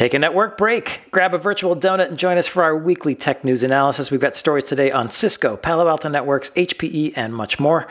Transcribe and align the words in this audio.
Take 0.00 0.14
a 0.14 0.18
network 0.18 0.56
break. 0.56 1.02
Grab 1.10 1.34
a 1.34 1.36
virtual 1.36 1.76
donut 1.76 2.08
and 2.08 2.18
join 2.18 2.38
us 2.38 2.46
for 2.46 2.62
our 2.62 2.74
weekly 2.74 3.14
tech 3.14 3.44
news 3.44 3.62
analysis. 3.62 4.10
We've 4.10 4.18
got 4.18 4.34
stories 4.34 4.64
today 4.64 4.90
on 4.90 5.10
Cisco, 5.10 5.58
Palo 5.58 5.88
Alto 5.88 6.08
Networks, 6.08 6.48
HPE, 6.56 7.12
and 7.16 7.34
much 7.34 7.60
more. 7.60 7.86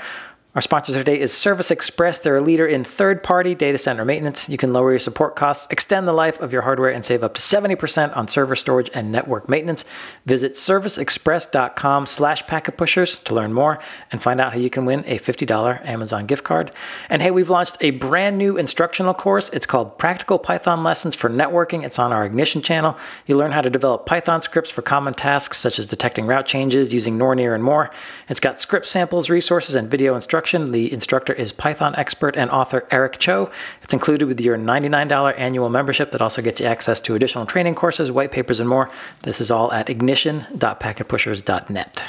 Our 0.55 0.62
sponsor 0.63 0.93
today 0.93 1.19
is 1.19 1.31
Service 1.31 1.69
Express. 1.69 2.17
They're 2.17 2.38
a 2.38 2.41
leader 2.41 2.65
in 2.65 2.83
third 2.83 3.21
party 3.21 3.53
data 3.53 3.78
center 3.78 4.03
maintenance. 4.03 4.49
You 4.49 4.57
can 4.57 4.73
lower 4.73 4.89
your 4.89 4.99
support 4.99 5.35
costs, 5.35 5.67
extend 5.69 6.07
the 6.07 6.12
life 6.12 6.39
of 6.39 6.51
your 6.51 6.63
hardware, 6.63 6.89
and 6.89 7.05
save 7.05 7.23
up 7.23 7.35
to 7.35 7.39
70% 7.41 8.17
on 8.17 8.28
server 8.28 8.56
storage 8.56 8.89
and 8.96 9.12
network 9.12 9.47
maintenance. 9.47 9.85
Visit 10.25 10.56
serviceexpress.com 10.56 12.07
slash 12.07 12.43
packetpushers 12.46 13.24
to 13.25 13.35
learn 13.35 13.53
more 13.53 13.78
and 14.12 14.24
find 14.24 14.42
out 14.42 14.53
how 14.53 14.57
you 14.57 14.71
can 14.71 14.85
win 14.85 15.03
a 15.06 15.20
$50 15.20 15.85
Amazon 15.85 16.25
gift 16.25 16.43
card. 16.43 16.71
And 17.09 17.21
hey, 17.21 17.29
we've 17.29 17.52
launched 17.52 17.77
a 17.81 17.91
brand 17.91 18.39
new 18.39 18.57
instructional 18.57 19.13
course. 19.13 19.49
It's 19.49 19.67
called 19.67 19.99
Practical 19.99 20.39
Python 20.39 20.84
Lessons 20.84 21.13
for 21.13 21.29
Networking. 21.29 21.84
It's 21.84 21.99
on 21.99 22.11
our 22.11 22.25
Ignition 22.25 22.63
channel. 22.63 22.97
You 23.27 23.38
learn 23.38 23.52
how 23.52 23.61
to 23.61 23.70
develop 23.70 24.07
Python 24.07 24.41
scripts 24.41 24.71
for 24.71 24.81
common 24.81 25.13
tasks 25.13 25.59
such 25.59 25.77
as 25.77 25.85
detecting 25.85 26.25
route 26.25 26.47
changes, 26.47 26.91
using 26.91 27.20
Nornir, 27.20 27.53
and 27.53 27.63
more. 27.63 27.91
It's 28.27 28.39
got 28.39 28.59
script 28.59 28.88
samples, 28.88 29.29
resources, 29.29 29.75
and 29.75 29.91
video 29.91 30.16
instructions 30.16 30.38
instruction. 30.39 30.71
The 30.71 30.93
instructor 30.93 31.34
is 31.34 31.52
Python 31.52 31.93
expert 31.98 32.38
and 32.38 32.49
author 32.49 32.88
Eric 32.91 33.20
Chou. 33.20 33.49
It's 33.84 33.93
included 33.93 34.29
with 34.29 34.39
your 34.39 34.57
$99 34.57 35.38
annual 35.38 35.70
membership 35.70 36.12
that 36.12 36.21
also 36.21 36.41
gets 36.41 36.62
you 36.62 36.65
access 36.65 37.02
to 37.02 37.13
additional 37.13 37.45
training 37.45 37.75
courses, 37.75 38.09
white 38.09 38.31
papers, 38.31 38.62
and 38.62 38.70
more. 38.70 38.89
This 39.23 39.41
is 39.41 39.52
all 39.52 39.73
at 39.73 39.89
ignition.packetpushers.net. 39.89 42.03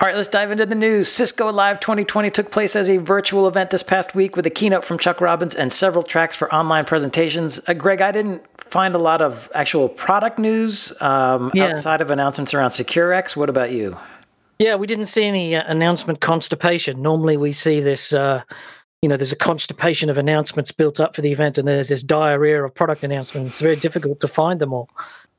All 0.00 0.08
right, 0.08 0.16
let's 0.16 0.28
dive 0.28 0.50
into 0.50 0.66
the 0.66 0.74
news. 0.74 1.08
Cisco 1.08 1.52
Live 1.52 1.78
2020 1.78 2.30
took 2.30 2.50
place 2.50 2.74
as 2.74 2.90
a 2.90 2.96
virtual 2.96 3.46
event 3.46 3.70
this 3.70 3.84
past 3.84 4.12
week 4.12 4.34
with 4.34 4.46
a 4.46 4.50
keynote 4.50 4.84
from 4.84 4.98
Chuck 4.98 5.20
Robbins 5.20 5.54
and 5.54 5.72
several 5.72 6.02
tracks 6.02 6.34
for 6.34 6.52
online 6.52 6.84
presentations. 6.84 7.60
Uh, 7.68 7.74
Greg, 7.74 8.00
I 8.00 8.10
didn't 8.10 8.42
find 8.58 8.96
a 8.96 8.98
lot 8.98 9.22
of 9.22 9.48
actual 9.54 9.88
product 9.88 10.40
news 10.40 10.92
um, 11.00 11.52
yeah. 11.54 11.66
outside 11.66 12.00
of 12.00 12.10
announcements 12.10 12.52
around 12.54 12.70
SecureX. 12.70 13.36
What 13.36 13.48
about 13.48 13.70
you? 13.70 13.96
Yeah, 14.58 14.74
we 14.74 14.88
didn't 14.88 15.06
see 15.06 15.22
any 15.22 15.54
uh, 15.54 15.62
announcement 15.66 16.20
constipation. 16.20 17.00
Normally, 17.00 17.36
we 17.36 17.52
see 17.52 17.80
this. 17.80 18.12
Uh, 18.12 18.42
you 19.02 19.08
know, 19.08 19.16
there's 19.16 19.32
a 19.32 19.36
constipation 19.36 20.10
of 20.10 20.18
announcements 20.18 20.72
built 20.72 20.98
up 20.98 21.14
for 21.14 21.22
the 21.22 21.30
event, 21.30 21.56
and 21.58 21.68
there's 21.68 21.88
this 21.88 22.02
diarrhea 22.02 22.64
of 22.64 22.74
product 22.74 23.04
announcements. 23.04 23.54
It's 23.54 23.60
very 23.60 23.76
difficult 23.76 24.18
to 24.20 24.26
find 24.28 24.60
them 24.60 24.72
all, 24.72 24.90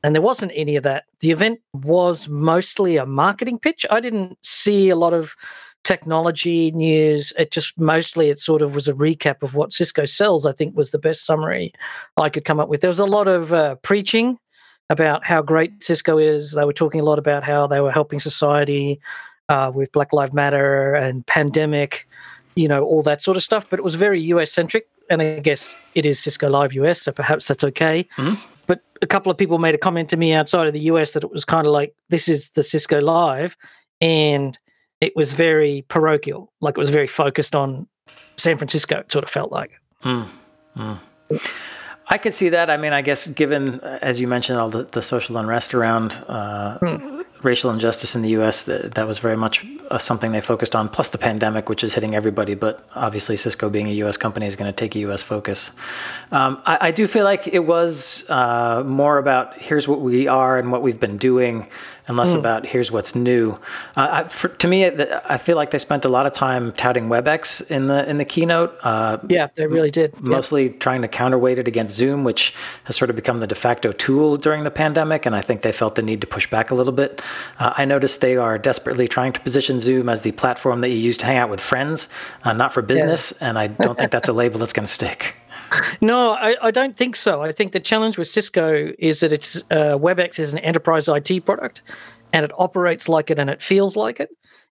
and 0.02 0.14
there 0.14 0.22
wasn't 0.22 0.52
any 0.54 0.76
of 0.76 0.84
that. 0.84 1.04
The 1.20 1.32
event 1.32 1.60
was 1.74 2.28
mostly 2.28 2.96
a 2.96 3.04
marketing 3.04 3.58
pitch. 3.58 3.84
I 3.90 4.00
didn't 4.00 4.38
see 4.42 4.88
a 4.88 4.96
lot 4.96 5.12
of 5.12 5.36
technology 5.84 6.70
news. 6.70 7.34
It 7.38 7.50
just 7.50 7.78
mostly 7.78 8.30
it 8.30 8.38
sort 8.40 8.62
of 8.62 8.74
was 8.74 8.88
a 8.88 8.94
recap 8.94 9.42
of 9.42 9.54
what 9.54 9.74
Cisco 9.74 10.06
sells. 10.06 10.46
I 10.46 10.52
think 10.52 10.74
was 10.74 10.92
the 10.92 10.98
best 10.98 11.26
summary 11.26 11.74
I 12.16 12.30
could 12.30 12.46
come 12.46 12.60
up 12.60 12.70
with. 12.70 12.80
There 12.80 12.88
was 12.88 12.98
a 12.98 13.04
lot 13.04 13.28
of 13.28 13.52
uh, 13.52 13.74
preaching 13.76 14.38
about 14.90 15.24
how 15.24 15.40
great 15.40 15.82
Cisco 15.82 16.18
is. 16.18 16.52
They 16.52 16.64
were 16.64 16.74
talking 16.74 17.00
a 17.00 17.04
lot 17.04 17.18
about 17.18 17.44
how 17.44 17.66
they 17.66 17.80
were 17.80 17.92
helping 17.92 18.18
society 18.18 19.00
uh, 19.48 19.72
with 19.74 19.90
Black 19.92 20.12
Lives 20.12 20.32
Matter 20.32 20.94
and 20.94 21.24
pandemic, 21.26 22.06
you 22.56 22.68
know, 22.68 22.84
all 22.84 23.02
that 23.04 23.22
sort 23.22 23.36
of 23.36 23.42
stuff. 23.42 23.70
But 23.70 23.78
it 23.78 23.82
was 23.82 23.94
very 23.94 24.20
US 24.20 24.50
centric. 24.50 24.86
And 25.08 25.22
I 25.22 25.40
guess 25.40 25.74
it 25.94 26.04
is 26.04 26.18
Cisco 26.18 26.48
Live 26.50 26.72
US, 26.74 27.02
so 27.02 27.12
perhaps 27.12 27.48
that's 27.48 27.64
okay. 27.64 28.06
Mm-hmm. 28.16 28.34
But 28.66 28.82
a 29.00 29.06
couple 29.06 29.32
of 29.32 29.38
people 29.38 29.58
made 29.58 29.74
a 29.74 29.78
comment 29.78 30.08
to 30.10 30.16
me 30.16 30.32
outside 30.32 30.66
of 30.66 30.72
the 30.72 30.80
US 30.80 31.12
that 31.12 31.24
it 31.24 31.30
was 31.30 31.44
kind 31.44 31.66
of 31.66 31.72
like, 31.72 31.94
this 32.10 32.28
is 32.28 32.50
the 32.50 32.62
Cisco 32.62 33.00
Live. 33.00 33.56
And 34.00 34.58
it 35.00 35.14
was 35.16 35.32
very 35.32 35.84
parochial, 35.88 36.52
like 36.60 36.76
it 36.76 36.80
was 36.80 36.90
very 36.90 37.06
focused 37.06 37.54
on 37.54 37.86
San 38.36 38.56
Francisco, 38.56 38.98
it 38.98 39.12
sort 39.12 39.24
of 39.24 39.30
felt 39.30 39.52
like. 39.52 39.72
Mm. 40.04 40.28
I 42.12 42.18
could 42.18 42.34
see 42.34 42.48
that. 42.48 42.68
I 42.70 42.76
mean, 42.76 42.92
I 42.92 43.02
guess 43.02 43.28
given, 43.28 43.80
as 43.80 44.20
you 44.20 44.26
mentioned, 44.26 44.58
all 44.58 44.68
the, 44.68 44.82
the 44.82 45.00
social 45.00 45.36
unrest 45.36 45.74
around 45.74 46.18
uh, 46.28 46.78
mm. 46.80 47.19
Racial 47.42 47.70
injustice 47.70 48.14
in 48.14 48.22
the 48.22 48.30
U.S., 48.30 48.64
that, 48.64 48.94
that 48.94 49.06
was 49.06 49.18
very 49.18 49.36
much 49.36 49.64
uh, 49.90 49.98
something 49.98 50.32
they 50.32 50.40
focused 50.40 50.74
on. 50.76 50.88
Plus 50.88 51.08
the 51.08 51.18
pandemic, 51.18 51.68
which 51.68 51.82
is 51.82 51.94
hitting 51.94 52.14
everybody. 52.14 52.54
But 52.54 52.86
obviously, 52.94 53.36
Cisco 53.36 53.68
being 53.70 53.88
a 53.88 53.92
U.S. 53.92 54.16
company 54.16 54.46
is 54.46 54.56
going 54.56 54.70
to 54.72 54.76
take 54.76 54.94
a 54.94 55.00
U.S. 55.00 55.22
focus. 55.22 55.70
Um, 56.32 56.60
I, 56.66 56.78
I, 56.88 56.90
do 56.90 57.06
feel 57.06 57.24
like 57.24 57.46
it 57.48 57.66
was 57.66 58.28
uh, 58.30 58.82
more 58.84 59.18
about 59.18 59.58
here's 59.58 59.88
what 59.88 60.00
we 60.00 60.28
are 60.28 60.58
and 60.58 60.70
what 60.70 60.82
we've 60.82 61.00
been 61.00 61.18
doing 61.18 61.66
and 62.10 62.16
less 62.16 62.30
mm. 62.30 62.38
about 62.38 62.66
here's 62.66 62.90
what's 62.90 63.14
new. 63.14 63.52
Uh, 63.96 64.08
I, 64.10 64.28
for, 64.28 64.48
to 64.48 64.68
me, 64.68 64.84
I 64.84 65.38
feel 65.38 65.56
like 65.56 65.70
they 65.70 65.78
spent 65.78 66.04
a 66.04 66.08
lot 66.08 66.26
of 66.26 66.32
time 66.32 66.72
touting 66.72 67.08
WebEx 67.08 67.70
in 67.70 67.86
the 67.86 68.08
in 68.08 68.18
the 68.18 68.24
keynote. 68.24 68.76
Uh, 68.82 69.18
yeah, 69.28 69.48
they 69.54 69.66
really 69.66 69.92
did. 69.92 70.20
Mostly 70.20 70.70
trying 70.70 71.02
to 71.02 71.08
counterweight 71.08 71.58
it 71.58 71.68
against 71.68 71.94
Zoom, 71.94 72.24
which 72.24 72.52
has 72.84 72.96
sort 72.96 73.10
of 73.10 73.16
become 73.16 73.38
the 73.38 73.46
de 73.46 73.54
facto 73.54 73.92
tool 73.92 74.36
during 74.36 74.64
the 74.64 74.72
pandemic, 74.72 75.24
and 75.24 75.36
I 75.36 75.40
think 75.40 75.62
they 75.62 75.72
felt 75.72 75.94
the 75.94 76.02
need 76.02 76.20
to 76.20 76.26
push 76.26 76.50
back 76.50 76.72
a 76.72 76.74
little 76.74 76.92
bit. 76.92 77.22
Uh, 77.58 77.72
I 77.76 77.84
noticed 77.84 78.20
they 78.20 78.36
are 78.36 78.58
desperately 78.58 79.08
trying 79.08 79.32
to 79.32 79.40
position 79.40 79.80
Zoom 79.80 80.08
as 80.08 80.22
the 80.22 80.32
platform 80.32 80.80
that 80.80 80.88
you 80.88 80.96
use 80.96 81.16
to 81.18 81.26
hang 81.26 81.36
out 81.36 81.50
with 81.50 81.60
friends, 81.60 82.08
uh, 82.44 82.52
not 82.52 82.72
for 82.72 82.82
business, 82.82 83.32
yeah. 83.40 83.48
and 83.48 83.58
I 83.58 83.68
don't 83.68 83.98
think 83.98 84.10
that's 84.10 84.28
a 84.28 84.32
label 84.32 84.58
that's 84.58 84.72
going 84.72 84.86
to 84.86 84.92
stick. 84.92 85.34
No, 86.00 86.32
I, 86.32 86.56
I, 86.60 86.70
don't 86.72 86.96
think 86.96 87.14
so. 87.14 87.42
I 87.42 87.52
think 87.52 87.70
the 87.70 87.78
challenge 87.78 88.18
with 88.18 88.26
Cisco 88.26 88.92
is 88.98 89.20
that 89.20 89.32
it's 89.32 89.58
uh, 89.70 89.96
WebEx 89.96 90.40
is 90.40 90.52
an 90.52 90.58
enterprise 90.58 91.08
IT 91.08 91.44
product, 91.44 91.82
and 92.32 92.44
it 92.44 92.50
operates 92.58 93.08
like 93.08 93.30
it 93.30 93.38
and 93.38 93.48
it 93.48 93.62
feels 93.62 93.94
like 93.96 94.18
it. 94.18 94.30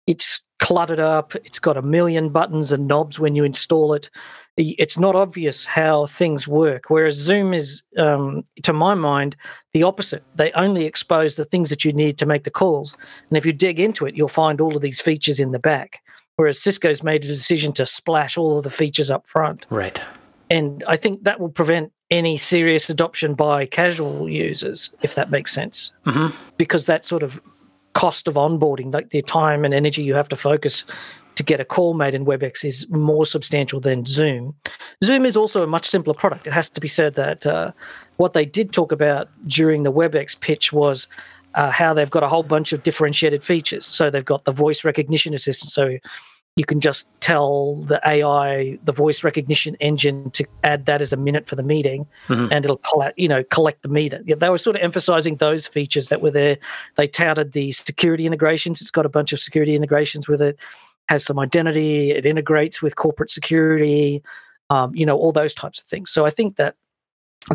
It's 0.07 0.41
cluttered 0.59 0.99
up. 0.99 1.35
It's 1.35 1.59
got 1.59 1.77
a 1.77 1.81
million 1.81 2.29
buttons 2.29 2.71
and 2.71 2.87
knobs 2.87 3.19
when 3.19 3.35
you 3.35 3.43
install 3.43 3.93
it. 3.93 4.09
It's 4.57 4.97
not 4.97 5.15
obvious 5.15 5.65
how 5.65 6.07
things 6.07 6.47
work. 6.47 6.89
Whereas 6.89 7.13
Zoom 7.13 7.53
is, 7.53 7.83
um, 7.97 8.43
to 8.63 8.73
my 8.73 8.95
mind, 8.95 9.35
the 9.73 9.83
opposite. 9.83 10.23
They 10.35 10.51
only 10.53 10.85
expose 10.85 11.35
the 11.35 11.45
things 11.45 11.69
that 11.69 11.85
you 11.85 11.93
need 11.93 12.17
to 12.17 12.25
make 12.25 12.43
the 12.43 12.49
calls, 12.49 12.97
and 13.29 13.37
if 13.37 13.45
you 13.45 13.53
dig 13.53 13.79
into 13.79 14.05
it, 14.05 14.15
you'll 14.15 14.27
find 14.27 14.59
all 14.59 14.75
of 14.75 14.81
these 14.81 14.99
features 14.99 15.39
in 15.39 15.51
the 15.51 15.59
back. 15.59 16.01
Whereas 16.37 16.59
Cisco's 16.59 17.01
made 17.03 17.25
a 17.25 17.27
decision 17.27 17.73
to 17.73 17.85
splash 17.85 18.37
all 18.37 18.57
of 18.57 18.63
the 18.63 18.69
features 18.69 19.09
up 19.09 19.27
front. 19.27 19.65
Right. 19.69 19.99
And 20.49 20.83
I 20.87 20.95
think 20.95 21.23
that 21.23 21.39
will 21.39 21.49
prevent 21.49 21.91
any 22.09 22.37
serious 22.37 22.89
adoption 22.89 23.33
by 23.33 23.65
casual 23.65 24.29
users, 24.29 24.93
if 25.01 25.15
that 25.15 25.29
makes 25.29 25.51
sense. 25.51 25.93
Mm-hmm. 26.05 26.35
Because 26.57 26.85
that 26.85 27.03
sort 27.05 27.23
of 27.23 27.41
cost 27.93 28.27
of 28.27 28.35
onboarding, 28.35 28.93
like 28.93 29.09
the 29.09 29.21
time 29.23 29.65
and 29.65 29.73
energy 29.73 30.03
you 30.03 30.13
have 30.13 30.29
to 30.29 30.35
focus 30.35 30.85
to 31.37 31.43
get 31.43 31.59
a 31.59 31.65
call 31.65 31.93
made 31.93 32.15
in 32.15 32.25
WebEx 32.25 32.65
is 32.65 32.89
more 32.89 33.23
substantial 33.23 33.79
than 33.79 34.07
Zoom. 34.07 34.55
Zoom 35.03 35.23
is 35.23 35.37
also 35.37 35.61
a 35.61 35.67
much 35.67 35.87
simpler 35.87 36.15
product. 36.15 36.47
It 36.47 36.53
has 36.53 36.67
to 36.71 36.81
be 36.81 36.87
said 36.87 37.13
that 37.13 37.45
uh, 37.45 37.71
what 38.17 38.33
they 38.33 38.43
did 38.43 38.73
talk 38.73 38.91
about 38.91 39.29
during 39.45 39.83
the 39.83 39.93
WebEx 39.93 40.39
pitch 40.39 40.73
was 40.73 41.07
uh, 41.53 41.69
how 41.69 41.93
they've 41.93 42.09
got 42.09 42.23
a 42.23 42.27
whole 42.27 42.41
bunch 42.41 42.73
of 42.73 42.81
differentiated 42.81 43.43
features. 43.43 43.85
So 43.85 44.09
they've 44.09 44.25
got 44.25 44.45
the 44.45 44.51
voice 44.51 44.83
recognition 44.83 45.35
assistant. 45.35 45.69
So 45.69 45.99
you 46.55 46.65
can 46.65 46.79
just 46.79 47.07
tell 47.19 47.75
the 47.83 48.01
AI, 48.03 48.79
the 48.83 48.91
voice 48.91 49.23
recognition 49.23 49.75
engine, 49.75 50.31
to 50.31 50.45
add 50.63 50.87
that 50.87 51.03
as 51.03 51.13
a 51.13 51.17
minute 51.17 51.47
for 51.47 51.55
the 51.55 51.61
meeting, 51.61 52.07
mm-hmm. 52.27 52.51
and 52.51 52.65
it'll 52.65 52.77
collect, 52.77 53.19
you 53.19 53.27
know, 53.27 53.43
collect 53.43 53.83
the 53.83 53.89
meter. 53.89 54.23
Yeah, 54.25 54.35
they 54.35 54.49
were 54.49 54.57
sort 54.57 54.75
of 54.75 54.81
emphasizing 54.81 55.35
those 55.35 55.67
features 55.67 56.07
that 56.07 56.19
were 56.19 56.31
there. 56.31 56.57
They 56.95 57.07
touted 57.07 57.51
the 57.51 57.73
security 57.73 58.25
integrations. 58.25 58.81
It's 58.81 58.89
got 58.89 59.05
a 59.05 59.09
bunch 59.09 59.31
of 59.33 59.39
security 59.39 59.75
integrations 59.75 60.27
with 60.27 60.41
it. 60.41 60.57
Has 61.09 61.23
some 61.25 61.39
identity. 61.39 62.11
It 62.11 62.25
integrates 62.25 62.81
with 62.81 62.95
corporate 62.95 63.31
security. 63.31 64.23
Um, 64.69 64.93
you 64.93 65.05
know, 65.05 65.17
all 65.17 65.31
those 65.31 65.53
types 65.53 65.79
of 65.79 65.85
things. 65.85 66.11
So 66.11 66.25
I 66.25 66.29
think 66.29 66.57
that 66.57 66.75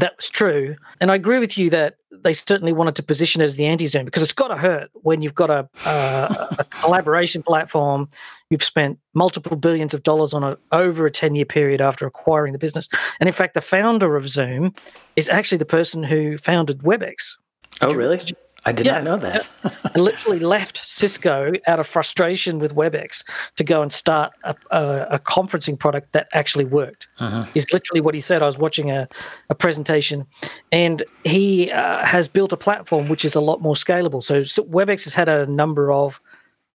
that 0.01 0.17
was 0.17 0.31
true. 0.31 0.77
And 1.01 1.11
I 1.11 1.17
agree 1.17 1.39
with 1.39 1.59
you 1.59 1.69
that 1.71 1.97
they 2.11 2.33
certainly 2.33 2.73
wanted 2.73 2.97
to 2.97 3.03
position 3.03 3.43
as 3.43 3.57
the 3.57 3.67
anti-Zoom 3.67 4.07
because 4.07 4.23
it's 4.23 4.33
got 4.33 4.49
to 4.49 4.57
hurt 4.57 4.91
when 4.95 5.21
you've 5.21 5.35
got 5.35 5.51
a, 5.51 5.69
uh, 5.85 6.57
a 6.59 6.65
collaboration 6.71 7.43
platform. 7.43 8.09
You've 8.49 8.63
spent 8.63 8.99
multiple 9.15 9.57
billions 9.57 9.93
of 9.93 10.03
dollars 10.03 10.33
on 10.33 10.45
it 10.45 10.59
over 10.73 11.05
a 11.05 11.11
10 11.11 11.35
year 11.35 11.45
period 11.45 11.81
after 11.81 12.07
acquiring 12.07 12.53
the 12.53 12.59
business. 12.59 12.89
And 13.21 13.29
in 13.29 13.35
fact, 13.35 13.55
the 13.55 13.61
founder 13.61 14.17
of 14.17 14.29
Zoom 14.29 14.75
is 15.17 15.29
actually 15.29 15.59
the 15.59 15.67
person 15.67 16.03
who 16.03 16.39
founded 16.39 16.79
WebEx. 16.79 17.37
Oh, 17.83 17.95
really? 17.95 18.19
I 18.65 18.73
did 18.73 18.87
yeah, 18.87 19.01
not 19.01 19.05
know 19.05 19.17
that. 19.19 19.49
I 19.65 19.99
literally 19.99 20.39
left 20.39 20.85
Cisco 20.85 21.53
out 21.67 21.81
of 21.81 21.87
frustration 21.87 22.59
with 22.59 22.75
WebEx 22.75 23.25
to 23.57 23.65
go 23.65 23.83
and 23.83 23.93
start 23.93 24.33
a, 24.45 24.55
a, 24.71 25.07
a 25.13 25.19
conferencing 25.19 25.79
product 25.79 26.13
that 26.13 26.29
actually 26.33 26.65
worked. 26.65 27.09
Uh-huh. 27.19 27.47
Is 27.55 27.73
literally 27.73 28.01
what 28.01 28.15
he 28.15 28.21
said. 28.21 28.43
I 28.43 28.47
was 28.47 28.59
watching 28.59 28.91
a, 28.91 29.09
a 29.51 29.55
presentation, 29.55 30.27
and 30.71 31.03
he 31.25 31.71
uh, 31.73 32.05
has 32.05 32.29
built 32.29 32.53
a 32.53 32.57
platform 32.57 33.09
which 33.09 33.25
is 33.25 33.35
a 33.35 33.41
lot 33.41 33.61
more 33.61 33.75
scalable. 33.75 34.23
So, 34.23 34.43
so 34.43 34.65
WebEx 34.65 35.05
has 35.05 35.15
had 35.15 35.29
a 35.29 35.47
number 35.47 35.91
of 35.91 36.21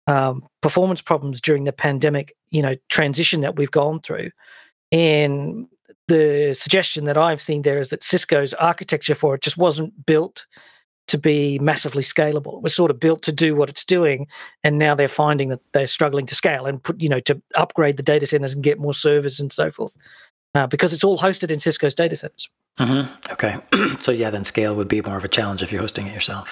um, 0.06 0.46
performance 0.60 1.00
problems 1.00 1.40
during 1.40 1.64
the 1.64 1.72
pandemic, 1.72 2.34
you 2.50 2.62
know, 2.62 2.76
transition 2.88 3.40
that 3.40 3.56
we've 3.56 3.70
gone 3.70 4.00
through, 4.00 4.30
and 4.92 5.68
the 6.08 6.54
suggestion 6.54 7.04
that 7.04 7.16
I've 7.16 7.40
seen 7.40 7.62
there 7.62 7.78
is 7.78 7.90
that 7.90 8.02
Cisco's 8.02 8.54
architecture 8.54 9.14
for 9.14 9.34
it 9.34 9.42
just 9.42 9.58
wasn't 9.58 10.06
built 10.06 10.46
to 11.08 11.18
be 11.18 11.58
massively 11.58 12.02
scalable. 12.02 12.56
It 12.56 12.62
was 12.62 12.74
sort 12.74 12.90
of 12.90 13.00
built 13.00 13.22
to 13.22 13.32
do 13.32 13.54
what 13.54 13.68
it's 13.68 13.84
doing, 13.84 14.26
and 14.62 14.78
now 14.78 14.94
they're 14.94 15.08
finding 15.08 15.48
that 15.48 15.60
they're 15.72 15.86
struggling 15.86 16.26
to 16.26 16.34
scale 16.34 16.66
and 16.66 16.82
put, 16.82 17.00
you 17.00 17.08
know, 17.08 17.20
to 17.20 17.40
upgrade 17.56 17.96
the 17.96 18.02
data 18.02 18.26
centers 18.26 18.54
and 18.54 18.62
get 18.62 18.78
more 18.78 18.94
servers 18.94 19.40
and 19.40 19.52
so 19.52 19.70
forth, 19.70 19.96
uh, 20.54 20.66
because 20.66 20.92
it's 20.92 21.04
all 21.04 21.18
hosted 21.18 21.50
in 21.50 21.58
Cisco's 21.58 21.94
data 21.94 22.16
centers. 22.16 22.48
Mm-hmm. 22.78 23.32
Okay. 23.32 23.58
so 24.00 24.12
yeah, 24.12 24.30
then 24.30 24.44
scale 24.44 24.74
would 24.74 24.88
be 24.88 25.02
more 25.02 25.16
of 25.16 25.24
a 25.24 25.28
challenge 25.28 25.62
if 25.62 25.72
you're 25.72 25.80
hosting 25.80 26.06
it 26.06 26.14
yourself. 26.14 26.48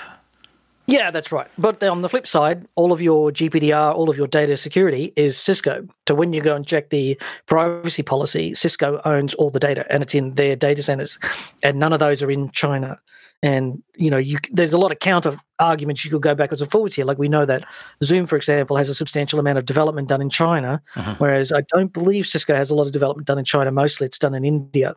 Yeah, 0.88 1.10
that's 1.10 1.32
right. 1.32 1.48
But 1.58 1.82
on 1.82 2.02
the 2.02 2.08
flip 2.08 2.28
side, 2.28 2.68
all 2.76 2.92
of 2.92 3.02
your 3.02 3.32
GPDR, 3.32 3.92
all 3.92 4.08
of 4.08 4.16
your 4.16 4.28
data 4.28 4.56
security 4.56 5.12
is 5.16 5.36
Cisco. 5.36 5.86
So 6.06 6.14
when 6.14 6.32
you 6.32 6.40
go 6.40 6.54
and 6.54 6.64
check 6.64 6.90
the 6.90 7.20
privacy 7.46 8.04
policy, 8.04 8.54
Cisco 8.54 9.00
owns 9.04 9.34
all 9.34 9.50
the 9.50 9.58
data 9.58 9.84
and 9.90 10.04
it's 10.04 10.14
in 10.14 10.32
their 10.32 10.54
data 10.54 10.84
centers, 10.84 11.18
and 11.62 11.80
none 11.80 11.92
of 11.92 11.98
those 11.98 12.22
are 12.22 12.30
in 12.30 12.50
China. 12.52 13.00
And 13.42 13.82
you 13.94 14.10
know, 14.10 14.16
you 14.16 14.38
there's 14.50 14.72
a 14.72 14.78
lot 14.78 14.92
of 14.92 14.98
counter 14.98 15.36
arguments 15.58 16.04
you 16.04 16.10
could 16.10 16.22
go 16.22 16.34
backwards 16.34 16.62
and 16.62 16.70
forwards 16.70 16.94
here. 16.94 17.04
Like 17.04 17.18
we 17.18 17.28
know 17.28 17.44
that 17.44 17.64
Zoom, 18.02 18.26
for 18.26 18.36
example, 18.36 18.76
has 18.76 18.88
a 18.88 18.94
substantial 18.94 19.38
amount 19.38 19.58
of 19.58 19.66
development 19.66 20.08
done 20.08 20.22
in 20.22 20.30
China, 20.30 20.82
uh-huh. 20.96 21.16
whereas 21.18 21.52
I 21.52 21.62
don't 21.68 21.92
believe 21.92 22.26
Cisco 22.26 22.54
has 22.54 22.70
a 22.70 22.74
lot 22.74 22.86
of 22.86 22.92
development 22.92 23.26
done 23.26 23.38
in 23.38 23.44
China. 23.44 23.70
Mostly, 23.70 24.06
it's 24.06 24.18
done 24.18 24.34
in 24.34 24.44
India. 24.44 24.94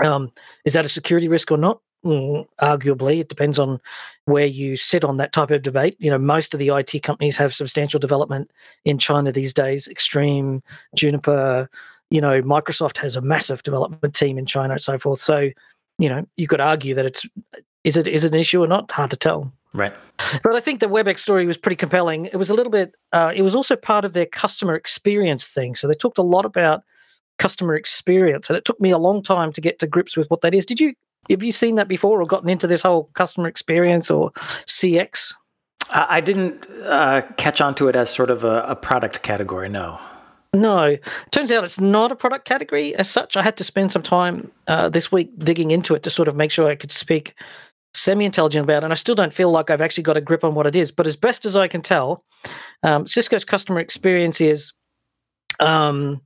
Um, 0.00 0.30
is 0.64 0.72
that 0.72 0.84
a 0.84 0.88
security 0.88 1.28
risk 1.28 1.50
or 1.50 1.58
not? 1.58 1.80
Mm, 2.04 2.46
arguably, 2.60 3.20
it 3.20 3.30
depends 3.30 3.58
on 3.58 3.80
where 4.26 4.46
you 4.46 4.76
sit 4.76 5.04
on 5.04 5.16
that 5.16 5.32
type 5.32 5.50
of 5.50 5.62
debate. 5.62 5.96
You 5.98 6.10
know, 6.10 6.18
most 6.18 6.52
of 6.52 6.60
the 6.60 6.68
IT 6.68 7.02
companies 7.02 7.36
have 7.38 7.54
substantial 7.54 7.98
development 7.98 8.50
in 8.84 8.98
China 8.98 9.32
these 9.32 9.54
days. 9.54 9.88
Extreme, 9.88 10.62
Juniper, 10.94 11.68
you 12.10 12.20
know, 12.20 12.42
Microsoft 12.42 12.98
has 12.98 13.16
a 13.16 13.22
massive 13.22 13.62
development 13.62 14.14
team 14.14 14.36
in 14.36 14.44
China 14.44 14.74
and 14.74 14.82
so 14.82 14.98
forth. 14.98 15.22
So, 15.22 15.50
you 15.98 16.08
know, 16.08 16.26
you 16.36 16.48
could 16.48 16.60
argue 16.60 16.94
that 16.94 17.06
it's 17.06 17.26
is 17.84 17.96
it 17.96 18.08
is 18.08 18.24
it 18.24 18.32
an 18.32 18.38
issue 18.40 18.62
or 18.62 18.66
not? 18.66 18.90
Hard 18.90 19.10
to 19.10 19.16
tell. 19.16 19.52
Right. 19.72 19.92
But 20.42 20.54
I 20.54 20.60
think 20.60 20.78
the 20.78 20.86
WebEx 20.86 21.18
story 21.18 21.46
was 21.46 21.56
pretty 21.56 21.76
compelling. 21.76 22.26
It 22.26 22.36
was 22.36 22.48
a 22.48 22.54
little 22.54 22.70
bit. 22.70 22.94
Uh, 23.12 23.32
it 23.34 23.42
was 23.42 23.54
also 23.54 23.74
part 23.74 24.04
of 24.04 24.12
their 24.12 24.26
customer 24.26 24.74
experience 24.74 25.44
thing. 25.46 25.74
So 25.74 25.88
they 25.88 25.94
talked 25.94 26.18
a 26.18 26.22
lot 26.22 26.44
about 26.44 26.84
customer 27.38 27.74
experience, 27.74 28.48
and 28.48 28.56
it 28.56 28.64
took 28.64 28.80
me 28.80 28.90
a 28.90 28.98
long 28.98 29.22
time 29.22 29.52
to 29.52 29.60
get 29.60 29.80
to 29.80 29.88
grips 29.88 30.16
with 30.16 30.30
what 30.30 30.40
that 30.42 30.54
is. 30.54 30.64
Did 30.64 30.80
you 30.80 30.94
have 31.28 31.42
you 31.42 31.52
seen 31.52 31.74
that 31.76 31.88
before, 31.88 32.22
or 32.22 32.26
gotten 32.26 32.48
into 32.48 32.66
this 32.66 32.82
whole 32.82 33.10
customer 33.14 33.48
experience 33.48 34.10
or 34.10 34.30
CX? 34.66 35.34
I 35.90 36.20
didn't 36.20 36.66
uh, 36.84 37.22
catch 37.36 37.60
on 37.60 37.74
to 37.76 37.88
it 37.88 37.96
as 37.96 38.10
sort 38.10 38.30
of 38.30 38.42
a, 38.42 38.62
a 38.62 38.76
product 38.76 39.22
category. 39.22 39.68
No. 39.68 40.00
No, 40.54 40.96
turns 41.32 41.50
out 41.50 41.64
it's 41.64 41.80
not 41.80 42.12
a 42.12 42.16
product 42.16 42.44
category 42.44 42.94
as 42.94 43.10
such. 43.10 43.36
I 43.36 43.42
had 43.42 43.56
to 43.56 43.64
spend 43.64 43.90
some 43.90 44.04
time 44.04 44.52
uh, 44.68 44.88
this 44.88 45.10
week 45.10 45.36
digging 45.36 45.72
into 45.72 45.94
it 45.94 46.04
to 46.04 46.10
sort 46.10 46.28
of 46.28 46.36
make 46.36 46.52
sure 46.52 46.70
I 46.70 46.76
could 46.76 46.92
speak 46.92 47.34
semi 47.92 48.24
intelligent 48.24 48.62
about 48.62 48.82
it. 48.82 48.84
And 48.84 48.92
I 48.92 48.96
still 48.96 49.16
don't 49.16 49.34
feel 49.34 49.50
like 49.50 49.68
I've 49.68 49.80
actually 49.80 50.04
got 50.04 50.16
a 50.16 50.20
grip 50.20 50.44
on 50.44 50.54
what 50.54 50.66
it 50.66 50.76
is. 50.76 50.92
But 50.92 51.08
as 51.08 51.16
best 51.16 51.44
as 51.44 51.56
I 51.56 51.66
can 51.66 51.82
tell, 51.82 52.24
um, 52.84 53.06
Cisco's 53.06 53.44
customer 53.44 53.80
experience 53.80 54.40
is 54.40 54.72
um, 55.58 56.20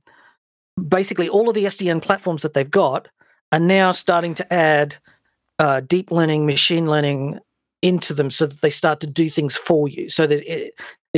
basically 0.87 1.27
all 1.27 1.49
of 1.49 1.55
the 1.55 1.65
SDN 1.65 2.01
platforms 2.01 2.43
that 2.43 2.53
they've 2.53 2.69
got 2.69 3.07
are 3.51 3.59
now 3.59 3.91
starting 3.91 4.35
to 4.35 4.53
add 4.53 4.97
uh, 5.57 5.81
deep 5.81 6.11
learning, 6.11 6.45
machine 6.45 6.85
learning 6.85 7.39
into 7.81 8.13
them 8.13 8.29
so 8.29 8.45
that 8.45 8.61
they 8.61 8.69
start 8.69 8.99
to 9.01 9.07
do 9.07 9.29
things 9.29 9.55
for 9.55 9.87
you. 9.87 10.09
So 10.09 10.27
there's 10.27 10.41
it, 10.41 10.73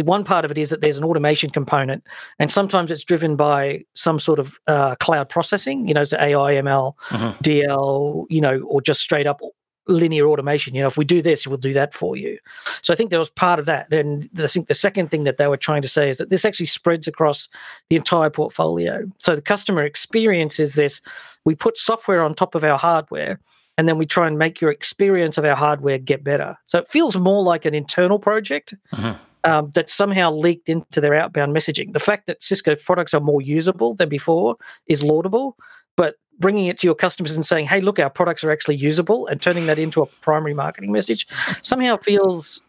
one 0.05 0.23
part 0.23 0.45
of 0.45 0.51
it 0.51 0.57
is 0.57 0.69
that 0.69 0.81
there's 0.81 0.97
an 0.97 1.03
automation 1.03 1.49
component, 1.49 2.03
and 2.39 2.49
sometimes 2.49 2.91
it's 2.91 3.03
driven 3.03 3.35
by 3.35 3.83
some 3.93 4.19
sort 4.19 4.39
of 4.39 4.59
uh, 4.67 4.95
cloud 4.95 5.27
processing, 5.27 5.87
you 5.87 5.93
know, 5.93 6.03
so 6.03 6.17
AI, 6.17 6.53
ML, 6.53 6.93
uh-huh. 7.11 7.33
DL, 7.43 8.25
you 8.29 8.39
know, 8.39 8.61
or 8.61 8.81
just 8.81 9.01
straight 9.01 9.27
up 9.27 9.41
linear 9.87 10.27
automation. 10.27 10.75
You 10.75 10.81
know, 10.81 10.87
if 10.87 10.97
we 10.97 11.05
do 11.05 11.21
this, 11.21 11.45
we'll 11.45 11.57
do 11.57 11.73
that 11.73 11.93
for 11.93 12.15
you. 12.15 12.37
So 12.81 12.93
I 12.93 12.95
think 12.95 13.09
there 13.09 13.19
was 13.19 13.29
part 13.29 13.59
of 13.59 13.65
that. 13.65 13.91
And 13.91 14.29
I 14.37 14.47
think 14.47 14.67
the 14.67 14.73
second 14.73 15.09
thing 15.09 15.23
that 15.25 15.37
they 15.37 15.47
were 15.47 15.57
trying 15.57 15.81
to 15.81 15.87
say 15.87 16.09
is 16.09 16.17
that 16.19 16.29
this 16.29 16.45
actually 16.45 16.67
spreads 16.67 17.07
across 17.07 17.49
the 17.89 17.95
entire 17.95 18.29
portfolio. 18.29 19.09
So 19.19 19.35
the 19.35 19.41
customer 19.41 19.83
experience 19.83 20.59
is 20.59 20.73
this 20.73 21.01
we 21.45 21.55
put 21.55 21.77
software 21.77 22.23
on 22.23 22.33
top 22.33 22.55
of 22.55 22.63
our 22.63 22.77
hardware. 22.77 23.39
And 23.81 23.89
then 23.89 23.97
we 23.97 24.05
try 24.05 24.27
and 24.27 24.37
make 24.37 24.61
your 24.61 24.69
experience 24.69 25.39
of 25.39 25.43
our 25.43 25.55
hardware 25.55 25.97
get 25.97 26.23
better. 26.23 26.55
So 26.67 26.77
it 26.77 26.87
feels 26.87 27.17
more 27.17 27.41
like 27.41 27.65
an 27.65 27.73
internal 27.73 28.19
project 28.19 28.75
uh-huh. 28.93 29.15
um, 29.43 29.71
that 29.73 29.89
somehow 29.89 30.29
leaked 30.29 30.69
into 30.69 31.01
their 31.01 31.15
outbound 31.15 31.55
messaging. 31.55 31.91
The 31.91 31.99
fact 31.99 32.27
that 32.27 32.43
Cisco 32.43 32.75
products 32.75 33.15
are 33.15 33.19
more 33.19 33.41
usable 33.41 33.95
than 33.95 34.07
before 34.07 34.55
is 34.85 35.01
laudable, 35.01 35.57
but 35.97 36.17
bringing 36.37 36.67
it 36.67 36.77
to 36.77 36.85
your 36.85 36.93
customers 36.93 37.35
and 37.35 37.43
saying, 37.43 37.65
"Hey, 37.65 37.81
look, 37.81 37.97
our 37.97 38.11
products 38.11 38.43
are 38.43 38.51
actually 38.51 38.75
usable," 38.75 39.25
and 39.25 39.41
turning 39.41 39.65
that 39.65 39.79
into 39.79 40.03
a 40.03 40.05
primary 40.21 40.53
marketing 40.53 40.91
message 40.91 41.25
somehow 41.63 41.97
feels. 41.97 42.61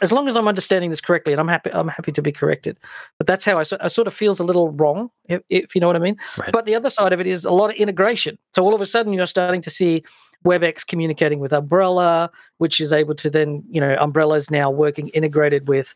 As 0.00 0.12
long 0.12 0.28
as 0.28 0.36
I'm 0.36 0.48
understanding 0.48 0.90
this 0.90 1.00
correctly, 1.00 1.32
and 1.32 1.40
I'm 1.40 1.48
happy, 1.48 1.70
I'm 1.72 1.88
happy 1.88 2.12
to 2.12 2.22
be 2.22 2.32
corrected. 2.32 2.78
But 3.18 3.26
that's 3.26 3.44
how 3.44 3.58
I, 3.58 3.64
I 3.80 3.88
sort 3.88 4.06
of 4.06 4.14
feels 4.14 4.40
a 4.40 4.44
little 4.44 4.70
wrong, 4.70 5.10
if, 5.26 5.42
if 5.48 5.74
you 5.74 5.80
know 5.80 5.86
what 5.86 5.96
I 5.96 6.00
mean. 6.00 6.16
Right. 6.36 6.52
But 6.52 6.66
the 6.66 6.74
other 6.74 6.90
side 6.90 7.12
of 7.12 7.20
it 7.20 7.26
is 7.26 7.44
a 7.44 7.50
lot 7.50 7.70
of 7.70 7.76
integration. 7.76 8.38
So 8.54 8.62
all 8.64 8.74
of 8.74 8.80
a 8.80 8.86
sudden, 8.86 9.12
you're 9.12 9.26
starting 9.26 9.60
to 9.62 9.70
see 9.70 10.02
WebEx 10.44 10.86
communicating 10.86 11.38
with 11.38 11.52
Umbrella, 11.52 12.30
which 12.58 12.80
is 12.80 12.92
able 12.92 13.14
to 13.16 13.30
then, 13.30 13.64
you 13.70 13.80
know, 13.80 13.96
Umbrella 14.00 14.34
is 14.34 14.50
now 14.50 14.70
working 14.70 15.08
integrated 15.08 15.68
with 15.68 15.94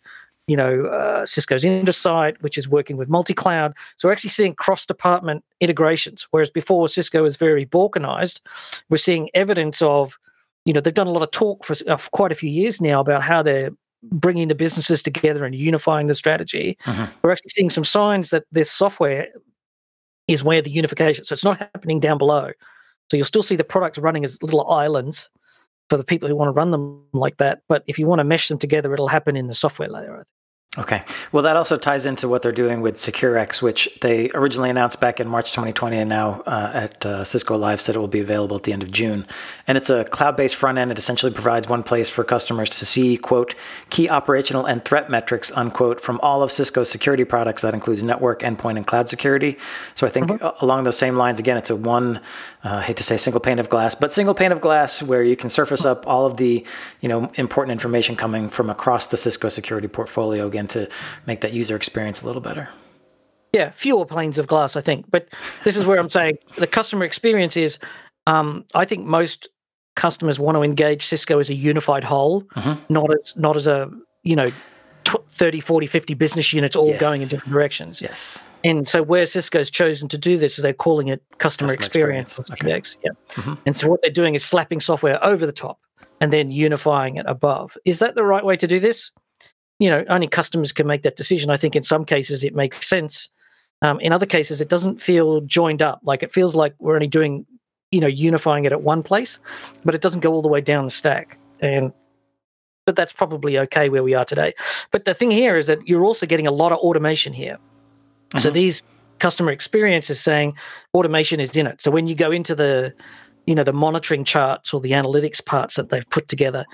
you 0.49 0.57
know, 0.57 0.87
uh, 0.87 1.25
Cisco's 1.25 1.63
Intersight, 1.63 2.41
which 2.43 2.59
is 2.59 2.69
working 2.69 2.97
with 2.97 3.09
multi-cloud. 3.09 3.75
So 3.97 4.09
we're 4.09 4.13
actually 4.13 4.31
seeing 4.31 4.55
cross-department 4.55 5.45
integrations, 5.61 6.27
whereas 6.33 6.51
before 6.51 6.89
Cisco 6.89 7.23
was 7.23 7.37
very 7.37 7.65
balkanized. 7.65 8.41
We're 8.89 8.97
seeing 8.97 9.31
evidence 9.35 9.81
of, 9.81 10.19
you 10.65 10.73
know, 10.73 10.81
they've 10.81 10.95
done 10.95 11.07
a 11.07 11.13
lot 11.13 11.23
of 11.23 11.31
talk 11.31 11.65
for, 11.65 11.75
uh, 11.89 11.97
for 11.97 12.11
quite 12.11 12.33
a 12.33 12.37
few 12.37 12.51
years 12.51 12.81
now 12.81 13.01
about 13.01 13.23
how 13.23 13.43
they're 13.43 13.71
bringing 14.05 14.49
the 14.49 14.55
businesses 14.55 15.03
together 15.03 15.45
and 15.45 15.55
unifying 15.55 16.07
the 16.07 16.15
strategy. 16.15 16.77
Uh-huh. 16.87 17.07
We're 17.23 17.33
actually 17.33 17.51
seeing 17.51 17.71
some 17.71 17.85
signs 17.85 18.31
that 18.31 18.45
this 18.51 18.71
software 18.71 19.29
is 20.29 20.43
where 20.43 20.63
the 20.63 20.71
unification. 20.71 21.25
So 21.25 21.33
it's 21.33 21.45
not 21.45 21.59
happening 21.59 22.01
down 22.01 22.19
below. 22.19 22.53
So 23.11 23.17
you'll 23.17 23.27
still 23.27 23.43
see 23.43 23.57
the 23.57 23.65
products 23.65 23.99
running 23.99 24.25
as 24.25 24.43
little 24.43 24.69
islands 24.71 25.29
for 25.91 25.97
the 25.97 26.05
people 26.05 26.29
who 26.29 26.37
want 26.37 26.49
to 26.49 26.53
run 26.53 26.71
them 26.71 27.05
like 27.13 27.37
that. 27.37 27.63
But 27.69 27.85
if 27.87 27.99
you 27.99 28.07
want 28.07 28.21
to 28.21 28.25
mesh 28.25 28.49
them 28.49 28.59
together, 28.59 28.93
it'll 28.95 29.09
happen 29.09 29.37
in 29.37 29.49
the 29.49 29.55
software 29.55 29.89
layer. 29.89 30.27
Okay. 30.79 31.05
Well, 31.33 31.43
that 31.43 31.55
also 31.55 31.77
ties 31.77 32.07
into 32.07 32.27
what 32.29 32.41
they're 32.41 32.51
doing 32.51 32.81
with 32.81 32.97
SecureX, 32.97 33.61
which 33.61 33.91
they 34.01 34.31
originally 34.31 34.71
announced 34.71 35.01
back 35.01 35.21
in 35.21 35.29
March 35.29 35.51
2020, 35.51 35.99
and 35.99 36.09
now 36.09 36.43
uh, 36.47 36.71
at 36.73 37.05
uh, 37.05 37.25
Cisco 37.25 37.59
Live 37.59 37.79
said 37.79 37.95
it 37.95 37.99
will 37.99 38.09
be 38.09 38.21
available 38.21 38.57
at 38.57 38.63
the 38.63 38.73
end 38.73 38.83
of 38.83 38.91
June. 38.91 39.27
And 39.67 39.77
it's 39.77 39.91
a 39.91 40.05
cloud-based 40.05 40.57
front 40.57 40.79
end. 40.79 40.91
It 40.91 40.99
essentially 40.99 41.31
provides 41.31 41.69
one 41.69 41.83
place 41.83 42.09
for 42.09 42.25
customers 42.25 42.71
to 42.71 42.87
see 42.87 43.19
quote 43.19 43.55
key 43.91 44.09
operational 44.09 44.65
and 44.65 44.83
threat 44.83 45.11
metrics 45.11 45.53
unquote 45.53 46.01
from 46.01 46.19
all 46.23 46.43
of 46.43 46.51
Cisco's 46.51 46.89
security 46.89 47.25
products. 47.25 47.61
That 47.61 47.75
includes 47.75 48.03
network, 48.03 48.41
endpoint, 48.41 48.79
and 48.79 48.87
cloud 48.87 49.11
security. 49.11 49.59
So 49.95 50.07
I 50.07 50.11
think 50.11 50.29
mm-hmm. 50.29 50.65
along 50.65 50.85
those 50.85 50.97
same 50.97 51.17
lines, 51.17 51.39
again, 51.39 51.59
it's 51.59 51.69
a 51.69 51.77
one 51.77 52.23
uh, 52.65 52.77
I 52.77 52.83
hate 52.83 52.97
to 52.99 53.03
say 53.03 53.17
single 53.17 53.41
pane 53.41 53.59
of 53.59 53.69
glass, 53.69 53.95
but 53.95 54.13
single 54.13 54.35
pane 54.35 54.53
of 54.53 54.61
glass 54.61 55.03
where 55.03 55.23
you 55.23 55.37
can 55.37 55.51
surface 55.51 55.85
up 55.85 56.07
all 56.07 56.27
of 56.27 56.37
the 56.37 56.65
you 57.01 57.09
know 57.09 57.31
important 57.35 57.73
information 57.73 58.15
coming 58.15 58.49
from 58.49 58.71
across 58.71 59.07
the 59.07 59.17
Cisco 59.17 59.49
security 59.49 59.89
portfolio 59.89 60.47
again 60.47 60.69
to 60.69 60.89
make 61.27 61.41
that 61.41 61.53
user 61.53 61.75
experience 61.75 62.23
a 62.23 62.27
little 62.27 62.43
better. 62.43 62.69
Yeah, 63.53 63.71
fewer 63.71 64.07
panes 64.07 64.39
of 64.39 64.47
glass, 64.47 64.77
I 64.77 64.81
think. 64.81 65.11
But 65.11 65.29
this 65.65 65.77
is 65.77 65.85
where 65.85 65.99
I'm 65.99 66.09
saying 66.09 66.39
the 66.57 66.67
customer 66.67 67.05
experience 67.05 67.57
is. 67.57 67.79
Um, 68.25 68.65
I 68.73 68.85
think 68.85 69.05
most 69.05 69.49
customers 69.97 70.39
want 70.39 70.55
to 70.57 70.63
engage 70.63 71.05
Cisco 71.05 71.41
as 71.41 71.51
a 71.51 71.55
unified 71.55 72.05
whole, 72.05 72.45
uh-huh. 72.55 72.77
not 72.89 73.13
as 73.13 73.35
not 73.37 73.57
as 73.57 73.67
a 73.67 73.91
you 74.23 74.37
know 74.37 74.51
30, 75.05 75.61
40, 75.61 75.87
50 75.87 76.15
business 76.15 76.53
units 76.53 76.77
all 76.77 76.91
yes. 76.91 77.01
going 77.01 77.23
in 77.23 77.29
different 77.29 77.53
directions. 77.53 78.01
Yes. 78.01 78.39
And 78.65 78.87
so 78.87 79.03
where 79.03 79.27
Cisco's 79.27 79.71
chosen 79.71 80.09
to 80.09 80.19
do 80.19 80.39
this 80.39 80.59
is 80.59 80.63
they're 80.63 80.73
calling 80.73 81.09
it 81.09 81.23
customer, 81.39 81.69
customer 81.69 81.73
experience, 81.75 82.39
experience. 82.39 82.97
Okay. 82.99 83.11
Yeah. 83.11 83.43
Mm-hmm. 83.43 83.55
And 83.67 83.77
so 83.77 83.89
what 83.89 84.03
they're 84.03 84.11
doing 84.11 84.35
is 84.35 84.45
slapping 84.45 84.81
software 84.81 85.23
over 85.25 85.47
the 85.47 85.53
top 85.53 85.81
and 86.21 86.33
then 86.33 86.51
unifying 86.51 87.17
it 87.17 87.27
above. 87.27 87.77
Is 87.85 87.99
that 87.99 88.15
the 88.15 88.25
right 88.25 88.45
way 88.45 88.57
to 88.57 88.67
do 88.67 88.79
this? 88.79 89.11
You 89.81 89.91
know, 89.91 90.05
only 90.09 90.29
customers 90.29 90.73
can 90.73 90.87
make 90.87 91.03
that 91.03 91.17
decision. 91.17 91.51
I 91.51 91.57
think 91.57 91.75
in 91.75 91.83
some 91.83 92.05
cases 92.05 92.45
it 92.45 92.55
makes 92.55 92.87
sense. 92.87 93.29
Um, 93.83 93.99
in 93.99 94.13
other 94.13 94.27
cases, 94.27 94.61
it 94.61 94.69
doesn't 94.69 95.03
feel 95.03 95.41
joined 95.41 95.83
up. 95.83 96.01
Like 96.05 96.23
it 96.23 96.31
feels 96.31 96.55
like 96.55 96.75
we're 96.79 96.95
only 96.95 97.09
doing, 97.09 97.45
you 97.91 98.01
know, 98.01 98.07
unifying 98.07 98.65
it 98.65 98.71
at 98.71 98.83
one 98.83 99.03
place, 99.03 99.41
but 99.85 99.97
it 99.97 100.01
doesn't 100.01 100.21
go 100.21 100.33
all 100.33 100.43
the 100.43 100.49
way 100.49 100.61
down 100.61 100.85
the 100.85 100.91
stack. 100.93 101.37
And 101.59 101.93
but 102.87 102.97
that's 102.97 103.13
probably 103.13 103.59
okay 103.59 103.89
where 103.89 104.03
we 104.03 104.15
are 104.15 104.25
today. 104.25 104.55
But 104.93 105.05
the 105.05 105.15
thing 105.15 105.31
here 105.31 105.57
is 105.57 105.67
that 105.67 105.87
you're 105.87 106.05
also 106.05 106.27
getting 106.27 106.47
a 106.47 106.53
lot 106.53 106.73
of 106.73 106.79
automation 106.79 107.33
here. 107.33 107.59
Mm-hmm. 108.33 108.39
So 108.39 108.51
these 108.51 108.83
customer 109.19 109.53
experience 109.53 110.11
is 110.11 110.21
saying 110.21 110.55
automation 110.95 111.41
is 111.41 111.57
in 111.57 111.67
it. 111.67 111.81
So 111.81 111.91
when 111.91 112.07
you 112.07 112.15
go 112.15 112.31
into 112.31 112.55
the, 112.55 112.95
you 113.47 113.55
know, 113.55 113.65
the 113.65 113.73
monitoring 113.73 114.25
charts 114.25 114.75
or 114.75 114.81
the 114.81 114.93
analytics 114.93 115.45
parts 115.45 115.77
that 115.77 115.91
they've 115.91 116.09
put 116.11 116.29
together, 116.29 116.65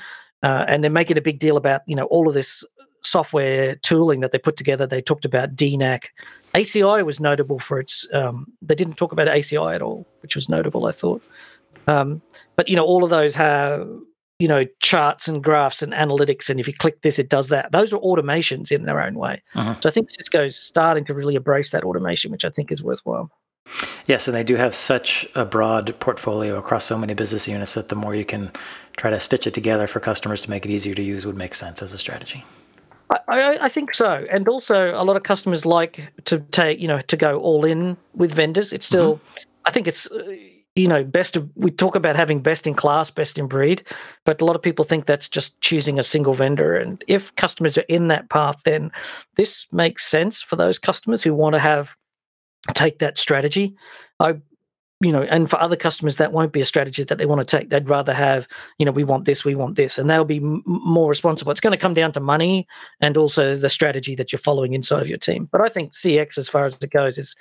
uh, 0.42 0.64
and 0.68 0.82
they're 0.82 0.90
making 0.90 1.18
a 1.18 1.20
big 1.20 1.38
deal 1.38 1.56
about, 1.56 1.82
you 1.86 1.96
know, 1.96 2.04
all 2.06 2.28
of 2.28 2.34
this 2.34 2.64
software 3.02 3.74
tooling 3.76 4.20
that 4.20 4.32
they 4.32 4.38
put 4.38 4.56
together. 4.56 4.86
They 4.86 5.00
talked 5.00 5.24
about 5.24 5.56
DNAC. 5.56 6.04
ACI 6.54 7.04
was 7.04 7.20
notable 7.20 7.58
for 7.58 7.80
its. 7.80 8.06
Um, 8.12 8.46
they 8.62 8.74
didn't 8.74 8.94
talk 8.94 9.12
about 9.12 9.28
ACI 9.28 9.74
at 9.74 9.82
all, 9.82 10.06
which 10.20 10.34
was 10.34 10.48
notable, 10.48 10.86
I 10.86 10.92
thought. 10.92 11.22
Um, 11.86 12.22
but 12.56 12.68
you 12.68 12.76
know, 12.76 12.84
all 12.84 13.04
of 13.04 13.10
those 13.10 13.34
have 13.34 13.88
you 14.38 14.48
know 14.48 14.64
charts 14.80 15.28
and 15.28 15.42
graphs 15.42 15.82
and 15.82 15.92
analytics 15.92 16.48
and 16.48 16.60
if 16.60 16.66
you 16.66 16.74
click 16.74 17.02
this 17.02 17.18
it 17.18 17.28
does 17.28 17.48
that 17.48 17.72
those 17.72 17.92
are 17.92 17.98
automations 17.98 18.70
in 18.70 18.84
their 18.84 19.00
own 19.00 19.14
way 19.14 19.42
uh-huh. 19.54 19.74
so 19.80 19.88
i 19.88 19.92
think 19.92 20.10
cisco's 20.10 20.56
starting 20.56 21.04
to 21.04 21.14
really 21.14 21.34
embrace 21.34 21.70
that 21.70 21.84
automation 21.84 22.30
which 22.30 22.44
i 22.44 22.50
think 22.50 22.70
is 22.70 22.82
worthwhile 22.82 23.30
Yes, 24.06 24.26
and 24.26 24.34
they 24.34 24.44
do 24.44 24.56
have 24.56 24.74
such 24.74 25.28
a 25.34 25.44
broad 25.44 25.94
portfolio 26.00 26.56
across 26.56 26.86
so 26.86 26.96
many 26.96 27.14
business 27.14 27.46
units 27.46 27.74
that 27.74 27.90
the 27.90 27.94
more 27.94 28.14
you 28.14 28.24
can 28.24 28.50
try 28.96 29.10
to 29.10 29.20
stitch 29.20 29.46
it 29.46 29.54
together 29.54 29.86
for 29.86 30.00
customers 30.00 30.40
to 30.42 30.50
make 30.50 30.64
it 30.64 30.70
easier 30.70 30.94
to 30.94 31.02
use 31.02 31.26
would 31.26 31.36
make 31.36 31.54
sense 31.54 31.82
as 31.82 31.92
a 31.92 31.98
strategy. 31.98 32.44
I, 33.10 33.58
I, 33.62 33.68
think 33.68 33.94
so, 33.94 34.26
and 34.30 34.48
also 34.48 34.94
a 34.94 35.04
lot 35.04 35.16
of 35.16 35.22
customers 35.22 35.64
like 35.64 36.12
to 36.26 36.40
take 36.40 36.78
you 36.78 36.88
know 36.88 37.00
to 37.00 37.16
go 37.16 37.38
all 37.38 37.64
in 37.64 37.96
with 38.14 38.34
vendors. 38.34 38.70
It's 38.72 38.84
still, 38.84 39.16
mm-hmm. 39.16 39.44
I 39.64 39.70
think 39.70 39.86
it's 39.86 40.10
uh, 40.10 40.36
you 40.78 40.88
know 40.88 41.04
best 41.04 41.36
of. 41.36 41.48
We 41.54 41.70
talk 41.70 41.94
about 41.94 42.16
having 42.16 42.40
best 42.40 42.66
in 42.66 42.74
class, 42.74 43.10
best 43.10 43.38
in 43.38 43.46
breed, 43.46 43.82
but 44.24 44.40
a 44.40 44.44
lot 44.44 44.56
of 44.56 44.62
people 44.62 44.84
think 44.84 45.06
that's 45.06 45.28
just 45.28 45.60
choosing 45.60 45.98
a 45.98 46.02
single 46.02 46.34
vendor. 46.34 46.76
And 46.76 47.02
if 47.08 47.34
customers 47.34 47.76
are 47.76 47.84
in 47.88 48.08
that 48.08 48.30
path, 48.30 48.62
then 48.64 48.92
this 49.36 49.66
makes 49.72 50.06
sense 50.06 50.42
for 50.42 50.56
those 50.56 50.78
customers 50.78 51.22
who 51.22 51.34
want 51.34 51.54
to 51.54 51.60
have 51.60 51.96
take 52.74 52.98
that 53.00 53.18
strategy. 53.18 53.76
I 54.20 54.36
you 55.00 55.12
know, 55.12 55.22
and 55.22 55.48
for 55.48 55.60
other 55.60 55.76
customers, 55.76 56.16
that 56.16 56.32
won't 56.32 56.52
be 56.52 56.60
a 56.60 56.64
strategy 56.64 57.04
that 57.04 57.18
they 57.18 57.26
want 57.26 57.40
to 57.40 57.44
take. 57.44 57.70
They'd 57.70 57.88
rather 57.88 58.12
have, 58.12 58.48
you 58.78 58.86
know, 58.86 58.90
we 58.90 59.04
want 59.04 59.26
this, 59.26 59.44
we 59.44 59.54
want 59.54 59.76
this, 59.76 59.96
and 59.96 60.10
they'll 60.10 60.24
be 60.24 60.38
m- 60.38 60.62
more 60.66 61.08
responsible. 61.08 61.52
It's 61.52 61.60
going 61.60 61.72
to 61.72 61.76
come 61.76 61.94
down 61.94 62.10
to 62.12 62.20
money 62.20 62.66
and 63.00 63.16
also 63.16 63.54
the 63.54 63.68
strategy 63.68 64.16
that 64.16 64.32
you're 64.32 64.40
following 64.40 64.72
inside 64.72 65.00
of 65.00 65.08
your 65.08 65.18
team. 65.18 65.48
But 65.52 65.60
I 65.60 65.68
think 65.68 65.94
CX, 65.94 66.36
as 66.36 66.48
far 66.48 66.66
as 66.66 66.76
it 66.82 66.90
goes, 66.90 67.16
is 67.16 67.36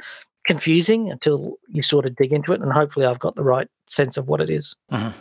confusing 0.48 1.12
until 1.12 1.58
you 1.68 1.82
sort 1.82 2.06
of 2.06 2.16
dig 2.16 2.32
into 2.34 2.54
it, 2.54 2.62
and 2.62 2.72
hopefully, 2.72 3.06
I've 3.06 3.20
got 3.20 3.36
the 3.36 3.44
right 3.44 3.68
sense 3.86 4.18
of 4.18 4.28
what 4.28 4.42
it 4.42 4.50
is. 4.50 4.76
Mm-hmm. 4.92 5.18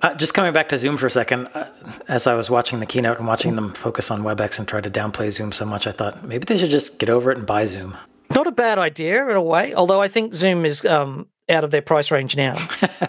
Uh, 0.00 0.14
just 0.14 0.32
coming 0.32 0.52
back 0.52 0.68
to 0.68 0.78
Zoom 0.78 0.96
for 0.96 1.06
a 1.06 1.10
second, 1.10 1.48
uh, 1.48 1.66
as 2.06 2.26
I 2.26 2.34
was 2.34 2.48
watching 2.48 2.78
the 2.78 2.86
keynote 2.86 3.18
and 3.18 3.26
watching 3.26 3.56
them 3.56 3.74
focus 3.74 4.10
on 4.10 4.22
WebEx 4.22 4.58
and 4.58 4.68
try 4.68 4.80
to 4.80 4.90
downplay 4.90 5.30
Zoom 5.30 5.50
so 5.50 5.64
much, 5.64 5.86
I 5.86 5.92
thought 5.92 6.24
maybe 6.24 6.44
they 6.44 6.56
should 6.56 6.70
just 6.70 6.98
get 6.98 7.08
over 7.08 7.32
it 7.32 7.38
and 7.38 7.46
buy 7.46 7.66
Zoom. 7.66 7.96
Not 8.30 8.46
a 8.46 8.52
bad 8.52 8.78
idea 8.78 9.28
in 9.28 9.34
a 9.34 9.42
way, 9.42 9.74
although 9.74 10.00
I 10.00 10.06
think 10.06 10.34
Zoom 10.34 10.64
is 10.64 10.84
um, 10.84 11.26
out 11.48 11.64
of 11.64 11.72
their 11.72 11.82
price 11.82 12.10
range 12.10 12.36
now. 12.36 12.54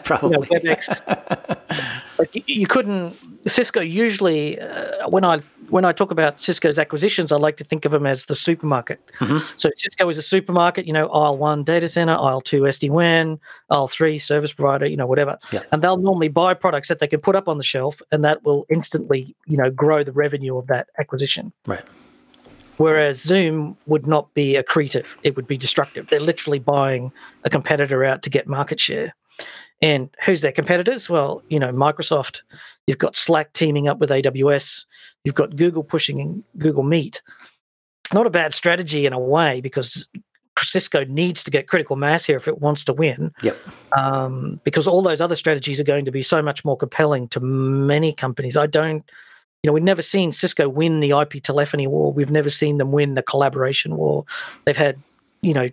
Probably. 0.04 0.48
You 0.52 0.60
know, 0.64 0.76
WebEx, 0.76 2.00
like 2.20 2.50
you 2.50 2.66
couldn't. 2.66 3.16
Cisco 3.46 3.82
usually, 3.82 4.60
uh, 4.60 5.10
when 5.10 5.24
I 5.24 5.42
when 5.70 5.86
I 5.86 5.92
talk 5.92 6.12
about 6.12 6.40
Cisco's 6.42 6.78
acquisitions, 6.78 7.32
I 7.32 7.38
like 7.38 7.58
to 7.58 7.64
think 7.64 7.86
of 7.86 7.92
them 7.92 8.06
as 8.06 8.26
the 8.26 8.36
supermarket. 8.36 9.00
Mm-hmm. 9.20 9.38
So 9.58 9.70
Cisco 9.76 10.08
is 10.10 10.18
a 10.18 10.22
supermarket. 10.22 10.86
You 10.86 10.94
know, 10.94 11.10
aisle 11.10 11.38
one 11.38 11.64
data 11.64 11.88
center, 11.88 12.14
aisle 12.14 12.42
two 12.42 12.62
SD 12.62 12.90
WAN, 12.90 13.40
aisle 13.70 13.88
three 13.88 14.18
service 14.18 14.54
provider. 14.54 14.86
You 14.86 14.98
know, 14.98 15.08
whatever. 15.08 15.38
Yeah. 15.52 15.62
And 15.72 15.82
they'll 15.82 15.98
normally 15.98 16.30
buy 16.30 16.54
products 16.54 16.88
that 16.88 17.00
they 17.00 17.08
can 17.08 17.20
put 17.22 17.36
up 17.36 17.48
on 17.48 17.58
the 17.58 17.64
shelf, 17.64 18.02
and 18.12 18.24
that 18.24 18.44
will 18.44 18.66
instantly, 18.70 19.36
you 19.46 19.58
know, 19.58 19.70
grow 19.70 20.04
the 20.04 20.12
revenue 20.12 20.58
of 20.58 20.68
that 20.68 20.88
acquisition. 21.00 21.54
Right. 21.66 21.84
Whereas 22.78 23.22
Zoom 23.22 23.76
would 23.88 24.08
not 24.08 24.34
be 24.34 24.54
accretive, 24.54 25.18
it 25.22 25.36
would 25.36 25.48
be 25.48 25.58
destructive. 25.58 26.08
They're 26.08 26.22
literally 26.22 26.60
buying 26.60 27.12
a 27.44 27.50
competitor 27.50 28.06
out 28.06 28.22
to 28.24 28.30
get 28.30 28.48
market 28.48 28.80
share. 28.80 29.14
And 29.82 30.10
who's 30.26 30.42
their 30.42 30.52
competitors? 30.52 31.10
Well, 31.10 31.42
you 31.48 31.60
know, 31.60 31.72
Microsoft, 31.72 32.42
you've 32.86 32.98
got 32.98 33.16
Slack 33.16 33.54
teaming 33.54 33.88
up 33.88 34.00
with 34.00 34.10
AWS, 34.10 34.86
you've 35.24 35.36
got 35.36 35.56
Google 35.56 35.84
pushing 35.84 36.20
in 36.20 36.44
Google 36.58 36.84
Meet. 36.84 37.22
It's 38.04 38.14
not 38.14 38.28
a 38.28 38.32
bad 38.32 38.54
strategy 38.54 39.06
in 39.06 39.14
a 39.14 39.20
way 39.20 39.62
because 39.62 40.10
Cisco 40.58 41.06
needs 41.06 41.44
to 41.44 41.52
get 41.52 41.68
critical 41.68 41.96
mass 41.96 42.26
here 42.26 42.36
if 42.36 42.48
it 42.48 42.60
wants 42.60 42.84
to 42.86 42.94
win. 42.94 43.32
Yep. 43.42 43.58
Um, 43.94 44.60
because 44.64 44.88
all 44.88 45.02
those 45.02 45.22
other 45.22 45.36
strategies 45.36 45.80
are 45.80 45.86
going 45.86 46.06
to 46.06 46.12
be 46.12 46.22
so 46.22 46.42
much 46.42 46.66
more 46.66 46.76
compelling 46.76 47.28
to 47.30 47.40
many 47.40 48.12
companies. 48.12 48.58
I 48.58 48.68
don't 48.68 49.10
you 49.64 49.68
know, 49.68 49.74
we've 49.74 49.84
never 49.84 50.02
seen 50.02 50.32
Cisco 50.32 50.70
win 50.70 51.02
the 51.02 51.12
IP 51.12 51.44
telephony 51.44 51.86
war. 51.86 52.14
We've 52.14 52.32
never 52.32 52.50
seen 52.50 52.78
them 52.78 52.92
win 52.92 53.16
the 53.16 53.24
collaboration 53.24 53.98
war. 53.98 54.24
They've 54.66 54.78
had, 54.78 55.02
you 55.42 55.54
know, 55.54 55.70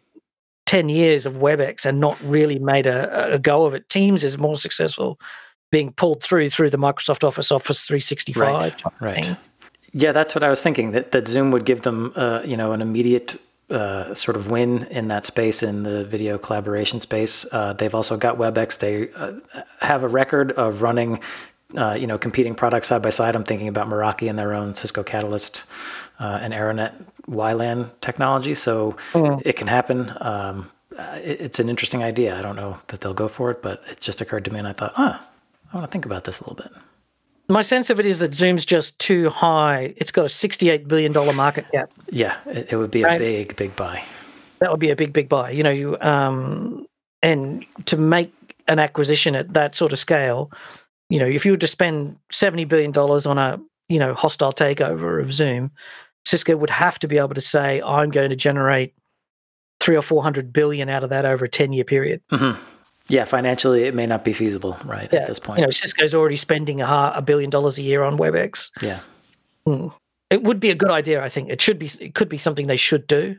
10 0.66 0.88
years 0.88 1.26
of 1.26 1.34
WebEx 1.34 1.86
and 1.86 2.00
not 2.00 2.20
really 2.22 2.58
made 2.58 2.86
a, 2.86 3.34
a 3.34 3.38
go 3.38 3.64
of 3.64 3.74
it. 3.74 3.88
Teams 3.88 4.22
is 4.22 4.36
more 4.36 4.56
successful 4.56 5.18
being 5.72 5.92
pulled 5.92 6.22
through 6.22 6.50
through 6.50 6.70
the 6.70 6.78
Microsoft 6.78 7.24
Office 7.24 7.50
Office 7.50 7.84
365 7.86 8.40
right, 8.40 8.82
right. 9.00 9.36
Yeah, 9.92 10.12
that's 10.12 10.34
what 10.34 10.44
I 10.44 10.50
was 10.50 10.60
thinking. 10.60 10.92
That 10.92 11.12
that 11.12 11.26
Zoom 11.26 11.50
would 11.52 11.64
give 11.64 11.82
them, 11.82 12.12
uh, 12.14 12.42
you 12.44 12.56
know, 12.56 12.72
an 12.72 12.82
immediate 12.82 13.40
uh, 13.70 14.14
sort 14.14 14.36
of 14.36 14.48
win 14.48 14.84
in 14.90 15.08
that 15.08 15.26
space 15.26 15.62
in 15.62 15.82
the 15.82 16.04
video 16.04 16.38
collaboration 16.38 17.00
space. 17.00 17.46
Uh, 17.50 17.72
they've 17.72 17.94
also 17.94 18.16
got 18.16 18.36
WebEx. 18.36 18.78
They 18.78 19.10
uh, 19.12 19.32
have 19.80 20.02
a 20.02 20.08
record 20.08 20.52
of 20.52 20.82
running 20.82 21.20
uh, 21.76 21.94
you 21.94 22.06
know, 22.06 22.18
competing 22.18 22.54
products 22.54 22.88
side 22.88 23.02
by 23.02 23.10
side. 23.10 23.34
I'm 23.34 23.44
thinking 23.44 23.68
about 23.68 23.88
Meraki 23.88 24.30
and 24.30 24.38
their 24.38 24.54
own 24.54 24.74
Cisco 24.74 25.02
Catalyst 25.02 25.64
uh, 26.18 26.38
and 26.40 26.52
Aironet 26.52 26.94
WLAN 27.28 27.90
technology. 28.00 28.54
So 28.54 28.96
mm. 29.12 29.42
it 29.44 29.54
can 29.54 29.66
happen. 29.66 30.12
Um, 30.20 30.70
it, 30.98 31.40
it's 31.40 31.58
an 31.58 31.68
interesting 31.68 32.02
idea. 32.02 32.38
I 32.38 32.42
don't 32.42 32.56
know 32.56 32.78
that 32.88 33.00
they'll 33.00 33.14
go 33.14 33.28
for 33.28 33.50
it, 33.50 33.62
but 33.62 33.82
it 33.90 34.00
just 34.00 34.20
occurred 34.20 34.44
to 34.46 34.52
me, 34.52 34.58
and 34.58 34.68
I 34.68 34.72
thought, 34.72 34.92
ah, 34.96 35.26
I 35.72 35.76
want 35.76 35.88
to 35.88 35.92
think 35.92 36.06
about 36.06 36.24
this 36.24 36.40
a 36.40 36.44
little 36.44 36.62
bit. 36.62 36.72
My 37.48 37.62
sense 37.62 37.90
of 37.90 38.00
it 38.00 38.06
is 38.06 38.18
that 38.18 38.34
Zoom's 38.34 38.64
just 38.64 38.98
too 38.98 39.30
high. 39.30 39.94
It's 39.96 40.10
got 40.10 40.22
a 40.22 40.28
$68 40.28 40.88
billion 40.88 41.12
market 41.36 41.66
cap. 41.70 41.92
Yeah, 42.10 42.36
it, 42.46 42.72
it 42.72 42.76
would 42.76 42.90
be 42.90 43.04
right? 43.04 43.20
a 43.20 43.24
big, 43.24 43.54
big 43.56 43.76
buy. 43.76 44.02
That 44.58 44.70
would 44.70 44.80
be 44.80 44.90
a 44.90 44.96
big, 44.96 45.12
big 45.12 45.28
buy. 45.28 45.50
You 45.50 45.62
know, 45.62 45.70
you, 45.70 45.96
um, 46.00 46.86
and 47.22 47.64
to 47.86 47.96
make 47.96 48.32
an 48.66 48.78
acquisition 48.78 49.36
at 49.36 49.52
that 49.52 49.76
sort 49.76 49.92
of 49.92 49.98
scale, 49.98 50.50
you 51.08 51.20
know, 51.20 51.26
if 51.26 51.46
you 51.46 51.52
were 51.52 51.58
to 51.58 51.68
spend 51.68 52.16
seventy 52.32 52.64
billion 52.64 52.90
dollars 52.90 53.26
on 53.26 53.38
a 53.38 53.60
you 53.88 53.98
know 53.98 54.14
hostile 54.14 54.52
takeover 54.52 55.20
of 55.20 55.32
Zoom, 55.32 55.70
Cisco 56.26 56.56
would 56.56 56.70
have 56.70 56.98
to 56.98 57.08
be 57.08 57.18
able 57.18 57.34
to 57.34 57.40
say, 57.40 57.80
"I'm 57.80 58.10
going 58.10 58.30
to 58.30 58.36
generate 58.36 58.94
three 59.78 59.96
or 59.96 60.02
four 60.02 60.22
hundred 60.22 60.52
billion 60.52 60.88
out 60.88 61.04
of 61.04 61.10
that 61.10 61.24
over 61.24 61.44
a 61.44 61.48
ten 61.48 61.72
year 61.72 61.84
period." 61.84 62.20
Mm-hmm. 62.32 62.60
Yeah, 63.08 63.24
financially, 63.24 63.84
it 63.84 63.94
may 63.94 64.06
not 64.06 64.24
be 64.24 64.32
feasible, 64.32 64.76
right? 64.84 65.08
Yeah. 65.12 65.22
At 65.22 65.28
this 65.28 65.38
point, 65.38 65.60
you 65.60 65.64
know, 65.64 65.70
Cisco's 65.70 66.14
already 66.14 66.34
spending 66.34 66.80
a, 66.80 67.12
a 67.14 67.22
billion 67.22 67.48
dollars 67.48 67.78
a 67.78 67.82
year 67.82 68.02
on 68.02 68.18
WebEx. 68.18 68.70
Yeah, 68.82 69.00
mm. 69.64 69.94
it 70.28 70.42
would 70.42 70.58
be 70.58 70.70
a 70.70 70.74
good 70.74 70.90
idea. 70.90 71.22
I 71.22 71.28
think 71.28 71.48
it 71.48 71.60
should 71.60 71.78
be. 71.78 71.90
It 72.00 72.16
could 72.16 72.28
be 72.28 72.38
something 72.38 72.66
they 72.66 72.76
should 72.76 73.06
do, 73.06 73.36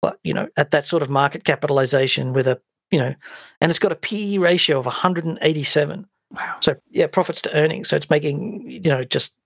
but 0.00 0.20
you 0.22 0.32
know, 0.32 0.48
at 0.56 0.70
that 0.70 0.86
sort 0.86 1.02
of 1.02 1.10
market 1.10 1.42
capitalization 1.42 2.32
with 2.32 2.46
a 2.46 2.60
you 2.92 3.00
know, 3.00 3.14
and 3.60 3.70
it's 3.70 3.80
got 3.80 3.92
a 3.92 3.96
PE 3.96 4.38
ratio 4.38 4.78
of 4.78 4.86
187. 4.86 6.06
Wow. 6.32 6.56
So 6.60 6.76
yeah, 6.90 7.08
profits 7.08 7.42
to 7.42 7.52
earnings. 7.52 7.88
So 7.88 7.96
it's 7.96 8.10
making 8.10 8.70
you 8.70 8.90
know 8.90 9.02
just 9.02 9.36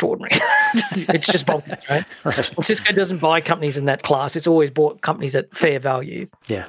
extraordinary. 0.00 0.30
it's 1.14 1.26
just 1.26 1.46
bonkers, 1.46 1.88
right? 1.88 2.04
right. 2.24 2.64
Cisco 2.64 2.92
doesn't 2.92 3.18
buy 3.18 3.40
companies 3.40 3.76
in 3.76 3.84
that 3.86 4.02
class. 4.02 4.36
It's 4.36 4.46
always 4.46 4.70
bought 4.70 5.00
companies 5.00 5.34
at 5.34 5.54
fair 5.54 5.78
value. 5.78 6.28
Yeah. 6.46 6.66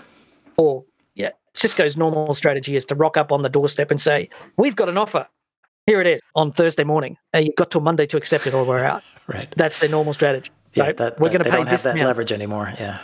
Or 0.58 0.84
yeah, 1.16 1.32
Cisco's 1.54 1.96
normal 1.98 2.34
strategy 2.34 2.76
is 2.76 2.86
to 2.86 2.96
rock 2.96 3.18
up 3.18 3.32
on 3.32 3.42
the 3.42 3.50
doorstep 3.50 3.92
and 3.92 4.02
say, 4.02 4.30
"We've 4.58 4.76
got 4.76 4.90
an 4.90 4.98
offer. 4.98 5.28
Here 5.88 6.02
it 6.02 6.08
is 6.08 6.22
on 6.36 6.52
Thursday 6.52 6.84
morning. 6.84 7.18
And 7.34 7.46
you've 7.46 7.56
got 7.56 7.72
till 7.72 7.82
Monday 7.82 8.06
to 8.08 8.18
accept 8.18 8.48
it, 8.48 8.54
or 8.54 8.64
we're 8.64 8.84
out." 8.84 9.04
Right. 9.28 9.54
That's 9.56 9.80
their 9.80 9.88
normal 9.88 10.12
strategy. 10.12 10.50
Yeah, 10.74 10.86
right? 10.86 10.98
that, 10.98 11.18
we're 11.18 11.30
going 11.30 11.44
to 11.44 11.50
pay 11.50 11.56
don't 11.56 11.70
this 11.70 11.84
have 11.84 11.94
that 11.94 12.02
amount. 12.02 12.08
leverage 12.08 12.34
anymore. 12.34 12.74
Yeah. 12.78 12.98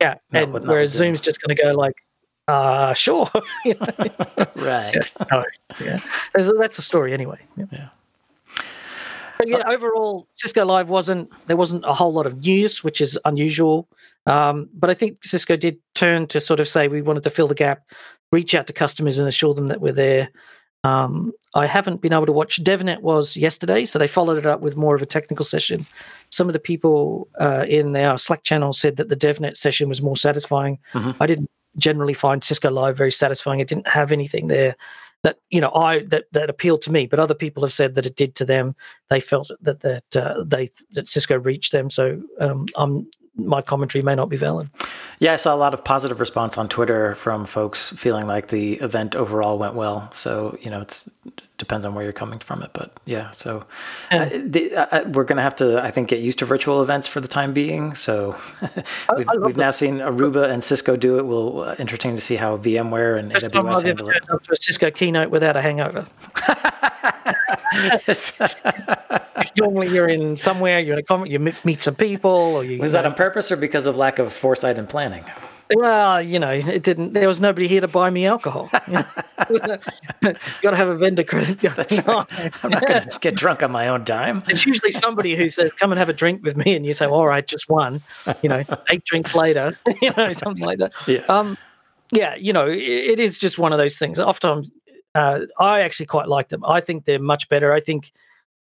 Yeah, 0.00 0.14
and 0.32 0.50
whereas 0.52 0.92
Zoom's 0.92 1.20
just 1.20 1.42
going 1.42 1.54
to 1.54 1.62
go 1.62 1.72
like, 1.72 1.94
uh, 2.48 2.94
sure. 2.94 3.28
right. 3.66 4.94
Yeah. 4.94 5.26
No, 5.30 5.44
yeah. 5.78 6.00
That's 6.34 6.78
a 6.78 6.82
story 6.82 7.12
anyway. 7.12 7.38
Yeah. 7.56 7.64
yeah. 7.70 7.88
But 9.42 9.48
yeah, 9.58 9.62
overall, 9.66 10.28
Cisco 10.34 10.64
Live 10.64 10.88
wasn't 10.88 11.28
there 11.46 11.56
wasn't 11.56 11.84
a 11.84 11.92
whole 11.92 12.12
lot 12.12 12.26
of 12.26 12.42
news, 12.42 12.84
which 12.84 13.00
is 13.00 13.18
unusual. 13.24 13.88
Um, 14.26 14.68
but 14.72 14.88
I 14.88 14.94
think 14.94 15.24
Cisco 15.24 15.56
did 15.56 15.78
turn 15.96 16.28
to 16.28 16.40
sort 16.40 16.60
of 16.60 16.68
say 16.68 16.86
we 16.86 17.02
wanted 17.02 17.24
to 17.24 17.30
fill 17.30 17.48
the 17.48 17.54
gap, 17.56 17.82
reach 18.30 18.54
out 18.54 18.68
to 18.68 18.72
customers 18.72 19.18
and 19.18 19.26
assure 19.26 19.52
them 19.52 19.66
that 19.66 19.80
we're 19.80 19.92
there. 19.92 20.30
Um, 20.84 21.32
I 21.54 21.66
haven't 21.66 22.00
been 22.00 22.12
able 22.12 22.26
to 22.26 22.32
watch. 22.32 22.62
DevNet 22.62 23.00
was 23.00 23.36
yesterday, 23.36 23.84
so 23.84 23.98
they 23.98 24.06
followed 24.06 24.38
it 24.38 24.46
up 24.46 24.60
with 24.60 24.76
more 24.76 24.94
of 24.94 25.02
a 25.02 25.06
technical 25.06 25.44
session. 25.44 25.86
Some 26.30 26.48
of 26.48 26.52
the 26.52 26.60
people 26.60 27.28
uh, 27.40 27.66
in 27.68 27.96
our 27.96 28.18
Slack 28.18 28.44
channel 28.44 28.72
said 28.72 28.96
that 28.96 29.08
the 29.08 29.16
DevNet 29.16 29.56
session 29.56 29.88
was 29.88 30.02
more 30.02 30.16
satisfying. 30.16 30.78
Mm-hmm. 30.92 31.20
I 31.20 31.26
didn't 31.26 31.50
generally 31.76 32.14
find 32.14 32.44
Cisco 32.44 32.70
Live 32.70 32.96
very 32.96 33.10
satisfying. 33.12 33.58
It 33.60 33.68
didn't 33.68 33.88
have 33.88 34.12
anything 34.12 34.46
there 34.46 34.76
that 35.22 35.38
you 35.50 35.60
know 35.60 35.72
I 35.74 36.00
that 36.04 36.24
that 36.32 36.50
appealed 36.50 36.82
to 36.82 36.92
me, 36.92 37.06
but 37.06 37.18
other 37.18 37.34
people 37.34 37.62
have 37.62 37.72
said 37.72 37.94
that 37.94 38.06
it 38.06 38.16
did 38.16 38.34
to 38.36 38.44
them. 38.44 38.74
They 39.08 39.20
felt 39.20 39.50
that 39.60 39.80
that 39.80 40.16
uh, 40.16 40.42
they 40.44 40.70
that 40.92 41.08
Cisco 41.08 41.38
reached 41.38 41.72
them. 41.72 41.90
So 41.90 42.22
um, 42.40 42.66
I'm 42.76 43.08
my 43.34 43.62
commentary 43.62 44.02
may 44.02 44.14
not 44.14 44.28
be 44.28 44.36
valid. 44.36 44.68
Yeah, 45.18 45.32
I 45.32 45.36
saw 45.36 45.54
a 45.54 45.56
lot 45.56 45.72
of 45.72 45.84
positive 45.84 46.20
response 46.20 46.58
on 46.58 46.68
Twitter 46.68 47.14
from 47.14 47.46
folks 47.46 47.94
feeling 47.96 48.26
like 48.26 48.48
the 48.48 48.74
event 48.74 49.16
overall 49.16 49.58
went 49.58 49.74
well. 49.74 50.10
So 50.12 50.58
you 50.60 50.70
know, 50.70 50.82
it 50.82 51.04
depends 51.62 51.86
on 51.86 51.94
where 51.94 52.02
you're 52.02 52.12
coming 52.12 52.40
from 52.40 52.60
it, 52.60 52.70
but 52.72 52.90
yeah. 53.04 53.30
So 53.30 53.64
uh, 54.10 54.28
the, 54.32 54.74
uh, 54.74 55.08
we're 55.10 55.22
going 55.22 55.36
to 55.36 55.42
have 55.42 55.54
to, 55.56 55.80
I 55.80 55.92
think, 55.92 56.08
get 56.08 56.18
used 56.18 56.40
to 56.40 56.44
virtual 56.44 56.82
events 56.82 57.06
for 57.06 57.20
the 57.20 57.28
time 57.28 57.52
being. 57.52 57.94
So 57.94 58.36
we've, 59.16 59.28
we've 59.40 59.56
now 59.56 59.70
seen 59.70 59.98
Aruba 59.98 60.50
and 60.50 60.64
Cisco 60.64 60.96
do 60.96 61.20
it. 61.20 61.22
We'll 61.24 61.60
uh, 61.60 61.76
interesting 61.78 62.16
to 62.16 62.20
see 62.20 62.34
how 62.34 62.56
VMware 62.56 63.16
and 63.16 63.32
First 63.32 63.46
AWS 63.46 63.84
handle 63.84 64.08
it. 64.08 64.28
Up 64.28 64.42
to 64.42 64.52
a 64.52 64.56
Cisco 64.56 64.90
keynote 64.90 65.30
without 65.30 65.56
a 65.56 65.62
hangover. 65.62 66.08
normally 69.56 69.88
you're 69.88 70.08
in 70.08 70.36
somewhere, 70.36 70.80
you're 70.80 70.94
in 70.94 70.98
a 70.98 71.04
comment, 71.04 71.30
you 71.30 71.38
meet 71.38 71.80
some 71.80 71.94
people, 71.94 72.30
or 72.30 72.64
you. 72.64 72.80
Was 72.80 72.90
that 72.90 73.06
on 73.06 73.14
purpose 73.14 73.52
or 73.52 73.56
because 73.56 73.86
of 73.86 73.94
lack 73.94 74.18
of 74.18 74.32
foresight 74.32 74.78
and 74.78 74.88
planning? 74.88 75.24
well, 75.76 76.22
you 76.22 76.38
know, 76.38 76.50
it 76.50 76.82
didn't. 76.82 77.12
There 77.12 77.28
was 77.28 77.40
nobody 77.40 77.68
here 77.68 77.80
to 77.80 77.88
buy 77.88 78.10
me 78.10 78.26
alcohol. 78.26 78.70
you 78.88 78.94
got 80.62 80.70
to 80.70 80.76
have 80.76 80.88
a 80.88 80.96
vendor 80.96 81.24
credit. 81.24 81.60
That's 81.60 81.98
right. 82.06 82.26
I'm 82.62 82.70
not 82.70 82.86
going 82.86 83.02
to 83.04 83.18
get 83.20 83.36
drunk 83.36 83.62
on 83.62 83.70
my 83.70 83.88
own 83.88 84.04
dime. 84.04 84.42
It's 84.48 84.66
usually 84.66 84.92
somebody 84.92 85.34
who 85.36 85.50
says, 85.50 85.72
"Come 85.74 85.92
and 85.92 85.98
have 85.98 86.08
a 86.08 86.12
drink 86.12 86.42
with 86.42 86.56
me," 86.56 86.74
and 86.74 86.84
you 86.84 86.94
say, 86.94 87.06
"All 87.06 87.26
right, 87.26 87.46
just 87.46 87.68
one." 87.68 88.02
You 88.42 88.48
know, 88.48 88.64
eight 88.90 89.04
drinks 89.04 89.34
later, 89.34 89.76
you 90.00 90.10
know, 90.16 90.32
something 90.32 90.64
like 90.64 90.78
that. 90.78 90.92
Yeah. 91.06 91.20
Um, 91.28 91.56
yeah, 92.12 92.34
you 92.34 92.52
know, 92.52 92.68
it, 92.68 92.78
it 92.78 93.20
is 93.20 93.38
just 93.38 93.58
one 93.58 93.72
of 93.72 93.78
those 93.78 93.98
things. 93.98 94.18
Oftentimes, 94.18 94.70
uh, 95.14 95.40
I 95.58 95.80
actually 95.80 96.06
quite 96.06 96.28
like 96.28 96.48
them. 96.48 96.64
I 96.64 96.80
think 96.80 97.04
they're 97.04 97.18
much 97.18 97.48
better. 97.48 97.72
I 97.72 97.80
think 97.80 98.12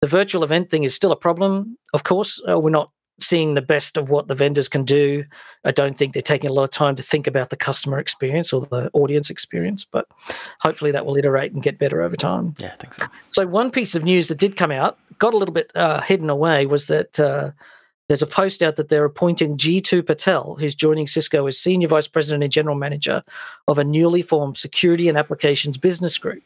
the 0.00 0.08
virtual 0.08 0.44
event 0.44 0.70
thing 0.70 0.84
is 0.84 0.94
still 0.94 1.12
a 1.12 1.16
problem. 1.16 1.78
Of 1.92 2.04
course, 2.04 2.42
uh, 2.48 2.58
we're 2.58 2.70
not 2.70 2.90
seeing 3.20 3.54
the 3.54 3.62
best 3.62 3.96
of 3.96 4.10
what 4.10 4.28
the 4.28 4.34
vendors 4.34 4.68
can 4.68 4.84
do. 4.84 5.24
I 5.64 5.70
don't 5.70 5.98
think 5.98 6.12
they're 6.12 6.22
taking 6.22 6.50
a 6.50 6.52
lot 6.52 6.64
of 6.64 6.70
time 6.70 6.94
to 6.96 7.02
think 7.02 7.26
about 7.26 7.50
the 7.50 7.56
customer 7.56 7.98
experience 7.98 8.52
or 8.52 8.62
the 8.62 8.90
audience 8.92 9.30
experience, 9.30 9.84
but 9.84 10.06
hopefully 10.60 10.90
that 10.92 11.04
will 11.04 11.16
iterate 11.16 11.52
and 11.52 11.62
get 11.62 11.78
better 11.78 12.00
over 12.00 12.16
time. 12.16 12.54
Yeah, 12.58 12.72
I 12.72 12.76
think 12.76 12.94
so. 12.94 13.06
So, 13.28 13.46
one 13.46 13.70
piece 13.70 13.94
of 13.94 14.04
news 14.04 14.28
that 14.28 14.38
did 14.38 14.56
come 14.56 14.70
out, 14.70 14.98
got 15.18 15.34
a 15.34 15.36
little 15.36 15.54
bit 15.54 15.70
uh, 15.74 16.00
hidden 16.00 16.30
away, 16.30 16.66
was 16.66 16.86
that 16.86 17.18
uh, 17.18 17.50
there's 18.08 18.22
a 18.22 18.26
post 18.26 18.62
out 18.62 18.76
that 18.76 18.88
they're 18.88 19.04
appointing 19.04 19.58
Jeetu 19.58 20.04
Patel, 20.04 20.56
who's 20.58 20.74
joining 20.74 21.06
Cisco 21.06 21.46
as 21.46 21.58
Senior 21.58 21.88
Vice 21.88 22.08
President 22.08 22.42
and 22.42 22.52
General 22.52 22.76
Manager 22.76 23.22
of 23.66 23.78
a 23.78 23.84
newly 23.84 24.22
formed 24.22 24.56
Security 24.56 25.08
and 25.08 25.18
Applications 25.18 25.76
Business 25.76 26.16
Group. 26.18 26.42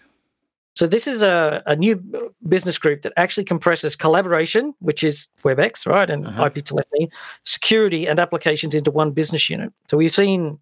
So 0.75 0.87
this 0.87 1.07
is 1.07 1.23
a, 1.23 1.63
a 1.67 1.77
new 1.77 2.03
business 2.49 2.79
group 2.79 3.03
that 3.03 3.13
actually 3.17 3.45
compresses 3.45 3.95
collaboration, 3.95 4.75
which 4.81 5.05
is 5.05 5.29
WebEx, 5.45 5.87
right, 5.87 6.09
and 6.09 6.27
Uh-huh. 6.27 6.47
IP 6.47 6.65
telephony, 6.65 7.11
security, 7.45 8.07
and 8.09 8.19
applications 8.19 8.75
into 8.75 8.91
one 8.91 9.11
business 9.13 9.51
unit. 9.51 9.73
So 9.91 9.97
we've 9.99 10.11
seen 10.11 10.59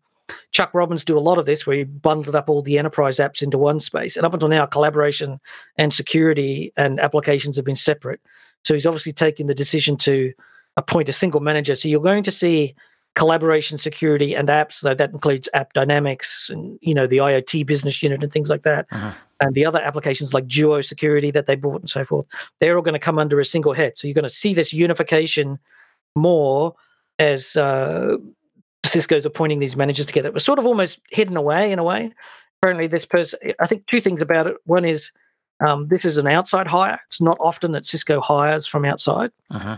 Chuck 0.52 0.70
Robbins 0.74 1.04
do 1.04 1.16
a 1.16 1.20
lot 1.20 1.38
of 1.38 1.46
this, 1.46 1.66
where 1.66 1.76
he 1.76 1.84
bundled 1.84 2.34
up 2.34 2.48
all 2.48 2.62
the 2.62 2.78
enterprise 2.78 3.18
apps 3.18 3.42
into 3.42 3.58
one 3.58 3.78
space. 3.80 4.16
And 4.16 4.26
up 4.26 4.32
until 4.34 4.48
now, 4.48 4.66
collaboration 4.66 5.40
and 5.76 5.92
security 5.94 6.72
and 6.76 6.98
applications 7.00 7.56
have 7.56 7.64
been 7.64 7.76
separate. 7.76 8.20
So 8.64 8.74
he's 8.74 8.86
obviously 8.86 9.12
taken 9.12 9.46
the 9.46 9.54
decision 9.54 9.96
to 9.98 10.32
appoint 10.76 11.08
a 11.08 11.12
single 11.12 11.40
manager. 11.40 11.74
So 11.74 11.88
you're 11.88 12.00
going 12.00 12.22
to 12.24 12.30
see 12.30 12.74
collaboration, 13.16 13.76
security, 13.78 14.34
and 14.34 14.48
apps. 14.48 14.74
So 14.74 14.94
that 14.94 15.10
includes 15.12 15.48
AppDynamics 15.54 16.48
and 16.50 16.78
you 16.80 16.94
know 16.94 17.06
the 17.06 17.18
IoT 17.18 17.66
business 17.66 18.02
unit 18.02 18.22
and 18.22 18.32
things 18.32 18.48
like 18.50 18.62
that, 18.62 18.88
Mhm. 18.90 19.14
and 19.40 19.54
the 19.54 19.66
other 19.66 19.80
applications 19.80 20.32
like 20.34 20.46
Duo 20.46 20.80
Security 20.80 21.30
that 21.32 21.46
they 21.46 21.56
bought 21.56 21.80
and 21.80 21.90
so 21.90 22.04
forth. 22.04 22.26
They're 22.60 22.76
all 22.76 22.82
going 22.82 22.94
to 22.94 22.98
come 23.00 23.18
under 23.18 23.40
a 23.40 23.44
single 23.44 23.72
head. 23.72 23.96
So 23.98 24.06
you're 24.06 24.14
going 24.14 24.22
to 24.24 24.30
see 24.30 24.54
this 24.54 24.72
unification 24.72 25.58
more 26.16 26.74
as 27.18 27.56
uh, 27.56 28.16
Cisco's 28.86 29.26
appointing 29.26 29.58
these 29.58 29.76
managers 29.76 30.06
together. 30.06 30.28
It 30.28 30.34
was 30.34 30.44
sort 30.44 30.58
of 30.58 30.66
almost 30.66 31.00
hidden 31.10 31.36
away 31.36 31.70
in 31.72 31.78
a 31.78 31.84
way. 31.84 32.12
Apparently, 32.62 32.86
this 32.86 33.04
person. 33.06 33.38
I 33.58 33.66
think 33.66 33.86
two 33.86 34.00
things 34.00 34.22
about 34.22 34.46
it. 34.46 34.56
One 34.64 34.84
is 34.84 35.10
um, 35.66 35.88
this 35.88 36.04
is 36.06 36.16
an 36.16 36.26
outside 36.26 36.66
hire. 36.66 36.98
It's 37.06 37.20
not 37.20 37.36
often 37.40 37.72
that 37.72 37.84
Cisco 37.84 38.20
hires 38.20 38.66
from 38.66 38.84
outside 38.86 39.30
Uh-huh. 39.50 39.76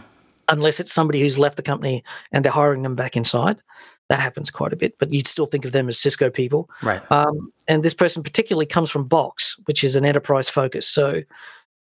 Unless 0.48 0.80
it's 0.80 0.92
somebody 0.92 1.20
who's 1.20 1.38
left 1.38 1.56
the 1.56 1.62
company 1.62 2.02
and 2.32 2.44
they're 2.44 2.52
hiring 2.52 2.82
them 2.82 2.94
back 2.94 3.16
inside. 3.16 3.62
That 4.08 4.20
happens 4.20 4.50
quite 4.50 4.72
a 4.72 4.76
bit, 4.76 4.98
but 4.98 5.10
you'd 5.12 5.26
still 5.26 5.46
think 5.46 5.64
of 5.64 5.72
them 5.72 5.88
as 5.88 5.98
Cisco 5.98 6.28
people. 6.28 6.68
Right. 6.82 7.00
Um, 7.10 7.52
and 7.68 7.82
this 7.82 7.94
person 7.94 8.22
particularly 8.22 8.66
comes 8.66 8.90
from 8.90 9.04
Box, 9.08 9.56
which 9.64 9.82
is 9.84 9.94
an 9.96 10.04
enterprise 10.04 10.48
focus. 10.50 10.86
So 10.86 11.22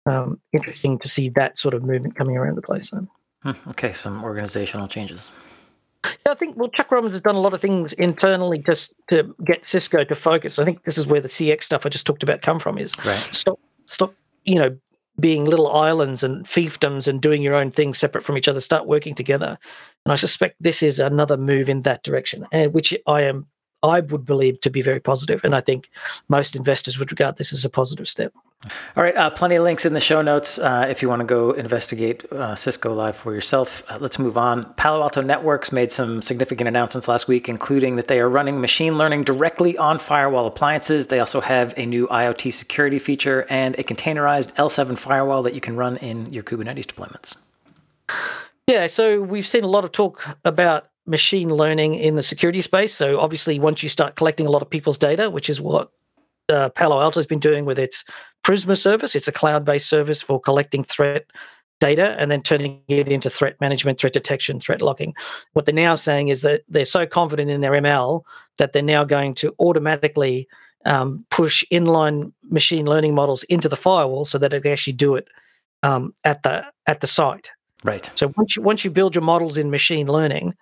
um, 0.05 0.39
interesting 0.51 0.97
to 0.99 1.07
see 1.07 1.29
that 1.29 1.57
sort 1.57 1.73
of 1.73 1.83
movement 1.83 2.15
coming 2.15 2.35
around 2.35 2.55
the 2.55 2.61
place. 2.61 2.89
So, 2.89 3.07
Hmm, 3.43 3.51
Okay, 3.69 3.93
some 3.93 4.23
organizational 4.23 4.87
changes. 4.87 5.31
yeah, 6.03 6.31
I 6.31 6.33
think 6.33 6.57
well, 6.57 6.69
Chuck 6.69 6.91
Robbins 6.91 7.15
has 7.15 7.21
done 7.21 7.35
a 7.35 7.39
lot 7.39 7.53
of 7.53 7.61
things 7.61 7.93
internally 7.93 8.57
just 8.57 8.93
to 9.09 9.33
get 9.45 9.63
Cisco 9.65 10.03
to 10.03 10.15
focus. 10.15 10.57
I 10.59 10.65
think 10.65 10.83
this 10.83 10.97
is 10.97 11.05
where 11.07 11.21
the 11.21 11.27
CX 11.29 11.63
stuff 11.63 11.85
I 11.85 11.89
just 11.89 12.05
talked 12.07 12.23
about 12.23 12.41
come 12.41 12.59
from. 12.59 12.77
Is 12.77 12.93
Right. 13.05 13.27
stop, 13.31 13.59
stop, 13.85 14.13
you 14.43 14.55
know, 14.55 14.75
being 15.19 15.45
little 15.45 15.71
islands 15.71 16.23
and 16.23 16.45
fiefdoms 16.45 17.07
and 17.07 17.21
doing 17.21 17.41
your 17.41 17.55
own 17.55 17.71
thing 17.71 17.93
separate 17.93 18.23
from 18.23 18.37
each 18.37 18.47
other. 18.47 18.59
Start 18.59 18.85
working 18.85 19.15
together. 19.15 19.57
And 20.05 20.13
I 20.13 20.15
suspect 20.15 20.55
this 20.59 20.83
is 20.83 20.99
another 20.99 21.37
move 21.37 21.69
in 21.69 21.81
that 21.81 22.03
direction, 22.03 22.45
and 22.51 22.73
which 22.73 22.95
I 23.07 23.21
am, 23.21 23.47
I 23.83 24.01
would 24.01 24.25
believe 24.25 24.61
to 24.61 24.69
be 24.69 24.81
very 24.81 24.99
positive. 24.99 25.41
And 25.43 25.55
I 25.55 25.61
think 25.61 25.89
most 26.29 26.55
investors 26.55 26.99
would 26.99 27.11
regard 27.11 27.37
this 27.37 27.53
as 27.53 27.65
a 27.65 27.69
positive 27.69 28.07
step. 28.07 28.33
All 28.95 29.03
right, 29.03 29.15
uh, 29.15 29.29
plenty 29.29 29.55
of 29.55 29.63
links 29.63 29.85
in 29.85 29.93
the 29.93 30.01
show 30.01 30.23
notes 30.23 30.57
uh, 30.57 30.87
if 30.89 31.03
you 31.03 31.09
want 31.09 31.19
to 31.19 31.25
go 31.25 31.51
investigate 31.51 32.25
uh, 32.31 32.55
Cisco 32.55 32.91
Live 32.91 33.15
for 33.15 33.31
yourself. 33.33 33.83
Uh, 33.87 33.99
let's 34.01 34.17
move 34.17 34.35
on. 34.35 34.73
Palo 34.73 35.03
Alto 35.03 35.21
Networks 35.21 35.71
made 35.71 35.91
some 35.91 36.23
significant 36.23 36.67
announcements 36.67 37.07
last 37.07 37.27
week, 37.27 37.47
including 37.47 37.97
that 37.97 38.07
they 38.07 38.19
are 38.19 38.27
running 38.27 38.59
machine 38.59 38.97
learning 38.97 39.23
directly 39.23 39.77
on 39.77 39.99
firewall 39.99 40.47
appliances. 40.47 41.05
They 41.05 41.19
also 41.19 41.41
have 41.41 41.75
a 41.77 41.85
new 41.85 42.07
IoT 42.07 42.51
security 42.51 42.97
feature 42.97 43.45
and 43.47 43.77
a 43.77 43.83
containerized 43.83 44.51
L7 44.55 44.97
firewall 44.97 45.43
that 45.43 45.53
you 45.53 45.61
can 45.61 45.75
run 45.75 45.97
in 45.97 46.33
your 46.33 46.41
Kubernetes 46.41 46.87
deployments. 46.87 47.35
Yeah, 48.65 48.87
so 48.87 49.21
we've 49.21 49.47
seen 49.47 49.63
a 49.63 49.67
lot 49.67 49.85
of 49.85 49.91
talk 49.91 50.27
about 50.43 50.87
machine 51.05 51.53
learning 51.53 51.93
in 51.93 52.15
the 52.15 52.23
security 52.23 52.61
space. 52.61 52.95
So 52.95 53.19
obviously, 53.19 53.59
once 53.59 53.83
you 53.83 53.89
start 53.89 54.15
collecting 54.15 54.47
a 54.47 54.49
lot 54.49 54.63
of 54.63 54.69
people's 54.71 54.97
data, 54.97 55.29
which 55.29 55.49
is 55.49 55.61
what 55.61 55.91
uh, 56.49 56.69
Palo 56.69 56.99
Alto 56.99 57.19
has 57.19 57.27
been 57.27 57.39
doing 57.39 57.65
with 57.65 57.79
its 57.79 58.03
Prisma 58.43 58.77
service, 58.77 59.15
it's 59.15 59.27
a 59.27 59.31
cloud-based 59.31 59.89
service 59.89 60.21
for 60.21 60.39
collecting 60.39 60.83
threat 60.83 61.25
data 61.79 62.15
and 62.17 62.31
then 62.31 62.41
turning 62.41 62.81
it 62.87 63.09
into 63.09 63.29
threat 63.29 63.59
management, 63.61 63.99
threat 63.99 64.13
detection, 64.13 64.59
threat 64.59 64.81
locking. 64.81 65.13
What 65.53 65.65
they're 65.65 65.75
now 65.75 65.95
saying 65.95 66.29
is 66.29 66.41
that 66.41 66.63
they're 66.67 66.85
so 66.85 67.05
confident 67.05 67.51
in 67.51 67.61
their 67.61 67.73
ML 67.73 68.23
that 68.57 68.73
they're 68.73 68.81
now 68.81 69.03
going 69.03 69.33
to 69.35 69.53
automatically 69.59 70.47
um, 70.85 71.25
push 71.29 71.63
inline 71.71 72.31
machine 72.49 72.85
learning 72.85 73.13
models 73.13 73.43
into 73.43 73.69
the 73.69 73.75
firewall 73.75 74.25
so 74.25 74.37
that 74.37 74.53
it 74.53 74.63
can 74.63 74.71
actually 74.71 74.93
do 74.93 75.15
it 75.15 75.27
um, 75.83 76.13
at 76.23 76.43
the 76.43 76.65
at 76.87 77.01
the 77.01 77.07
site. 77.07 77.51
Right. 77.83 78.09
So 78.15 78.33
once 78.37 78.55
you 78.55 78.61
once 78.61 78.83
you 78.83 78.91
build 78.91 79.13
your 79.13 79.23
models 79.23 79.57
in 79.57 79.69
machine 79.69 80.07
learning, 80.07 80.55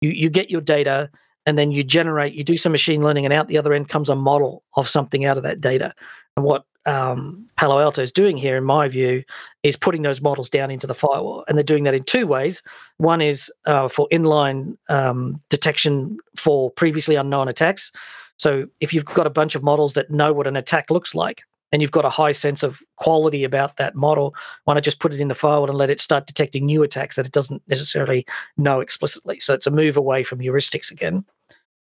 you 0.00 0.10
you 0.10 0.30
get 0.30 0.50
your 0.50 0.60
data 0.60 1.10
and 1.46 1.58
then 1.58 1.72
you 1.72 1.82
generate, 1.82 2.34
you 2.34 2.44
do 2.44 2.56
some 2.56 2.72
machine 2.72 3.02
learning, 3.02 3.24
and 3.24 3.34
out 3.34 3.48
the 3.48 3.58
other 3.58 3.72
end 3.72 3.88
comes 3.88 4.08
a 4.08 4.14
model 4.14 4.62
of 4.76 4.88
something 4.88 5.24
out 5.24 5.36
of 5.36 5.42
that 5.42 5.60
data. 5.60 5.92
And 6.36 6.44
what 6.44 6.64
um, 6.86 7.46
Palo 7.56 7.80
Alto 7.80 8.02
is 8.02 8.12
doing 8.12 8.36
here, 8.36 8.56
in 8.56 8.64
my 8.64 8.88
view, 8.88 9.22
is 9.62 9.76
putting 9.76 10.02
those 10.02 10.20
models 10.20 10.48
down 10.48 10.70
into 10.70 10.86
the 10.86 10.94
firewall, 10.94 11.44
and 11.48 11.56
they're 11.56 11.62
doing 11.62 11.84
that 11.84 11.94
in 11.94 12.04
two 12.04 12.26
ways. 12.26 12.62
One 12.98 13.20
is 13.20 13.52
uh, 13.66 13.88
for 13.88 14.08
inline 14.10 14.76
um, 14.88 15.40
detection 15.50 16.18
for 16.36 16.70
previously 16.70 17.16
unknown 17.16 17.48
attacks. 17.48 17.92
So 18.36 18.66
if 18.80 18.94
you've 18.94 19.04
got 19.04 19.26
a 19.26 19.30
bunch 19.30 19.54
of 19.54 19.62
models 19.62 19.92
that 19.94 20.10
know 20.10 20.32
what 20.32 20.46
an 20.46 20.56
attack 20.56 20.90
looks 20.90 21.14
like, 21.14 21.42
and 21.72 21.80
you've 21.80 21.90
got 21.90 22.04
a 22.04 22.10
high 22.10 22.32
sense 22.32 22.62
of 22.62 22.80
quality 22.96 23.44
about 23.44 23.76
that 23.76 23.94
model, 23.94 24.34
why 24.64 24.74
not 24.74 24.82
just 24.82 25.00
put 25.00 25.14
it 25.14 25.20
in 25.20 25.28
the 25.28 25.34
firewall 25.34 25.68
and 25.68 25.78
let 25.78 25.90
it 25.90 26.00
start 26.00 26.26
detecting 26.26 26.66
new 26.66 26.82
attacks 26.82 27.16
that 27.16 27.26
it 27.26 27.32
doesn't 27.32 27.62
necessarily 27.68 28.26
know 28.56 28.80
explicitly? 28.80 29.38
So 29.40 29.54
it's 29.54 29.66
a 29.66 29.70
move 29.70 29.96
away 29.96 30.24
from 30.24 30.40
heuristics 30.40 30.90
again. 30.90 31.24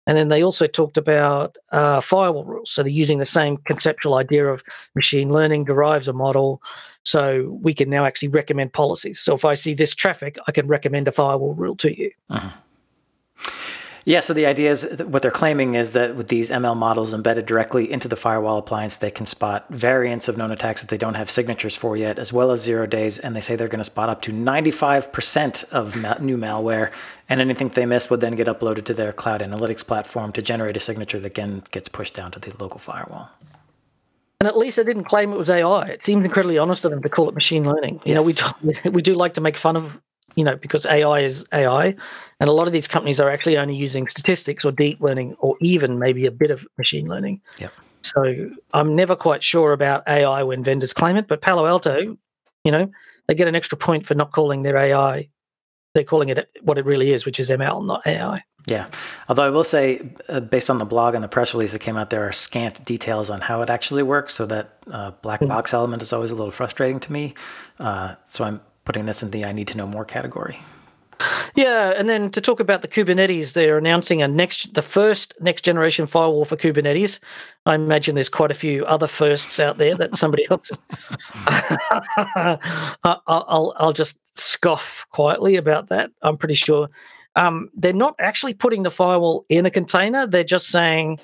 And 0.07 0.17
then 0.17 0.29
they 0.29 0.43
also 0.43 0.65
talked 0.65 0.97
about 0.97 1.57
uh, 1.71 2.01
firewall 2.01 2.43
rules. 2.43 2.71
So 2.71 2.81
they're 2.81 2.91
using 2.91 3.19
the 3.19 3.25
same 3.27 3.57
conceptual 3.57 4.15
idea 4.15 4.47
of 4.47 4.63
machine 4.95 5.31
learning 5.31 5.65
derives 5.65 6.07
a 6.07 6.13
model. 6.13 6.63
So 7.03 7.59
we 7.61 7.75
can 7.75 7.91
now 7.91 8.05
actually 8.05 8.29
recommend 8.29 8.73
policies. 8.73 9.19
So 9.19 9.35
if 9.35 9.45
I 9.45 9.53
see 9.53 9.75
this 9.75 9.93
traffic, 9.93 10.37
I 10.47 10.51
can 10.51 10.67
recommend 10.67 11.07
a 11.07 11.11
firewall 11.11 11.53
rule 11.53 11.75
to 11.77 11.95
you. 11.95 12.11
Yeah, 14.05 14.21
so 14.21 14.33
the 14.33 14.45
idea 14.45 14.71
is 14.71 14.83
what 15.05 15.21
they're 15.21 15.31
claiming 15.31 15.75
is 15.75 15.91
that 15.91 16.15
with 16.15 16.27
these 16.27 16.49
ML 16.49 16.75
models 16.75 17.13
embedded 17.13 17.45
directly 17.45 17.91
into 17.91 18.07
the 18.07 18.15
firewall 18.15 18.57
appliance, 18.57 18.95
they 18.95 19.11
can 19.11 19.25
spot 19.25 19.65
variants 19.69 20.27
of 20.27 20.37
known 20.37 20.51
attacks 20.51 20.81
that 20.81 20.89
they 20.89 20.97
don't 20.97 21.15
have 21.15 21.29
signatures 21.29 21.75
for 21.75 21.95
yet, 21.97 22.17
as 22.17 22.33
well 22.33 22.51
as 22.51 22.61
zero 22.61 22.85
days. 22.85 23.17
And 23.17 23.35
they 23.35 23.41
say 23.41 23.55
they're 23.55 23.67
going 23.67 23.79
to 23.79 23.83
spot 23.85 24.09
up 24.09 24.21
to 24.23 24.31
95% 24.31 25.71
of 25.71 25.95
ma- 25.95 26.17
new 26.19 26.37
malware. 26.37 26.91
And 27.27 27.41
anything 27.41 27.69
they 27.69 27.85
miss 27.85 28.09
would 28.09 28.21
then 28.21 28.35
get 28.35 28.47
uploaded 28.47 28.85
to 28.85 28.93
their 28.93 29.13
cloud 29.13 29.41
analytics 29.41 29.85
platform 29.85 30.31
to 30.33 30.41
generate 30.41 30.77
a 30.77 30.79
signature 30.79 31.19
that 31.19 31.27
again 31.27 31.63
gets 31.71 31.87
pushed 31.89 32.15
down 32.15 32.31
to 32.31 32.39
the 32.39 32.51
local 32.59 32.79
firewall. 32.79 33.29
And 34.41 34.47
at 34.47 34.57
least 34.57 34.77
they 34.77 34.85
didn't 34.85 35.03
claim 35.03 35.33
it 35.33 35.37
was 35.37 35.49
AI. 35.49 35.87
It 35.89 36.01
seemed 36.01 36.25
incredibly 36.25 36.57
honest 36.57 36.85
of 36.85 36.91
them 36.91 37.01
to 37.01 37.09
call 37.09 37.27
it 37.27 37.35
machine 37.35 37.65
learning. 37.65 37.99
You 38.05 38.15
know, 38.15 38.23
we 38.23 38.33
Yes. 38.33 38.53
we 38.85 39.01
do 39.01 39.13
like 39.13 39.33
to 39.33 39.41
make 39.41 39.57
fun 39.57 39.75
of, 39.75 39.99
you 40.35 40.43
know, 40.43 40.55
because 40.55 40.85
AI 40.85 41.19
is 41.19 41.45
AI, 41.53 41.95
and 42.39 42.49
a 42.49 42.53
lot 42.53 42.67
of 42.67 42.73
these 42.73 42.87
companies 42.87 43.19
are 43.19 43.29
actually 43.29 43.57
only 43.57 43.75
using 43.75 44.07
statistics 44.07 44.63
or 44.65 44.71
deep 44.71 45.01
learning 45.01 45.35
or 45.39 45.55
even 45.61 45.99
maybe 45.99 46.25
a 46.25 46.31
bit 46.31 46.51
of 46.51 46.65
machine 46.77 47.07
learning. 47.07 47.41
Yep. 47.59 47.73
So 48.01 48.51
I'm 48.73 48.95
never 48.95 49.15
quite 49.15 49.43
sure 49.43 49.73
about 49.73 50.07
AI 50.07 50.43
when 50.43 50.63
vendors 50.63 50.93
claim 50.93 51.17
it, 51.17 51.27
but 51.27 51.41
Palo 51.41 51.65
Alto, 51.65 52.17
you 52.63 52.71
know, 52.71 52.89
they 53.27 53.35
get 53.35 53.47
an 53.47 53.55
extra 53.55 53.77
point 53.77 54.05
for 54.05 54.15
not 54.15 54.31
calling 54.31 54.63
their 54.63 54.77
AI. 54.77 55.29
They're 55.93 56.03
calling 56.03 56.29
it 56.29 56.49
what 56.61 56.77
it 56.77 56.85
really 56.85 57.13
is, 57.13 57.25
which 57.25 57.39
is 57.39 57.49
ML, 57.49 57.85
not 57.85 58.05
AI. 58.05 58.43
Yeah. 58.67 58.87
Although 59.27 59.43
I 59.43 59.49
will 59.49 59.63
say, 59.63 60.01
uh, 60.27 60.39
based 60.39 60.69
on 60.69 60.77
the 60.77 60.85
blog 60.85 61.15
and 61.15 61.23
the 61.23 61.27
press 61.27 61.53
release 61.53 61.71
that 61.71 61.79
came 61.79 61.97
out, 61.97 62.09
there 62.09 62.27
are 62.27 62.31
scant 62.31 62.83
details 62.85 63.29
on 63.29 63.41
how 63.41 63.61
it 63.61 63.69
actually 63.69 64.03
works. 64.03 64.35
So 64.35 64.45
that 64.45 64.77
uh, 64.91 65.11
black 65.21 65.39
box 65.41 65.73
element 65.73 66.01
is 66.01 66.13
always 66.13 66.31
a 66.31 66.35
little 66.35 66.51
frustrating 66.51 66.99
to 67.01 67.11
me. 67.11 67.33
Uh, 67.79 68.15
so 68.29 68.43
I'm 68.43 68.61
putting 68.89 69.05
this 69.05 69.21
in 69.21 69.29
the 69.29 69.45
I 69.45 69.51
need 69.51 69.67
to 69.67 69.77
know 69.77 69.85
more 69.85 70.03
category. 70.03 70.59
Yeah, 71.53 71.93
and 71.95 72.09
then 72.09 72.31
to 72.31 72.41
talk 72.41 72.59
about 72.59 72.81
the 72.81 72.87
Kubernetes, 72.87 73.53
they're 73.53 73.77
announcing 73.77 74.23
a 74.23 74.27
next, 74.27 74.73
the 74.73 74.81
first 74.81 75.35
next 75.39 75.61
generation 75.61 76.07
firewall 76.07 76.43
for 76.43 76.57
Kubernetes. 76.57 77.19
I 77.67 77.75
imagine 77.75 78.15
there's 78.15 78.29
quite 78.29 78.49
a 78.49 78.55
few 78.55 78.87
other 78.87 79.05
firsts 79.05 79.59
out 79.59 79.77
there 79.77 79.93
that 79.93 80.17
somebody 80.17 80.47
else. 80.49 80.71
I'll, 83.27 83.75
I'll, 83.77 83.93
just 83.93 84.19
scoff 84.35 85.05
quietly 85.11 85.55
about 85.55 85.89
that. 85.89 86.09
I'm 86.23 86.35
pretty 86.37 86.55
sure 86.55 86.89
um, 87.35 87.69
they're 87.75 87.93
not 87.93 88.15
actually 88.17 88.55
putting 88.55 88.81
the 88.81 88.89
firewall 88.89 89.45
in 89.49 89.67
a 89.67 89.69
container. 89.69 90.25
They're 90.25 90.43
just 90.43 90.69
saying 90.69 91.19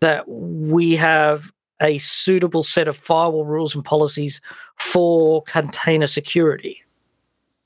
that 0.00 0.26
we 0.26 0.96
have 0.96 1.52
a 1.82 1.98
suitable 1.98 2.62
set 2.62 2.88
of 2.88 2.96
firewall 2.96 3.44
rules 3.44 3.74
and 3.74 3.84
policies 3.84 4.40
for 4.78 5.42
container 5.42 6.06
security. 6.06 6.82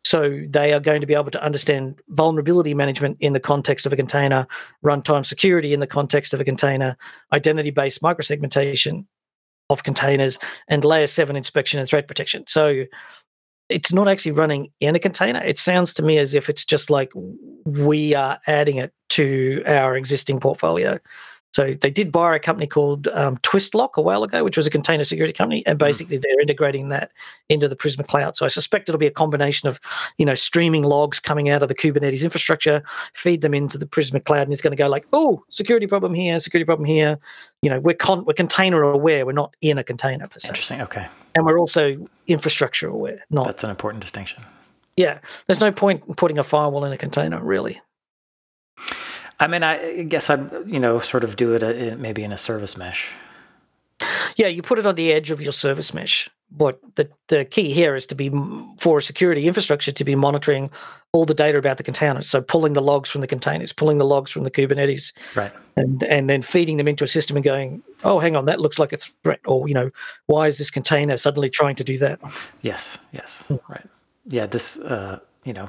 So 0.04 0.44
they 0.48 0.72
are 0.74 0.80
going 0.80 1.00
to 1.00 1.06
be 1.06 1.14
able 1.14 1.30
to 1.30 1.42
understand 1.42 2.00
vulnerability 2.08 2.74
management 2.74 3.16
in 3.20 3.32
the 3.32 3.40
context 3.40 3.86
of 3.86 3.92
a 3.92 3.96
container, 3.96 4.46
runtime 4.84 5.24
security 5.24 5.72
in 5.72 5.80
the 5.80 5.86
context 5.86 6.34
of 6.34 6.40
a 6.40 6.44
container, 6.44 6.96
identity 7.32 7.70
based 7.70 8.02
microsegmentation 8.02 9.06
of 9.70 9.82
containers, 9.82 10.38
and 10.68 10.84
layer 10.84 11.06
seven 11.06 11.36
inspection 11.36 11.80
and 11.80 11.88
threat 11.88 12.06
protection. 12.06 12.44
So 12.46 12.84
it's 13.70 13.92
not 13.92 14.08
actually 14.08 14.32
running 14.32 14.70
in 14.80 14.94
a 14.94 14.98
container. 14.98 15.42
It 15.42 15.58
sounds 15.58 15.94
to 15.94 16.02
me 16.02 16.18
as 16.18 16.34
if 16.34 16.50
it's 16.50 16.66
just 16.66 16.90
like 16.90 17.10
we 17.64 18.14
are 18.14 18.38
adding 18.46 18.76
it 18.76 18.92
to 19.10 19.62
our 19.66 19.96
existing 19.96 20.38
portfolio. 20.38 20.98
So 21.54 21.72
they 21.72 21.90
did 21.90 22.10
buy 22.10 22.34
a 22.34 22.40
company 22.40 22.66
called 22.66 23.06
um, 23.08 23.36
Twistlock 23.38 23.90
a 23.94 24.02
while 24.02 24.24
ago, 24.24 24.42
which 24.42 24.56
was 24.56 24.66
a 24.66 24.70
container 24.70 25.04
security 25.04 25.32
company, 25.32 25.64
and 25.66 25.80
hmm. 25.80 25.86
basically 25.86 26.16
they're 26.16 26.40
integrating 26.40 26.88
that 26.88 27.12
into 27.48 27.68
the 27.68 27.76
Prisma 27.76 28.04
Cloud. 28.04 28.34
So 28.34 28.44
I 28.44 28.48
suspect 28.48 28.88
it'll 28.88 28.98
be 28.98 29.06
a 29.06 29.12
combination 29.12 29.68
of, 29.68 29.78
you 30.18 30.26
know, 30.26 30.34
streaming 30.34 30.82
logs 30.82 31.20
coming 31.20 31.48
out 31.48 31.62
of 31.62 31.68
the 31.68 31.74
Kubernetes 31.76 32.24
infrastructure, 32.24 32.82
feed 33.14 33.40
them 33.40 33.54
into 33.54 33.78
the 33.78 33.86
Prisma 33.86 34.24
Cloud, 34.24 34.42
and 34.42 34.52
it's 34.52 34.62
going 34.62 34.72
to 34.72 34.76
go 34.76 34.88
like, 34.88 35.06
oh, 35.12 35.44
security 35.48 35.86
problem 35.86 36.12
here, 36.12 36.40
security 36.40 36.66
problem 36.66 36.86
here. 36.86 37.20
You 37.62 37.70
know, 37.70 37.78
we're 37.78 37.94
con- 37.94 38.24
we're 38.24 38.34
container 38.34 38.82
aware. 38.82 39.24
We're 39.24 39.30
not 39.30 39.54
in 39.60 39.78
a 39.78 39.84
container 39.84 40.26
per 40.26 40.40
se. 40.40 40.48
Interesting. 40.48 40.80
Okay. 40.80 41.06
And 41.36 41.46
we're 41.46 41.60
also 41.60 42.04
infrastructure 42.26 42.88
aware. 42.88 43.24
Not 43.30 43.46
that's 43.46 43.62
an 43.62 43.70
important 43.70 44.02
distinction. 44.02 44.42
Yeah, 44.96 45.20
there's 45.46 45.60
no 45.60 45.70
point 45.70 46.16
putting 46.16 46.38
a 46.38 46.44
firewall 46.44 46.84
in 46.84 46.92
a 46.92 46.98
container, 46.98 47.40
really. 47.40 47.80
I 49.40 49.46
mean, 49.46 49.62
I 49.62 50.02
guess 50.04 50.30
I'd 50.30 50.50
you 50.66 50.80
know 50.80 51.00
sort 51.00 51.24
of 51.24 51.36
do 51.36 51.54
it 51.54 51.62
a, 51.62 51.96
maybe 51.96 52.22
in 52.22 52.32
a 52.32 52.38
service 52.38 52.76
mesh. 52.76 53.08
Yeah, 54.36 54.48
you 54.48 54.62
put 54.62 54.78
it 54.78 54.86
on 54.86 54.94
the 54.96 55.12
edge 55.12 55.30
of 55.30 55.40
your 55.40 55.52
service 55.52 55.94
mesh. 55.94 56.28
But 56.56 56.78
the 56.94 57.08
the 57.28 57.44
key 57.44 57.72
here 57.72 57.94
is 57.94 58.06
to 58.06 58.14
be 58.14 58.30
for 58.78 59.00
security 59.00 59.46
infrastructure 59.48 59.90
to 59.90 60.04
be 60.04 60.14
monitoring 60.14 60.70
all 61.12 61.24
the 61.24 61.34
data 61.34 61.58
about 61.58 61.78
the 61.78 61.82
containers. 61.82 62.28
So 62.28 62.40
pulling 62.40 62.74
the 62.74 62.82
logs 62.82 63.08
from 63.08 63.22
the 63.22 63.26
containers, 63.26 63.72
pulling 63.72 63.98
the 63.98 64.04
logs 64.04 64.30
from 64.30 64.44
the 64.44 64.50
Kubernetes, 64.50 65.12
right, 65.34 65.52
and 65.76 66.02
and 66.04 66.30
then 66.30 66.42
feeding 66.42 66.76
them 66.76 66.86
into 66.86 67.02
a 67.02 67.08
system 67.08 67.36
and 67.36 67.44
going, 67.44 67.82
oh, 68.04 68.20
hang 68.20 68.36
on, 68.36 68.44
that 68.44 68.60
looks 68.60 68.78
like 68.78 68.92
a 68.92 68.98
threat, 68.98 69.40
or 69.46 69.66
you 69.66 69.74
know, 69.74 69.90
why 70.26 70.46
is 70.46 70.58
this 70.58 70.70
container 70.70 71.16
suddenly 71.16 71.50
trying 71.50 71.74
to 71.76 71.84
do 71.84 71.98
that? 71.98 72.20
Yes, 72.62 72.98
yes, 73.12 73.42
mm. 73.48 73.58
right. 73.68 73.88
Yeah, 74.26 74.46
this 74.46 74.76
uh, 74.78 75.18
you 75.44 75.52
know 75.52 75.68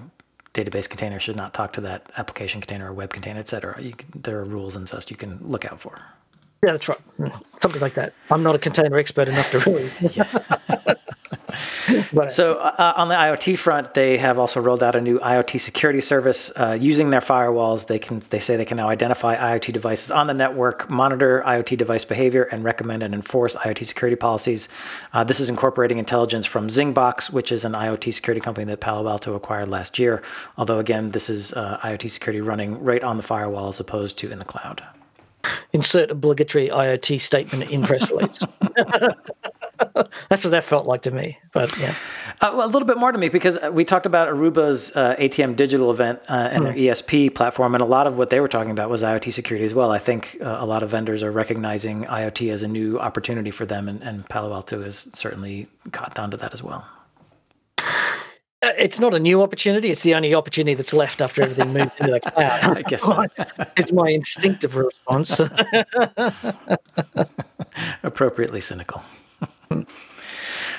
database 0.55 0.89
container 0.89 1.19
should 1.19 1.35
not 1.35 1.53
talk 1.53 1.73
to 1.73 1.81
that 1.81 2.11
application 2.17 2.61
container 2.61 2.89
or 2.89 2.93
web 2.93 3.11
container, 3.11 3.39
et 3.39 3.49
cetera. 3.49 3.75
Can, 3.75 4.21
there 4.23 4.39
are 4.39 4.45
rules 4.45 4.75
and 4.75 4.87
such 4.87 5.11
you 5.11 5.17
can 5.17 5.37
look 5.41 5.65
out 5.65 5.79
for. 5.79 6.01
Yeah, 6.65 6.71
that's 6.71 6.89
right. 6.89 6.99
Something 7.59 7.81
like 7.81 7.93
that. 7.93 8.13
I'm 8.31 8.41
not 8.41 8.55
a 8.55 8.59
container 8.59 8.97
expert 8.97 9.27
enough 9.27 9.51
to 9.51 9.59
really. 9.59 9.91
but, 12.13 12.31
so 12.31 12.55
uh, 12.55 12.93
on 12.95 13.07
the 13.07 13.15
IoT 13.15 13.57
front, 13.57 13.93
they 13.93 14.17
have 14.17 14.39
also 14.39 14.59
rolled 14.59 14.81
out 14.81 14.95
a 14.95 15.01
new 15.01 15.19
IoT 15.19 15.59
security 15.59 16.01
service. 16.01 16.51
Uh, 16.55 16.77
using 16.79 17.09
their 17.09 17.21
firewalls, 17.21 17.87
they 17.87 17.99
can 17.99 18.21
they 18.29 18.39
say 18.39 18.55
they 18.55 18.65
can 18.65 18.77
now 18.77 18.89
identify 18.89 19.35
IoT 19.35 19.73
devices 19.73 20.11
on 20.11 20.27
the 20.27 20.33
network, 20.33 20.89
monitor 20.89 21.43
IoT 21.45 21.77
device 21.77 22.05
behavior, 22.05 22.43
and 22.43 22.63
recommend 22.63 23.03
and 23.03 23.13
enforce 23.13 23.55
IoT 23.55 23.85
security 23.85 24.15
policies. 24.15 24.67
Uh, 25.13 25.23
this 25.23 25.39
is 25.39 25.49
incorporating 25.49 25.97
intelligence 25.97 26.45
from 26.45 26.67
Zingbox, 26.67 27.31
which 27.31 27.51
is 27.51 27.63
an 27.65 27.73
IoT 27.73 28.13
security 28.13 28.41
company 28.41 28.65
that 28.65 28.79
Palo 28.79 29.07
Alto 29.07 29.35
acquired 29.35 29.69
last 29.69 29.99
year. 29.99 30.21
Although 30.57 30.79
again, 30.79 31.11
this 31.11 31.29
is 31.29 31.53
uh, 31.53 31.79
IoT 31.83 32.09
security 32.09 32.41
running 32.41 32.83
right 32.83 33.03
on 33.03 33.17
the 33.17 33.23
firewall 33.23 33.69
as 33.69 33.79
opposed 33.79 34.17
to 34.19 34.31
in 34.31 34.39
the 34.39 34.45
cloud. 34.45 34.83
Insert 35.73 36.11
obligatory 36.11 36.69
IoT 36.69 37.19
statement 37.19 37.69
in 37.69 37.83
press 37.83 38.09
release. 38.11 38.39
That's 40.29 40.43
what 40.43 40.51
that 40.51 40.63
felt 40.63 40.85
like 40.85 41.01
to 41.03 41.11
me. 41.11 41.37
But 41.53 41.77
yeah. 41.77 41.95
Uh, 42.41 42.53
well, 42.55 42.67
a 42.67 42.71
little 42.71 42.87
bit 42.87 42.97
more 42.97 43.11
to 43.11 43.17
me 43.17 43.29
because 43.29 43.57
uh, 43.57 43.71
we 43.71 43.85
talked 43.85 44.05
about 44.05 44.29
Aruba's 44.29 44.95
uh, 44.95 45.15
ATM 45.17 45.55
digital 45.55 45.91
event 45.91 46.19
uh, 46.29 46.33
and 46.51 46.63
mm. 46.63 46.65
their 46.65 46.73
ESP 46.73 47.33
platform, 47.33 47.75
and 47.75 47.81
a 47.81 47.85
lot 47.85 48.07
of 48.07 48.17
what 48.17 48.29
they 48.29 48.39
were 48.39 48.47
talking 48.47 48.71
about 48.71 48.89
was 48.89 49.03
IoT 49.03 49.33
security 49.33 49.65
as 49.65 49.73
well. 49.73 49.91
I 49.91 49.99
think 49.99 50.37
uh, 50.41 50.57
a 50.59 50.65
lot 50.65 50.83
of 50.83 50.89
vendors 50.89 51.23
are 51.23 51.31
recognizing 51.31 52.05
IoT 52.05 52.51
as 52.51 52.63
a 52.63 52.67
new 52.67 52.99
opportunity 52.99 53.51
for 53.51 53.65
them, 53.65 53.87
and, 53.87 54.01
and 54.01 54.27
Palo 54.29 54.53
Alto 54.53 54.83
has 54.83 55.09
certainly 55.13 55.67
caught 55.91 56.17
on 56.19 56.31
to 56.31 56.37
that 56.37 56.53
as 56.53 56.63
well. 56.63 56.85
Uh, 58.65 58.71
it's 58.79 58.99
not 58.99 59.13
a 59.13 59.19
new 59.19 59.43
opportunity. 59.43 59.91
It's 59.91 60.01
the 60.01 60.15
only 60.15 60.33
opportunity 60.33 60.73
that's 60.73 60.93
left 60.93 61.21
after 61.21 61.43
everything 61.43 61.71
moved 61.71 61.91
into 61.99 62.13
the 62.13 62.19
cloud. 62.19 62.63
I 62.77 62.81
guess 62.81 63.03
so. 63.03 63.25
it's 63.77 63.91
my 63.91 64.09
instinctive 64.09 64.75
response. 64.75 65.39
Appropriately 68.03 68.61
cynical. 68.61 69.03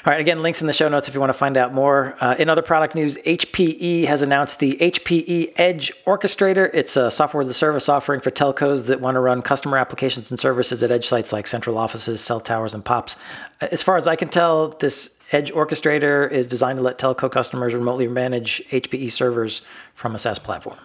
All 0.06 0.12
right, 0.12 0.20
again, 0.20 0.40
links 0.40 0.60
in 0.60 0.66
the 0.66 0.72
show 0.72 0.88
notes 0.88 1.08
if 1.08 1.14
you 1.14 1.20
want 1.20 1.30
to 1.30 1.38
find 1.38 1.56
out 1.56 1.74
more. 1.74 2.16
Uh, 2.20 2.36
in 2.38 2.48
other 2.48 2.62
product 2.62 2.94
news, 2.94 3.16
HPE 3.18 4.06
has 4.06 4.22
announced 4.22 4.58
the 4.58 4.76
HPE 4.80 5.52
Edge 5.56 5.92
Orchestrator. 6.06 6.70
It's 6.72 6.96
a 6.96 7.10
software 7.10 7.40
as 7.40 7.48
a 7.48 7.54
service 7.54 7.88
offering 7.88 8.20
for 8.20 8.30
telcos 8.30 8.86
that 8.86 9.00
want 9.00 9.16
to 9.16 9.20
run 9.20 9.42
customer 9.42 9.78
applications 9.78 10.30
and 10.30 10.40
services 10.40 10.82
at 10.82 10.90
edge 10.90 11.06
sites 11.06 11.32
like 11.32 11.46
central 11.46 11.78
offices, 11.78 12.20
cell 12.20 12.40
towers, 12.40 12.74
and 12.74 12.84
POPs. 12.84 13.16
As 13.60 13.82
far 13.82 13.96
as 13.96 14.06
I 14.06 14.16
can 14.16 14.28
tell, 14.28 14.68
this 14.68 15.15
Edge 15.32 15.52
Orchestrator 15.52 16.30
is 16.30 16.46
designed 16.46 16.78
to 16.78 16.82
let 16.82 16.98
telco 16.98 17.30
customers 17.30 17.74
remotely 17.74 18.06
manage 18.08 18.62
HPE 18.70 19.10
servers 19.12 19.62
from 19.94 20.14
a 20.14 20.18
SaaS 20.18 20.38
platform. 20.38 20.78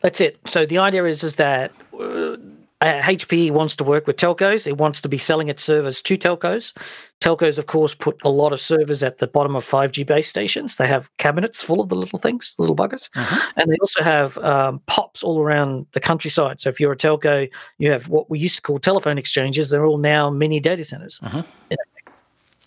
That's 0.00 0.20
it. 0.20 0.38
So 0.46 0.66
the 0.66 0.78
idea 0.78 1.04
is 1.04 1.22
is 1.22 1.36
that 1.36 1.72
uh, 1.92 2.36
HPE 2.82 3.52
wants 3.52 3.76
to 3.76 3.84
work 3.84 4.08
with 4.08 4.16
telcos. 4.16 4.66
It 4.66 4.76
wants 4.76 5.00
to 5.02 5.08
be 5.08 5.18
selling 5.18 5.48
its 5.48 5.62
servers 5.62 6.02
to 6.02 6.18
telcos. 6.18 6.72
Telcos, 7.20 7.56
of 7.56 7.66
course, 7.66 7.94
put 7.94 8.16
a 8.24 8.28
lot 8.28 8.52
of 8.52 8.60
servers 8.60 9.04
at 9.04 9.18
the 9.18 9.28
bottom 9.28 9.54
of 9.54 9.64
5G 9.64 10.04
base 10.04 10.28
stations. 10.28 10.76
They 10.76 10.88
have 10.88 11.08
cabinets 11.18 11.62
full 11.62 11.80
of 11.80 11.90
the 11.90 11.94
little 11.94 12.18
things, 12.18 12.56
little 12.58 12.74
buggers. 12.74 13.08
Uh-huh. 13.14 13.52
And 13.56 13.70
they 13.70 13.76
also 13.80 14.02
have 14.02 14.36
um, 14.38 14.80
POPs 14.86 15.22
all 15.22 15.40
around 15.40 15.86
the 15.92 16.00
countryside. 16.00 16.60
So 16.60 16.70
if 16.70 16.80
you're 16.80 16.92
a 16.92 16.96
telco, 16.96 17.48
you 17.78 17.92
have 17.92 18.08
what 18.08 18.28
we 18.28 18.40
used 18.40 18.56
to 18.56 18.62
call 18.62 18.80
telephone 18.80 19.16
exchanges. 19.16 19.70
They're 19.70 19.86
all 19.86 19.98
now 19.98 20.28
mini 20.30 20.58
data 20.58 20.84
centers. 20.84 21.20
Uh-huh. 21.22 21.44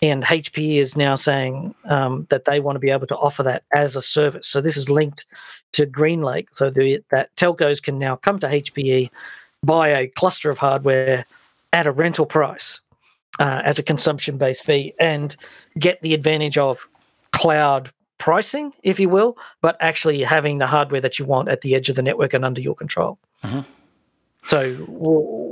And 0.02 0.22
HPE 0.22 0.76
is 0.76 0.96
now 0.96 1.14
saying 1.14 1.74
um, 1.86 2.26
that 2.28 2.44
they 2.44 2.60
want 2.60 2.76
to 2.76 2.80
be 2.80 2.90
able 2.90 3.06
to 3.06 3.16
offer 3.16 3.42
that 3.44 3.64
as 3.72 3.96
a 3.96 4.02
service. 4.02 4.46
So 4.46 4.60
this 4.60 4.76
is 4.76 4.90
linked 4.90 5.24
to 5.72 5.86
GreenLake 5.86 6.48
so 6.50 6.68
the, 6.70 7.02
that 7.10 7.34
telcos 7.36 7.82
can 7.82 7.98
now 7.98 8.16
come 8.16 8.38
to 8.40 8.46
HPE 8.46 9.10
buy 9.62 9.88
a 9.88 10.06
cluster 10.06 10.50
of 10.50 10.58
hardware 10.58 11.24
at 11.72 11.86
a 11.86 11.92
rental 11.92 12.26
price 12.26 12.80
uh, 13.38 13.62
as 13.64 13.78
a 13.78 13.82
consumption 13.82 14.38
based 14.38 14.64
fee 14.64 14.94
and 15.00 15.36
get 15.78 16.00
the 16.02 16.14
advantage 16.14 16.56
of 16.56 16.86
cloud 17.32 17.90
pricing, 18.18 18.72
if 18.82 18.98
you 18.98 19.08
will, 19.08 19.36
but 19.60 19.76
actually 19.80 20.22
having 20.22 20.58
the 20.58 20.66
hardware 20.66 21.00
that 21.00 21.18
you 21.18 21.24
want 21.24 21.48
at 21.48 21.60
the 21.60 21.74
edge 21.74 21.88
of 21.88 21.96
the 21.96 22.02
network 22.02 22.32
and 22.32 22.44
under 22.44 22.60
your 22.60 22.74
control. 22.74 23.18
Mm-hmm. 23.42 23.60
So 24.46 24.86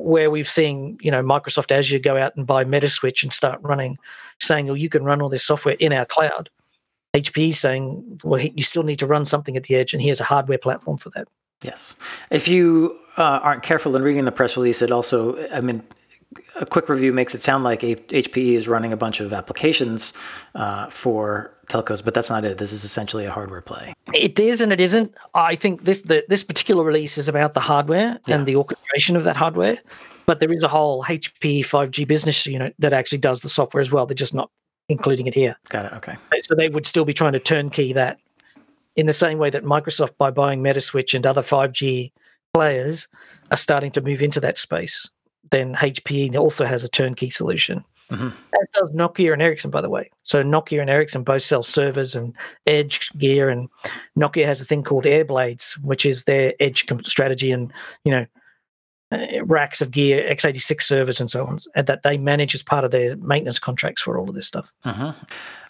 where 0.05 0.31
we've 0.31 0.49
seen, 0.49 0.99
you 1.01 1.11
know, 1.11 1.23
Microsoft 1.23 1.73
Azure 1.73 1.99
go 1.99 2.17
out 2.17 2.37
and 2.37 2.47
buy 2.47 2.65
Metaswitch 2.65 3.23
and 3.23 3.33
start 3.33 3.59
running, 3.63 3.97
saying, 4.39 4.67
"Well, 4.67 4.77
you 4.77 4.89
can 4.89 5.03
run 5.03 5.23
all 5.23 5.31
this 5.31 5.45
software 5.45 5.77
in 5.81 5.93
our 5.93 6.05
cloud." 6.05 6.51
HPE 7.15 7.53
saying, 7.53 8.21
"Well, 8.23 8.41
you 8.41 8.63
still 8.63 8.83
need 8.83 8.99
to 8.99 9.07
run 9.07 9.25
something 9.25 9.57
at 9.57 9.65
the 9.65 9.77
edge, 9.77 9.95
and 9.95 10.03
here's 10.03 10.21
a 10.21 10.25
hardware 10.25 10.59
platform 10.59 10.99
for 10.99 11.11
that." 11.11 11.27
Yes. 11.63 11.95
If 12.31 12.47
you 12.47 12.99
uh, 13.17 13.41
aren't 13.43 13.63
careful 13.63 13.97
in 13.97 14.03
reading 14.03 14.27
the 14.27 14.33
press 14.33 14.57
release, 14.57 14.83
it 14.83 14.93
also, 14.93 15.49
I 15.51 15.63
mean, 15.63 15.83
a 16.61 16.67
quick 16.67 16.89
review 16.91 17.13
makes 17.13 17.35
it 17.35 17.43
sound 17.43 17.65
like 17.65 17.81
HPE 17.81 18.55
is 18.55 18.69
running 18.69 18.93
a 18.93 18.97
bunch 18.97 19.21
of 19.21 19.33
applications 19.33 20.13
uh, 20.55 20.91
for 20.91 21.54
telcos, 21.69 22.05
but 22.05 22.15
that's 22.15 22.31
not 22.31 22.45
it. 22.45 22.59
This 22.59 22.73
is 22.73 22.85
essentially 22.85 23.25
a 23.25 23.31
hardware 23.31 23.61
play. 23.61 23.95
It 24.13 24.39
is 24.39 24.61
and 24.61 24.73
it 24.73 24.81
isn't. 24.81 25.15
I 25.35 25.55
think 25.55 25.85
this 25.85 26.03
the, 26.03 26.25
this 26.29 26.43
particular 26.43 26.85
release 26.85 27.19
is 27.19 27.29
about 27.29 27.55
the 27.55 27.61
hardware 27.61 28.19
yeah. 28.27 28.37
and 28.37 28.47
the 28.47 28.57
orchestration 28.57 29.17
of 29.17 29.25
that 29.25 29.37
hardware, 29.37 29.79
but 30.27 30.41
there 30.41 30.53
is 30.53 30.63
a 30.63 30.69
whole 30.69 31.05
HP 31.05 31.61
5G 31.61 32.07
business 32.07 32.47
unit 32.47 32.75
that 32.79 32.93
actually 32.93 33.19
does 33.19 33.43
the 33.43 33.49
software 33.49 33.81
as 33.81 33.91
well. 33.91 34.07
They're 34.07 34.15
just 34.15 34.35
not 34.35 34.51
including 34.89 35.27
it 35.27 35.35
here. 35.35 35.57
Got 35.69 35.87
it. 35.87 35.93
Okay. 35.95 36.17
So 36.41 36.55
they 36.55 36.69
would 36.69 36.87
still 36.87 37.05
be 37.05 37.15
trying 37.15 37.33
to 37.33 37.41
turnkey 37.41 37.93
that 37.93 38.19
in 38.97 39.07
the 39.07 39.13
same 39.13 39.39
way 39.39 39.51
that 39.51 39.65
Microsoft, 39.65 40.17
by 40.19 40.31
buying 40.31 40.63
Metaswitch 40.63 41.15
and 41.15 41.27
other 41.27 41.43
5G 41.43 42.13
players, 42.53 43.09
are 43.51 43.57
starting 43.57 43.91
to 43.93 44.01
move 44.01 44.23
into 44.23 44.41
that 44.41 44.59
space, 44.59 45.09
then 45.51 45.75
HPE 45.75 46.37
also 46.37 46.65
has 46.65 46.85
a 46.85 46.89
turnkey 46.89 47.31
solution. 47.31 47.85
Mm-hmm. 48.11 48.29
As 48.29 48.69
does 48.75 48.91
Nokia 48.93 49.33
and 49.33 49.43
Ericsson, 49.43 49.71
by 49.71 49.81
the 49.81 49.89
way. 49.89 50.11
So 50.23 50.43
Nokia 50.43 50.81
and 50.81 50.91
Ericsson 50.91 51.25
both 51.25 51.43
sell 51.43 51.63
servers 51.63 52.15
and 52.15 52.35
edge 52.67 53.11
gear, 53.17 53.49
and 53.49 53.69
Nokia 54.19 54.45
has 54.45 54.61
a 54.61 54.65
thing 54.65 54.83
called 54.83 55.05
Airblades, 55.05 55.73
which 55.83 56.05
is 56.05 56.25
their 56.25 56.55
edge 56.61 56.87
strategy, 57.03 57.51
and 57.51 57.73
you 58.05 58.13
know 58.13 58.27
uh, 59.13 59.45
racks 59.45 59.81
of 59.81 59.91
gear, 59.91 60.29
x86 60.35 60.83
servers, 60.83 61.21
and 61.21 61.31
so 61.31 61.47
on, 61.47 61.61
and 61.75 61.87
that 61.87 62.03
they 62.03 62.19
manage 62.19 62.55
as 62.55 62.63
part 62.63 62.85
of 62.85 62.91
their 62.91 63.17
maintenance 63.17 63.59
contracts 63.59 64.03
for 64.03 64.19
all 64.19 64.29
of 64.29 64.35
this 64.35 64.47
stuff. 64.47 64.73
Uh-huh. 64.85 65.13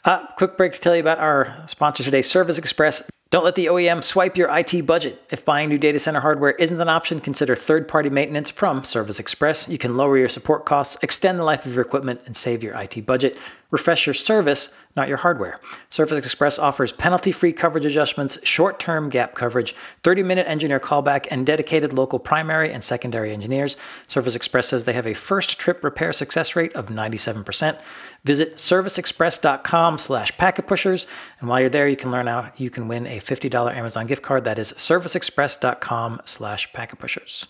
Uh, 0.05 0.27
quick 0.37 0.57
break 0.57 0.73
to 0.73 0.81
tell 0.81 0.95
you 0.95 1.01
about 1.01 1.19
our 1.19 1.65
sponsor 1.67 2.03
today, 2.03 2.23
Service 2.23 2.59
Express. 2.59 3.03
Don't 3.35 3.43
let 3.43 3.57
the 3.57 3.67
OEM 3.67 4.05
swipe 4.05 4.37
your 4.37 4.49
IT 4.57 4.87
budget. 4.87 5.21
If 5.29 5.45
buying 5.45 5.69
new 5.69 5.77
data 5.77 5.99
center 5.99 6.21
hardware 6.21 6.53
isn't 6.53 6.81
an 6.81 6.89
option, 6.89 7.21
consider 7.21 7.57
third 7.57 7.89
party 7.89 8.09
maintenance 8.09 8.49
from 8.49 8.85
Service 8.85 9.19
Express. 9.19 9.69
You 9.69 9.77
can 9.77 9.97
lower 9.97 10.17
your 10.17 10.29
support 10.29 10.65
costs, 10.65 10.97
extend 11.03 11.41
the 11.41 11.43
life 11.43 11.67
of 11.67 11.75
your 11.75 11.83
equipment, 11.85 12.21
and 12.27 12.37
save 12.37 12.63
your 12.63 12.81
IT 12.81 13.05
budget. 13.05 13.37
Refresh 13.73 14.07
your 14.07 14.15
service, 14.15 14.73
not 14.97 15.09
your 15.09 15.19
hardware. 15.19 15.59
Service 15.91 16.19
Express 16.19 16.59
offers 16.59 16.93
penalty 16.93 17.33
free 17.33 17.53
coverage 17.53 17.85
adjustments, 17.85 18.39
short 18.45 18.79
term 18.79 19.11
gap 19.11 19.35
coverage, 19.35 19.75
30 20.03 20.23
minute 20.23 20.47
engineer 20.47 20.81
callback, 20.81 21.27
and 21.31 21.47
dedicated 21.47 21.93
local 21.93 22.19
primary 22.19 22.73
and 22.73 22.85
secondary 22.85 23.33
engineers. 23.33 23.77
Service 24.09 24.35
Express 24.35 24.69
says 24.69 24.85
they 24.85 24.93
have 24.93 25.07
a 25.07 25.15
first 25.15 25.59
trip 25.59 25.83
repair 25.83 26.13
success 26.13 26.55
rate 26.55 26.73
of 26.75 26.87
97%. 26.87 27.79
Visit 28.25 28.57
serviceexpress.com 28.57 29.99
slash 29.99 30.33
packetpushers, 30.37 31.07
and 31.41 31.49
while 31.49 31.61
you're 31.61 31.69
there, 31.69 31.89
you 31.89 31.97
can 31.97 32.11
learn 32.11 32.27
how 32.27 32.53
you 32.57 32.71
can 32.71 32.89
win 32.89 33.07
a 33.07 33.21
$50 33.21 33.75
Amazon 33.75 34.07
gift 34.07 34.23
card. 34.23 34.45
That 34.45 34.59
is 34.59 34.73
serviceexpress.com 34.73 36.23
slash 36.25 36.73
packetpushers. 36.73 37.47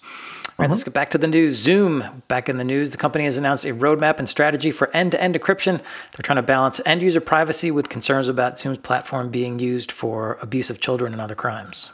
All 0.56 0.62
right, 0.62 0.70
let's 0.70 0.82
mm-hmm. 0.82 0.90
get 0.90 0.94
back 0.94 1.10
to 1.10 1.18
the 1.18 1.26
news. 1.26 1.56
Zoom, 1.56 2.22
back 2.28 2.48
in 2.48 2.58
the 2.58 2.64
news. 2.64 2.92
The 2.92 2.96
company 2.96 3.24
has 3.24 3.36
announced 3.36 3.64
a 3.64 3.74
roadmap 3.74 4.20
and 4.20 4.28
strategy 4.28 4.70
for 4.70 4.88
end 4.94 5.10
to 5.10 5.20
end 5.20 5.34
encryption. 5.34 5.78
They're 5.78 6.22
trying 6.22 6.36
to 6.36 6.42
balance 6.42 6.80
end 6.86 7.02
user 7.02 7.20
privacy 7.20 7.72
with 7.72 7.88
concerns 7.88 8.28
about 8.28 8.60
Zoom's 8.60 8.78
platform 8.78 9.30
being 9.30 9.58
used 9.58 9.90
for 9.90 10.38
abuse 10.40 10.70
of 10.70 10.80
children 10.80 11.12
and 11.12 11.20
other 11.20 11.34
crimes. 11.34 11.90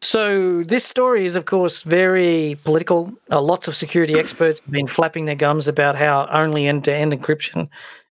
So, 0.00 0.62
this 0.62 0.84
story 0.84 1.24
is, 1.24 1.34
of 1.34 1.44
course, 1.44 1.82
very 1.82 2.56
political. 2.62 3.12
Uh, 3.28 3.42
lots 3.42 3.66
of 3.66 3.74
security 3.74 4.14
experts 4.14 4.60
have 4.60 4.70
been 4.70 4.86
flapping 4.86 5.26
their 5.26 5.34
gums 5.34 5.66
about 5.66 5.96
how 5.96 6.28
only 6.32 6.68
end 6.68 6.84
to 6.84 6.94
end 6.94 7.12
encryption 7.12 7.68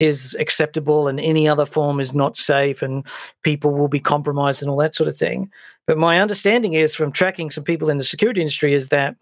is 0.00 0.36
acceptable 0.38 1.08
and 1.08 1.18
any 1.18 1.48
other 1.48 1.66
form 1.66 1.98
is 1.98 2.14
not 2.14 2.36
safe 2.36 2.82
and 2.82 3.04
people 3.42 3.72
will 3.72 3.88
be 3.88 4.00
compromised 4.00 4.62
and 4.62 4.70
all 4.70 4.76
that 4.76 4.94
sort 4.94 5.08
of 5.08 5.16
thing. 5.16 5.50
But 5.86 5.98
my 5.98 6.20
understanding 6.20 6.74
is 6.74 6.94
from 6.94 7.12
tracking 7.12 7.50
some 7.50 7.64
people 7.64 7.90
in 7.90 7.98
the 7.98 8.04
security 8.04 8.40
industry 8.40 8.74
is 8.74 8.88
that 8.88 9.16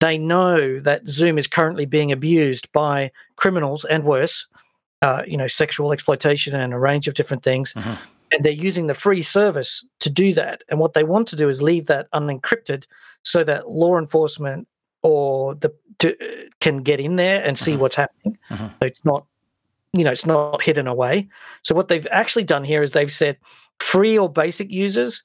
they 0.00 0.18
know 0.18 0.80
that 0.80 1.06
Zoom 1.08 1.38
is 1.38 1.46
currently 1.46 1.86
being 1.86 2.12
abused 2.12 2.70
by 2.72 3.10
criminals 3.36 3.84
and 3.84 4.04
worse, 4.04 4.46
uh, 5.02 5.22
you 5.26 5.36
know, 5.36 5.46
sexual 5.46 5.92
exploitation 5.92 6.54
and 6.54 6.74
a 6.74 6.78
range 6.78 7.08
of 7.08 7.14
different 7.14 7.42
things. 7.42 7.72
Mm-hmm. 7.72 7.94
And 8.32 8.44
they're 8.44 8.52
using 8.52 8.88
the 8.88 8.94
free 8.94 9.22
service 9.22 9.86
to 10.00 10.10
do 10.10 10.34
that. 10.34 10.64
And 10.68 10.80
what 10.80 10.94
they 10.94 11.04
want 11.04 11.28
to 11.28 11.36
do 11.36 11.48
is 11.48 11.62
leave 11.62 11.86
that 11.86 12.10
unencrypted 12.10 12.86
so 13.24 13.44
that 13.44 13.70
law 13.70 13.98
enforcement 13.98 14.66
or 15.02 15.54
the 15.54 15.72
to, 16.00 16.12
uh, 16.12 16.48
can 16.60 16.78
get 16.78 17.00
in 17.00 17.16
there 17.16 17.42
and 17.42 17.56
see 17.56 17.72
mm-hmm. 17.72 17.82
what's 17.82 17.94
happening. 17.94 18.36
Mm-hmm. 18.50 18.66
So 18.66 18.86
it's 18.86 19.04
not 19.04 19.24
you 19.96 20.04
know, 20.04 20.10
it's 20.12 20.26
not 20.26 20.62
hidden 20.62 20.86
away. 20.86 21.28
So 21.62 21.74
what 21.74 21.88
they've 21.88 22.06
actually 22.10 22.44
done 22.44 22.64
here 22.64 22.82
is 22.82 22.92
they've 22.92 23.10
said 23.10 23.38
free 23.80 24.18
or 24.18 24.30
basic 24.30 24.70
users 24.70 25.22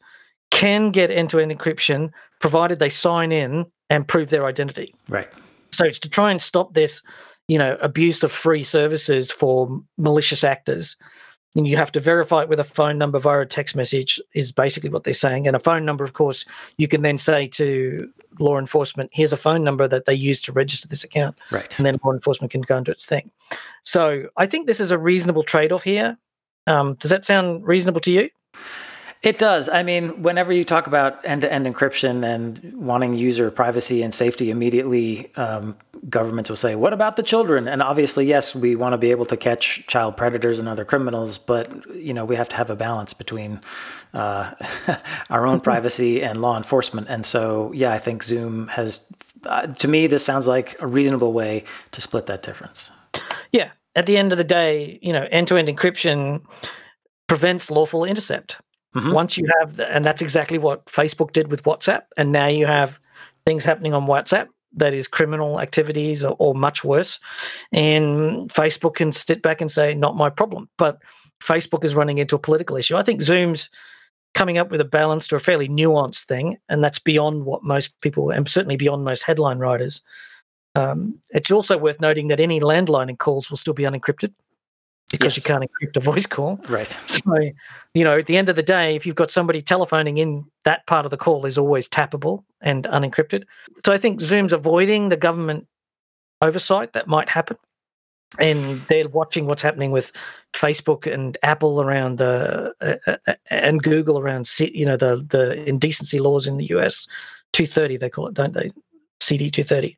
can 0.50 0.92
get 0.92 1.12
end-to-end 1.12 1.52
encryption 1.52 2.12
provided 2.40 2.80
they 2.80 2.90
sign 2.90 3.32
in 3.32 3.66
and 3.90 4.08
prove 4.08 4.30
their 4.30 4.46
identity. 4.46 4.96
Right. 5.10 5.28
So 5.72 5.86
it's 5.86 6.00
to 6.00 6.10
try 6.10 6.32
and 6.32 6.42
stop 6.42 6.74
this, 6.74 7.02
you 7.48 7.58
know, 7.58 7.78
abuse 7.82 8.24
of 8.24 8.32
free 8.32 8.64
services 8.64 9.32
for 9.32 9.82
malicious 9.98 10.44
actors. 10.44 10.98
And 11.56 11.68
you 11.68 11.76
have 11.78 11.92
to 11.94 12.00
verify 12.00 12.44
it 12.44 12.50
with 12.50 12.60
a 12.60 12.66
phone 12.66 12.98
number 12.98 13.20
via 13.20 13.42
a 13.42 13.46
text 13.46 13.76
message 13.76 14.22
is 14.34 14.52
basically 14.52 14.90
what 14.90 15.04
they're 15.04 15.14
saying. 15.14 15.48
And 15.48 15.56
a 15.56 15.60
phone 15.60 15.86
number, 15.86 16.04
of 16.04 16.14
course, 16.14 16.46
you 16.78 16.88
can 16.88 17.02
then 17.02 17.18
say 17.18 17.48
to 17.48 18.10
law 18.40 18.58
enforcement, 18.58 19.10
here's 19.14 19.34
a 19.34 19.38
phone 19.38 19.64
number 19.64 19.88
that 19.88 20.06
they 20.06 20.14
use 20.14 20.42
to 20.44 20.52
register 20.52 20.88
this 20.88 21.04
account. 21.04 21.38
Right. 21.52 21.78
And 21.78 21.86
then 21.86 22.00
law 22.04 22.14
enforcement 22.14 22.52
can 22.52 22.62
go 22.62 22.78
into 22.78 22.92
its 22.92 23.06
thing. 23.06 23.32
So 23.84 24.30
I 24.38 24.46
think 24.46 24.68
this 24.68 24.80
is 24.80 24.92
a 24.92 24.98
reasonable 24.98 25.44
trade 25.44 25.72
off 25.72 25.84
here. 25.84 26.18
Um, 26.68 26.96
does 26.96 27.10
that 27.10 27.26
sound 27.26 27.68
reasonable 27.68 28.02
to 28.02 28.12
you? 28.12 28.30
It 29.24 29.38
does. 29.38 29.70
I 29.70 29.84
mean, 29.84 30.24
whenever 30.24 30.52
you 30.52 30.64
talk 30.64 30.88
about 30.88 31.24
end 31.24 31.44
to 31.44 31.54
end 31.54 31.68
encryption 31.68 32.26
and 32.26 32.74
wanting 32.74 33.14
user 33.14 33.52
privacy 33.52 34.02
and 34.02 34.12
safety, 34.12 34.50
immediately 34.50 35.32
um, 35.36 35.78
governments 36.10 36.50
will 36.50 36.58
say, 36.58 36.74
What 36.74 36.92
about 36.92 37.18
the 37.18 37.24
children? 37.24 37.68
And 37.68 37.84
obviously, 37.84 38.26
yes, 38.26 38.56
we 38.56 38.76
want 38.76 38.94
to 38.94 38.98
be 38.98 39.12
able 39.12 39.26
to 39.26 39.38
catch 39.38 39.86
child 39.86 40.18
predators 40.18 40.58
and 40.58 40.68
other 40.68 40.84
criminals, 40.84 41.38
but 41.38 41.96
you 41.96 42.16
know, 42.16 42.26
we 42.26 42.36
have 42.36 42.50
to 42.50 42.56
have 42.56 42.72
a 42.72 42.76
balance 42.76 43.14
between 43.14 43.62
uh, 44.16 44.54
our 45.30 45.46
own 45.46 45.62
privacy 45.70 46.24
and 46.24 46.42
law 46.42 46.58
enforcement. 46.58 47.08
And 47.08 47.24
so, 47.24 47.72
yeah, 47.74 47.94
I 47.94 48.00
think 48.00 48.24
Zoom 48.24 48.70
has, 48.70 49.06
uh, 49.46 49.68
to 49.68 49.88
me, 49.88 50.08
this 50.08 50.26
sounds 50.26 50.48
like 50.48 50.76
a 50.80 50.88
reasonable 50.88 51.32
way 51.32 51.64
to 51.92 52.02
split 52.02 52.26
that 52.26 52.42
difference. 52.42 52.90
Yeah. 53.52 53.70
At 53.96 54.08
the 54.08 54.18
end 54.18 54.32
of 54.32 54.40
the 54.40 54.44
day, 54.44 54.98
you 55.04 55.14
know, 55.14 55.28
end 55.30 55.48
to 55.50 55.58
end 55.58 55.68
encryption 55.68 56.42
prevents 57.28 57.70
lawful 57.70 58.04
intercept 58.04 58.58
Mm-hmm. 58.96 59.14
Once 59.14 59.38
you 59.38 59.48
have, 59.60 59.78
the, 59.78 59.90
and 59.94 60.04
that's 60.04 60.22
exactly 60.22 60.58
what 60.58 60.86
Facebook 60.86 61.32
did 61.32 61.50
with 61.50 61.64
WhatsApp, 61.64 62.04
and 62.18 62.32
now 62.32 62.48
you 62.48 62.66
have 62.66 63.00
things 63.46 63.64
happening 63.64 63.94
on 63.94 64.06
WhatsApp 64.06 64.48
that 64.74 64.94
is 64.94 65.08
criminal 65.08 65.60
activities 65.60 66.24
or, 66.24 66.36
or 66.40 66.54
much 66.54 66.84
worse, 66.84 67.20
and 67.72 68.50
Facebook 68.50 68.96
can 68.96 69.12
sit 69.12 69.42
back 69.42 69.62
and 69.62 69.72
say, 69.72 69.94
"Not 69.94 70.18
my 70.18 70.30
problem." 70.30 70.70
But 70.78 71.00
Facebook 71.42 71.84
is 71.86 71.96
running 71.96 72.18
into 72.18 72.36
a 72.36 72.40
political 72.40 72.76
issue. 72.76 72.98
I 72.98 73.04
think 73.04 73.22
Zoom's 73.22 73.70
coming 74.34 74.58
up 74.58 74.72
with 74.72 74.82
a 74.82 74.86
balanced 74.86 75.32
or 75.32 75.38
a 75.38 75.42
fairly 75.42 75.70
nuanced 75.70 76.26
thing, 76.26 76.58
and 76.68 76.84
that's 76.84 77.00
beyond 77.00 77.46
what 77.46 77.64
most 77.64 78.00
people, 78.02 78.30
and 78.30 78.48
certainly 78.48 78.78
beyond 78.78 79.06
most 79.06 79.24
headline 79.24 79.60
writers. 79.60 80.02
Um, 80.76 81.20
it's 81.32 81.52
also 81.52 81.78
worth 81.78 82.00
noting 82.00 82.28
that 82.28 82.40
any 82.40 82.60
landline 82.60 83.18
calls 83.18 83.50
will 83.50 83.58
still 83.58 83.74
be 83.74 83.84
unencrypted 83.84 84.34
because 85.12 85.36
yes. 85.36 85.38
you 85.38 85.44
can't 85.44 85.64
encrypt 85.64 85.98
a 85.98 86.00
voice 86.00 86.26
call. 86.26 86.60
Right. 86.68 86.98
So, 87.08 87.40
you 87.94 88.04
know, 88.04 88.18
at 88.18 88.26
the 88.26 88.38
end 88.38 88.50
of 88.50 88.56
the 88.56 88.64
day, 88.64 88.96
if 88.96 89.06
you've 89.06 89.16
got 89.16 89.30
somebody 89.30 89.62
telephoning 89.62 90.18
in, 90.18 90.46
that 90.66 90.88
part 90.88 91.06
of 91.06 91.12
the 91.12 91.18
call 91.18 91.46
is 91.46 91.58
always 91.58 91.88
tappable 91.88 92.44
and 92.62 92.86
unencrypted. 92.86 93.44
So 93.86 93.92
I 93.92 93.98
think 93.98 94.22
Zoom's 94.22 94.54
avoiding 94.54 95.10
the 95.10 95.18
government 95.18 95.68
oversight 96.42 96.94
that 96.94 97.08
might 97.08 97.30
happen. 97.30 97.58
And 98.40 98.82
they're 98.88 99.10
watching 99.10 99.46
what's 99.46 99.62
happening 99.62 99.92
with 99.92 100.14
Facebook 100.54 101.12
and 101.12 101.38
Apple 101.44 101.82
around 101.82 102.18
the 102.18 102.74
uh, 102.82 103.12
uh, 103.28 103.34
and 103.50 103.84
Google 103.84 104.18
around 104.18 104.50
you 104.58 104.86
know 104.86 104.96
the 104.96 105.18
the 105.18 105.68
indecency 105.68 106.18
laws 106.18 106.48
in 106.48 106.56
the 106.56 106.66
US, 106.78 107.08
230 107.52 107.98
they 107.98 108.10
call 108.10 108.28
it, 108.28 108.34
don't 108.34 108.54
they? 108.54 108.72
CD 109.20 109.52
230 109.52 109.98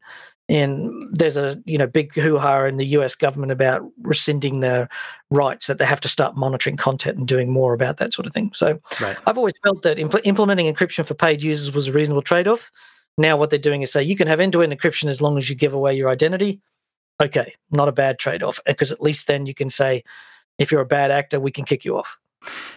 and 0.50 0.92
there's 1.12 1.38
a 1.38 1.62
you 1.66 1.78
know 1.78 1.88
big 1.88 2.14
hoo-ha 2.14 2.66
in 2.66 2.78
the 2.78 2.86
US 2.88 3.16
government 3.16 3.52
about 3.52 3.82
rescinding 4.02 4.60
their 4.60 4.90
rights 5.32 5.68
that 5.68 5.78
they 5.78 5.86
have 5.86 6.02
to 6.02 6.10
start 6.10 6.36
monitoring 6.36 6.78
content 6.78 7.18
and 7.18 7.28
doing 7.28 7.52
more 7.52 7.74
about 7.74 7.98
that 7.98 8.14
sort 8.14 8.26
of 8.26 8.34
thing. 8.34 8.52
So 8.54 8.80
right. 9.00 9.18
I've 9.26 9.38
always 9.38 9.54
felt 9.64 9.84
that 9.84 9.98
impl- 9.98 10.22
implementing 10.24 10.74
encryption 10.74 11.06
for 11.06 11.14
paid 11.14 11.42
users 11.42 11.74
was 11.74 11.88
a 11.88 11.94
reasonable 11.94 12.22
trade-off. 12.22 12.72
Now 13.18 13.38
what 13.38 13.50
they're 13.50 13.60
doing 13.60 13.82
is 13.82 13.92
say 13.92 14.04
you 14.04 14.16
can 14.16 14.28
have 14.28 14.40
end-to-end 14.40 14.74
encryption 14.74 15.08
as 15.08 15.22
long 15.22 15.38
as 15.38 15.50
you 15.50 15.56
give 15.56 15.74
away 15.74 15.96
your 15.96 16.10
identity. 16.10 16.62
Okay, 17.22 17.54
not 17.72 17.88
a 17.88 17.94
bad 17.94 18.20
trade-off 18.20 18.60
because 18.66 18.92
at 18.92 19.02
least 19.02 19.28
then 19.28 19.46
you 19.46 19.54
can 19.54 19.70
say 19.70 20.04
if 20.60 20.72
you're 20.72 20.82
a 20.82 20.86
bad 20.86 21.12
actor, 21.12 21.40
we 21.40 21.52
can 21.52 21.64
kick 21.64 21.86
you 21.86 21.98
off. 21.98 22.18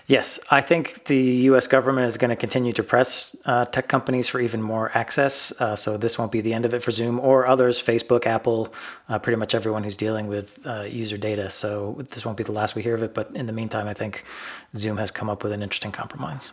Yes, 0.06 0.38
I 0.50 0.60
think 0.60 1.06
the 1.06 1.16
U.S. 1.50 1.66
government 1.66 2.06
is 2.06 2.16
going 2.16 2.28
to 2.30 2.36
continue 2.36 2.72
to 2.72 2.82
press 2.82 3.34
uh, 3.44 3.64
tech 3.64 3.88
companies 3.88 4.28
for 4.28 4.40
even 4.40 4.62
more 4.62 4.96
access. 4.96 5.52
Uh, 5.60 5.74
so 5.74 5.96
this 5.96 6.16
won't 6.18 6.30
be 6.30 6.40
the 6.40 6.54
end 6.54 6.64
of 6.64 6.74
it 6.74 6.82
for 6.82 6.92
Zoom 6.92 7.18
or 7.18 7.46
others, 7.46 7.82
Facebook, 7.82 8.24
Apple, 8.24 8.72
uh, 9.08 9.18
pretty 9.18 9.36
much 9.36 9.54
everyone 9.54 9.82
who's 9.82 9.96
dealing 9.96 10.28
with 10.28 10.64
uh, 10.64 10.82
user 10.82 11.16
data. 11.16 11.50
So 11.50 12.04
this 12.10 12.24
won't 12.24 12.38
be 12.38 12.44
the 12.44 12.52
last 12.52 12.76
we 12.76 12.82
hear 12.82 12.94
of 12.94 13.02
it. 13.02 13.14
But 13.14 13.30
in 13.34 13.46
the 13.46 13.52
meantime, 13.52 13.88
I 13.88 13.94
think 13.94 14.24
Zoom 14.76 14.96
has 14.98 15.10
come 15.10 15.28
up 15.28 15.42
with 15.42 15.52
an 15.52 15.62
interesting 15.62 15.92
compromise. 15.92 16.52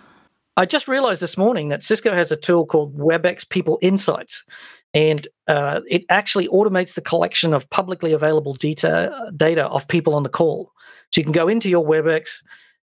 I 0.56 0.66
just 0.66 0.88
realized 0.88 1.22
this 1.22 1.38
morning 1.38 1.70
that 1.70 1.82
Cisco 1.82 2.14
has 2.14 2.32
a 2.32 2.36
tool 2.36 2.66
called 2.66 2.96
WebEx 2.96 3.50
People 3.50 3.80
Insights, 3.82 4.46
and 4.94 5.28
uh, 5.48 5.82
it 5.90 6.06
actually 6.10 6.48
automates 6.48 6.94
the 6.94 7.02
collection 7.02 7.56
of 7.56 7.70
publicly 7.72 8.14
available 8.14 8.54
data 8.54 9.32
data 9.36 9.66
of 9.66 9.88
people 9.88 10.14
on 10.14 10.22
the 10.22 10.30
call. 10.30 10.72
So 11.12 11.22
you 11.22 11.26
can 11.26 11.32
go 11.32 11.48
into 11.48 11.70
your 11.70 11.84
WebEx 11.84 12.44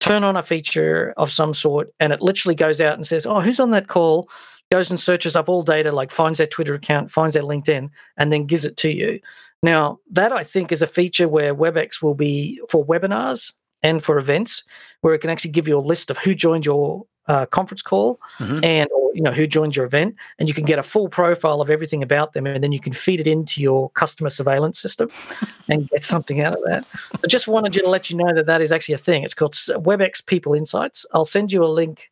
turn 0.03 0.25
on 0.25 0.35
a 0.35 0.43
feature 0.43 1.13
of 1.15 1.31
some 1.31 1.53
sort, 1.53 1.93
and 1.99 2.11
it 2.11 2.21
literally 2.21 2.55
goes 2.55 2.81
out 2.81 2.95
and 2.95 3.07
says, 3.07 3.25
"Oh, 3.25 3.39
who's 3.39 3.59
on 3.59 3.71
that 3.71 3.87
call?" 3.87 4.29
Goes 4.69 4.89
and 4.89 4.99
searches 4.99 5.35
up 5.35 5.47
all 5.47 5.63
data, 5.63 5.91
like 5.91 6.11
finds 6.11 6.39
their 6.39 6.47
Twitter 6.47 6.73
account, 6.73 7.09
finds 7.09 7.33
their 7.33 7.43
LinkedIn, 7.43 7.89
and 8.17 8.31
then 8.31 8.45
gives 8.45 8.65
it 8.65 8.75
to 8.77 8.89
you. 8.89 9.19
Now, 9.61 9.99
that 10.11 10.33
I 10.33 10.43
think 10.43 10.71
is 10.71 10.81
a 10.81 10.87
feature 10.87 11.29
where 11.29 11.55
WebEx 11.55 12.01
will 12.01 12.15
be 12.15 12.59
for 12.69 12.85
webinars 12.85 13.53
and 13.81 14.03
for 14.03 14.17
events, 14.17 14.63
where 15.01 15.13
it 15.13 15.19
can 15.19 15.29
actually 15.29 15.51
give 15.51 15.67
you 15.67 15.77
a 15.77 15.89
list 15.91 16.09
of 16.09 16.17
who 16.17 16.35
joined 16.35 16.65
your 16.65 17.05
uh, 17.27 17.45
conference 17.45 17.81
call 17.81 18.19
mm-hmm. 18.37 18.63
and 18.63 18.89
or 18.91 19.11
you 19.13 19.21
know 19.21 19.31
who 19.31 19.47
joined 19.47 19.75
your 19.75 19.85
event, 19.85 20.15
and 20.39 20.47
you 20.49 20.55
can 20.55 20.65
get 20.65 20.79
a 20.79 20.83
full 20.83 21.09
profile 21.09 21.61
of 21.61 21.69
everything 21.69 22.03
about 22.03 22.33
them, 22.33 22.45
and 22.45 22.63
then 22.63 22.71
you 22.71 22.79
can 22.79 22.93
feed 22.93 23.19
it 23.19 23.27
into 23.27 23.61
your 23.61 23.89
customer 23.91 24.29
surveillance 24.29 24.79
system 24.79 25.09
and 25.69 25.89
get 25.89 26.03
something 26.03 26.41
out 26.41 26.53
of 26.53 26.63
that. 26.65 26.85
I 27.23 27.27
just 27.27 27.47
wanted 27.47 27.75
you 27.75 27.81
to 27.83 27.89
let 27.89 28.09
you 28.09 28.17
know 28.17 28.33
that 28.33 28.45
that 28.47 28.61
is 28.61 28.71
actually 28.71 28.95
a 28.95 28.99
thing. 28.99 29.23
It's 29.23 29.33
called 29.33 29.53
WebEx 29.53 30.25
People 30.25 30.53
Insights. 30.53 31.05
I'll 31.13 31.25
send 31.25 31.51
you 31.51 31.63
a 31.63 31.67
link 31.67 32.09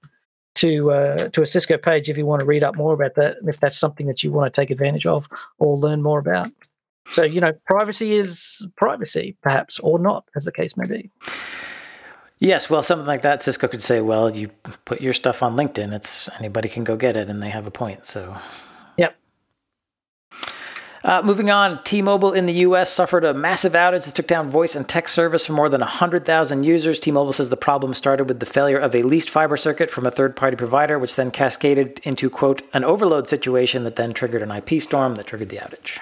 to 0.56 0.92
uh, 0.92 1.30
to 1.30 1.42
a 1.42 1.46
Cisco 1.46 1.78
page 1.78 2.10
if 2.10 2.18
you 2.18 2.26
want 2.26 2.42
to 2.42 2.46
read 2.46 2.64
up 2.64 2.76
more 2.76 2.94
about 2.94 3.16
that, 3.16 3.38
and 3.38 3.50
if 3.50 3.60
that's 3.60 3.78
something 3.78 4.08
that 4.08 4.24
you 4.24 4.32
want 4.32 4.52
to 4.52 4.62
take 4.62 4.70
advantage 4.70 5.06
of 5.06 5.28
or 5.60 5.78
learn 5.78 6.02
more 6.02 6.20
about. 6.20 6.50
So 7.12 7.24
you 7.24 7.42
know, 7.42 7.54
privacy 7.66 8.14
is 8.14 8.66
privacy, 8.76 9.36
perhaps, 9.42 9.80
or 9.80 10.00
not, 10.00 10.26
as 10.36 10.46
the 10.46 10.52
case 10.52 10.78
may 10.78 10.88
be. 10.88 11.10
Yes, 12.42 12.72
well, 12.72 12.82
something 12.82 13.06
like 13.06 13.22
that, 13.22 13.44
Cisco 13.44 13.68
could 13.68 13.84
say, 13.84 14.02
"Well, 14.02 14.36
you 14.36 14.50
put 14.84 15.00
your 15.00 15.14
stuff 15.14 15.44
on 15.44 15.56
LinkedIn; 15.56 15.94
it's 15.94 16.28
anybody 16.40 16.70
can 16.70 16.84
go 16.84 16.96
get 16.96 17.16
it," 17.16 17.30
and 17.30 17.42
they 17.42 17.52
have 17.52 17.68
a 17.68 17.72
point. 17.72 18.08
So 18.08 18.36
yep. 18.98 19.16
uh, 21.04 21.22
moving 21.24 21.52
on, 21.52 21.84
T 21.84 22.02
Mobile 22.02 22.34
in 22.34 22.48
the 22.48 22.66
US 22.66 22.92
suffered 22.92 23.24
a 23.24 23.32
massive 23.32 23.74
outage 23.74 24.06
that 24.06 24.16
took 24.16 24.26
down 24.26 24.50
voice 24.50 24.76
and 24.76 24.90
text 24.90 25.14
service 25.14 25.46
for 25.46 25.54
more 25.54 25.70
than 25.70 25.82
100,000 25.82 26.64
users. 26.64 27.00
T 27.00 27.12
Mobile 27.12 27.32
says 27.32 27.50
the 27.50 27.58
problem 27.58 27.94
started 27.94 28.28
with 28.28 28.40
the 28.40 28.48
failure 28.48 28.80
of 28.80 28.96
a 28.96 29.04
leased 29.04 29.30
fiber 29.30 29.56
circuit 29.56 29.92
from 29.92 30.08
a 30.08 30.12
third 30.12 30.36
party 30.36 30.58
provider, 30.58 30.98
which 30.98 31.16
then 31.16 31.30
cascaded 31.30 32.00
into, 32.02 32.28
quote, 32.28 32.64
an 32.74 32.84
overload 32.84 33.30
situation 33.30 33.84
that 33.84 33.98
then 33.98 34.14
triggered 34.14 34.42
an 34.42 34.50
IP 34.50 34.82
storm 34.82 35.14
that 35.14 35.28
triggered 35.28 35.50
the 35.50 35.58
outage. 35.58 36.00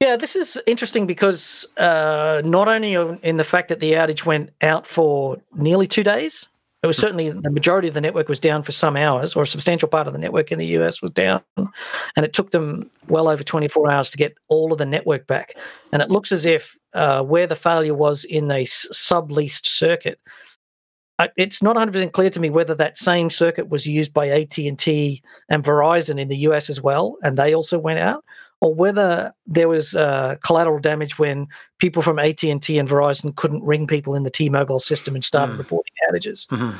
Yeah, 0.00 0.16
this 0.16 0.36
is 0.36 0.60
interesting 0.66 1.06
because 1.06 1.66
uh, 1.78 2.42
not 2.44 2.68
only 2.68 2.94
in 2.94 3.38
the 3.38 3.44
fact 3.44 3.68
that 3.68 3.80
the 3.80 3.92
outage 3.92 4.26
went 4.26 4.50
out 4.60 4.86
for 4.86 5.38
nearly 5.54 5.86
two 5.86 6.02
days, 6.02 6.46
it 6.82 6.86
was 6.86 6.98
certainly 6.98 7.30
the 7.30 7.50
majority 7.50 7.88
of 7.88 7.94
the 7.94 8.02
network 8.02 8.28
was 8.28 8.38
down 8.38 8.62
for 8.62 8.72
some 8.72 8.96
hours, 8.96 9.34
or 9.34 9.42
a 9.42 9.46
substantial 9.46 9.88
part 9.88 10.06
of 10.06 10.12
the 10.12 10.18
network 10.18 10.52
in 10.52 10.58
the 10.58 10.66
US 10.78 11.00
was 11.00 11.12
down. 11.12 11.40
And 11.56 12.24
it 12.26 12.34
took 12.34 12.50
them 12.50 12.90
well 13.08 13.26
over 13.26 13.42
24 13.42 13.90
hours 13.90 14.10
to 14.10 14.18
get 14.18 14.36
all 14.48 14.70
of 14.70 14.78
the 14.78 14.84
network 14.84 15.26
back. 15.26 15.54
And 15.92 16.02
it 16.02 16.10
looks 16.10 16.30
as 16.30 16.44
if 16.44 16.76
uh, 16.94 17.22
where 17.22 17.46
the 17.46 17.56
failure 17.56 17.94
was 17.94 18.24
in 18.24 18.50
a 18.50 18.64
subleased 18.64 19.66
circuit, 19.66 20.20
it's 21.36 21.62
not 21.62 21.76
100% 21.76 22.12
clear 22.12 22.30
to 22.30 22.40
me 22.40 22.50
whether 22.50 22.74
that 22.74 22.98
same 22.98 23.30
circuit 23.30 23.70
was 23.70 23.86
used 23.86 24.12
by 24.12 24.28
AT&T 24.28 25.22
and 25.48 25.64
Verizon 25.64 26.20
in 26.20 26.28
the 26.28 26.36
US 26.48 26.68
as 26.68 26.82
well, 26.82 27.16
and 27.22 27.38
they 27.38 27.54
also 27.54 27.78
went 27.78 27.98
out, 27.98 28.22
or 28.60 28.74
whether 28.74 29.32
there 29.46 29.68
was 29.68 29.94
uh, 29.94 30.36
collateral 30.44 30.78
damage 30.78 31.18
when 31.18 31.46
people 31.78 32.02
from 32.02 32.18
AT&T 32.18 32.50
and 32.50 32.60
Verizon 32.88 33.34
couldn't 33.36 33.62
ring 33.62 33.86
people 33.86 34.14
in 34.14 34.22
the 34.22 34.30
T-Mobile 34.30 34.80
system 34.80 35.14
and 35.14 35.24
started 35.24 35.54
mm. 35.54 35.58
reporting 35.58 35.92
outages. 36.10 36.48
Mm-hmm. 36.48 36.78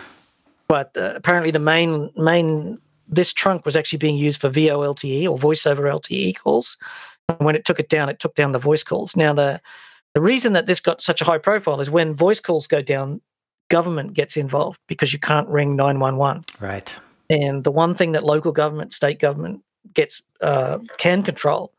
But 0.68 0.96
uh, 0.96 1.12
apparently, 1.14 1.50
the 1.50 1.60
main 1.60 2.10
main 2.16 2.78
this 3.08 3.32
trunk 3.32 3.64
was 3.64 3.76
actually 3.76 3.98
being 3.98 4.16
used 4.16 4.40
for 4.40 4.50
VoLTE 4.50 5.28
or 5.28 5.38
voice 5.38 5.64
over 5.64 5.84
LTE 5.84 6.36
calls. 6.38 6.76
And 7.28 7.38
when 7.40 7.54
it 7.54 7.64
took 7.64 7.78
it 7.78 7.88
down, 7.88 8.08
it 8.08 8.18
took 8.18 8.34
down 8.34 8.52
the 8.52 8.58
voice 8.58 8.82
calls. 8.82 9.14
Now 9.16 9.32
the 9.32 9.60
the 10.14 10.20
reason 10.20 10.54
that 10.54 10.66
this 10.66 10.80
got 10.80 11.02
such 11.02 11.20
a 11.20 11.24
high 11.24 11.38
profile 11.38 11.80
is 11.80 11.90
when 11.90 12.14
voice 12.14 12.40
calls 12.40 12.66
go 12.66 12.82
down, 12.82 13.20
government 13.68 14.14
gets 14.14 14.36
involved 14.36 14.80
because 14.86 15.12
you 15.12 15.18
can't 15.18 15.48
ring 15.48 15.76
911. 15.76 16.42
Right. 16.58 16.92
And 17.28 17.64
the 17.64 17.70
one 17.70 17.94
thing 17.94 18.12
that 18.12 18.24
local 18.24 18.52
government, 18.52 18.92
state 18.92 19.18
government 19.18 19.62
gets 19.94 20.22
uh, 20.40 20.78
can 20.98 21.22
control 21.22 21.72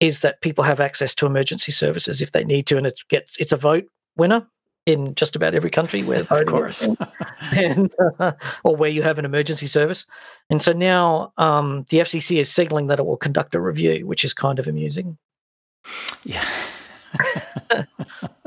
is 0.00 0.20
that 0.20 0.40
people 0.40 0.64
have 0.64 0.80
access 0.80 1.14
to 1.14 1.26
emergency 1.26 1.72
services 1.72 2.20
if 2.20 2.32
they 2.32 2.44
need 2.44 2.66
to, 2.66 2.76
and 2.76 2.86
it 2.86 3.00
gets 3.08 3.36
it's 3.38 3.52
a 3.52 3.56
vote 3.56 3.84
winner 4.16 4.46
in 4.86 5.14
just 5.14 5.34
about 5.34 5.54
every 5.54 5.70
country 5.70 6.02
where 6.02 6.24
of 6.28 6.46
course. 6.46 6.86
and 7.56 7.92
uh, 8.18 8.32
or 8.64 8.76
where 8.76 8.90
you 8.90 9.02
have 9.02 9.18
an 9.18 9.24
emergency 9.24 9.66
service. 9.66 10.04
And 10.50 10.60
so 10.60 10.72
now 10.72 11.32
um, 11.38 11.86
the 11.88 11.98
fcc 11.98 12.38
is 12.38 12.52
signaling 12.52 12.88
that 12.88 12.98
it 12.98 13.06
will 13.06 13.16
conduct 13.16 13.54
a 13.54 13.60
review 13.60 14.06
which 14.06 14.24
is 14.24 14.34
kind 14.34 14.58
of 14.58 14.66
amusing. 14.66 15.16
Yeah. 16.24 16.46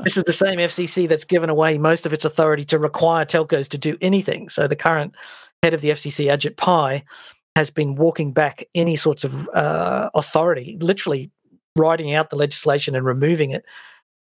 This 0.04 0.16
is 0.16 0.22
the 0.24 0.32
same 0.32 0.58
fcc 0.58 1.08
that's 1.08 1.24
given 1.24 1.50
away 1.50 1.76
most 1.76 2.06
of 2.06 2.12
its 2.12 2.24
authority 2.24 2.64
to 2.66 2.78
require 2.78 3.24
telcos 3.24 3.68
to 3.68 3.78
do 3.78 3.98
anything. 4.00 4.48
So 4.48 4.68
the 4.68 4.76
current 4.76 5.14
head 5.62 5.74
of 5.74 5.80
the 5.80 5.90
fcc 5.90 6.26
ajit 6.26 6.56
pai 6.56 7.04
has 7.56 7.70
been 7.70 7.94
walking 7.94 8.32
back 8.32 8.64
any 8.74 8.96
sorts 8.96 9.24
of 9.24 9.48
uh, 9.48 10.10
authority, 10.14 10.76
literally 10.80 11.30
writing 11.76 12.14
out 12.14 12.30
the 12.30 12.36
legislation 12.36 12.94
and 12.94 13.04
removing 13.04 13.50
it 13.50 13.64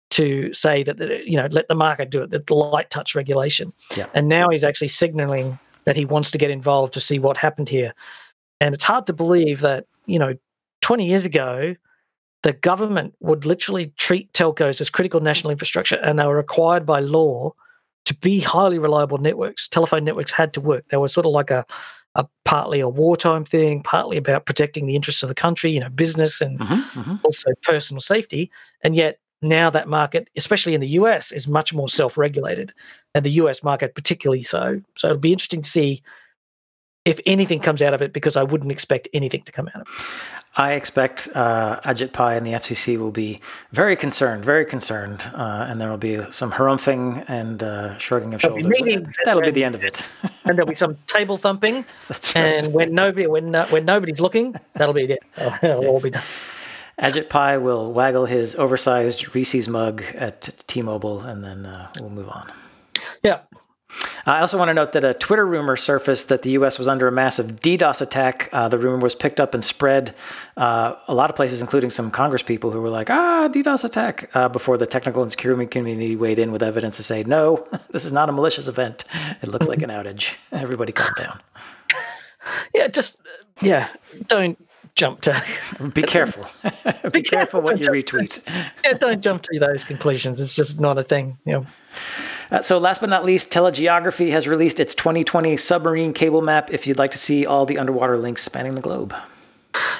to 0.10 0.54
say 0.54 0.84
that 0.84 1.00
you 1.28 1.36
know 1.36 1.48
let 1.52 1.68
the 1.68 1.76
market 1.76 2.10
do 2.10 2.22
it, 2.22 2.30
that 2.30 2.48
the 2.48 2.56
light 2.56 2.90
touch 2.90 3.16
regulation. 3.16 3.74
Yeah. 3.96 4.08
And 4.14 4.28
now 4.28 4.50
he's 4.50 4.64
actually 4.64 4.88
signaling 4.88 5.60
that 5.84 5.96
he 5.96 6.06
wants 6.06 6.32
to 6.32 6.38
get 6.38 6.50
involved 6.50 6.94
to 6.94 7.02
see 7.02 7.20
what 7.20 7.38
happened 7.38 7.70
here. 7.70 7.94
And 8.60 8.74
it's 8.74 8.84
hard 8.84 9.06
to 9.08 9.14
believe 9.14 9.62
that 9.62 9.86
you 10.06 10.20
know 10.20 10.36
20 10.82 11.06
years 11.06 11.26
ago 11.26 11.76
the 12.44 12.54
government 12.54 13.14
would 13.20 13.46
literally 13.46 13.94
treat 13.98 14.32
telcos 14.34 14.80
as 14.80 14.90
critical 14.90 15.20
national 15.20 15.52
infrastructure 15.52 16.00
and 16.04 16.20
they 16.20 16.26
were 16.26 16.36
required 16.36 16.86
by 16.86 17.00
law 17.00 17.52
to 18.06 18.14
be 18.16 18.40
highly 18.40 18.80
reliable 18.80 19.18
networks. 19.18 19.68
Telephone 19.68 20.06
networks 20.06 20.32
had 20.32 20.54
to 20.54 20.62
work. 20.62 20.86
They 20.90 20.98
were 20.98 21.10
sort 21.10 21.26
of 21.26 21.34
like 21.34 21.52
a 21.52 21.66
a 22.18 22.26
partly 22.44 22.80
a 22.80 22.90
wartime 22.90 23.46
thing, 23.46 23.82
partly 23.84 24.18
about 24.18 24.46
protecting 24.46 24.88
the 24.88 24.96
interests 24.96 25.24
of 25.24 25.30
the 25.30 25.36
country, 25.36 25.72
you 25.72 25.80
know, 25.80 25.90
business 25.90 26.42
and 26.42 26.60
mm-hmm, 26.60 27.00
mm-hmm. 27.00 27.16
also 27.24 27.52
personal 27.62 28.02
safety. 28.02 28.52
And 28.84 28.96
yet 28.96 29.20
now 29.42 29.70
that 29.70 29.88
market, 29.88 30.28
especially 30.36 30.74
in 30.74 30.82
the 30.82 30.88
US, 30.90 31.32
is 31.32 31.48
much 31.48 31.74
more 31.74 31.88
self-regulated, 31.88 32.74
and 33.14 33.24
the 33.24 33.32
US 33.32 33.64
market 33.64 33.96
particularly 33.96 34.44
so. 34.44 34.82
So 34.98 35.10
it'll 35.10 35.20
be 35.20 35.32
interesting 35.32 35.62
to 35.62 35.70
see 35.70 36.02
if 37.08 37.22
anything 37.26 37.62
comes 37.62 37.82
out 37.82 37.94
of 37.94 38.02
it, 38.02 38.12
because 38.12 38.36
I 38.36 38.44
wouldn't 38.44 38.70
expect 38.70 39.08
anything 39.14 39.42
to 39.44 39.52
come 39.54 39.70
out 39.70 39.76
of 39.76 39.82
it. 39.82 39.88
I 40.58 40.74
expect 40.74 41.30
uh, 41.36 41.80
Ajit 41.86 42.12
Pai 42.12 42.36
and 42.36 42.46
the 42.46 42.52
FCC 42.52 42.98
will 42.98 43.12
be 43.12 43.40
very 43.72 43.96
concerned, 43.96 44.44
very 44.44 44.66
concerned, 44.66 45.32
uh, 45.34 45.68
and 45.70 45.80
there 45.80 45.90
will 45.90 45.98
be 45.98 46.20
some 46.32 46.52
harumphing 46.52 47.24
and 47.30 47.64
uh, 47.64 47.98
shrugging 47.98 48.34
of 48.34 48.42
shoulders. 48.42 48.64
That'll 49.24 49.42
be 49.42 49.52
the 49.52 49.64
end 49.64 49.76
of 49.76 49.86
it. 49.86 50.06
and 50.44 50.58
there'll 50.58 50.68
be 50.68 50.76
some 50.76 50.98
table 51.08 51.38
thumping. 51.38 51.86
That's 52.10 52.36
right. 52.36 52.42
And 52.42 52.74
when 52.74 52.94
nobody, 52.94 53.28
when 53.28 53.54
when 53.54 53.86
nobody's 53.86 54.20
looking, 54.20 54.56
that'll 54.74 54.94
be 54.94 55.06
it. 55.06 55.24
It'll 55.64 55.86
all 55.86 56.02
be 56.02 56.10
done. 56.10 56.24
Ajit 57.02 57.30
Pai 57.30 57.58
will 57.58 57.94
waggle 57.94 58.26
his 58.26 58.56
oversized 58.56 59.34
Reese's 59.34 59.70
mug 59.70 60.04
at 60.16 60.50
T-Mobile, 60.68 61.22
and 61.22 61.44
then 61.44 61.66
uh, 61.68 61.90
we'll 62.00 62.10
move 62.10 62.28
on. 62.28 62.52
Yeah, 63.24 63.42
I 64.28 64.42
also 64.42 64.58
want 64.58 64.68
to 64.68 64.74
note 64.74 64.92
that 64.92 65.06
a 65.06 65.14
Twitter 65.14 65.46
rumor 65.46 65.78
surfaced 65.78 66.28
that 66.28 66.42
the 66.42 66.52
U.S. 66.52 66.78
was 66.78 66.90
under 66.90 67.08
a 67.08 67.12
massive 67.14 67.62
DDoS 67.62 68.02
attack. 68.02 68.50
Uh, 68.52 68.68
the 68.68 68.78
rumor 68.78 68.98
was 68.98 69.16
picked 69.16 69.40
up 69.40 69.54
and 69.54 69.64
spread 69.64 70.14
uh, 70.58 70.96
a 71.08 71.14
lot 71.14 71.30
of 71.30 71.36
places, 71.38 71.62
including 71.62 71.90
some 71.90 72.12
Congress 72.12 72.44
people 72.44 72.72
who 72.72 72.82
were 72.82 72.90
like, 72.90 73.10
ah, 73.10 73.48
DDoS 73.50 73.86
attack, 73.86 74.30
uh, 74.34 74.50
before 74.50 74.78
the 74.78 74.86
technical 74.86 75.22
and 75.22 75.32
security 75.32 75.66
community 75.66 76.18
weighed 76.18 76.40
in 76.40 76.52
with 76.52 76.62
evidence 76.62 76.98
to 76.98 77.04
say, 77.04 77.24
no, 77.24 77.66
this 77.92 78.04
is 78.04 78.12
not 78.12 78.28
a 78.28 78.34
malicious 78.34 78.68
event. 78.68 79.06
It 79.42 79.48
looks 79.48 79.68
like 79.68 79.82
an 79.82 79.90
outage. 79.90 80.34
Everybody 80.52 80.92
calm 80.92 81.14
down. 81.18 81.40
Yeah, 82.76 82.88
just, 82.88 83.18
yeah, 83.62 83.88
don't 84.28 84.58
jump 84.96 85.22
to. 85.22 85.42
Be 85.94 86.02
careful. 86.02 86.46
Be, 86.64 86.70
Be 86.72 87.22
careful, 87.22 87.22
careful 87.24 87.62
what 87.62 87.80
you 87.80 87.86
retweet. 87.86 88.42
yeah, 88.84 88.94
don't 88.94 89.22
jump 89.22 89.44
to 89.44 89.60
those 89.60 89.86
conclusions. 89.86 90.42
It's 90.42 90.56
just 90.56 90.82
not 90.82 90.98
a 90.98 91.04
thing. 91.04 91.38
You 91.46 91.54
know. 91.54 91.66
Uh, 92.52 92.62
so, 92.62 92.78
last 92.78 93.02
but 93.02 93.10
not 93.10 93.26
least, 93.26 93.52
Telegeography 93.52 94.32
has 94.32 94.48
released 94.48 94.80
its 94.80 94.96
2020 94.96 95.58
submarine 95.58 96.14
cable 96.14 96.42
map 96.42 96.72
if 96.72 96.88
you'd 96.88 96.98
like 96.98 97.12
to 97.12 97.18
see 97.18 97.46
all 97.46 97.66
the 97.66 97.78
underwater 97.78 98.18
links 98.18 98.44
spanning 98.44 98.76
the 98.76 98.82
globe. 98.82 99.14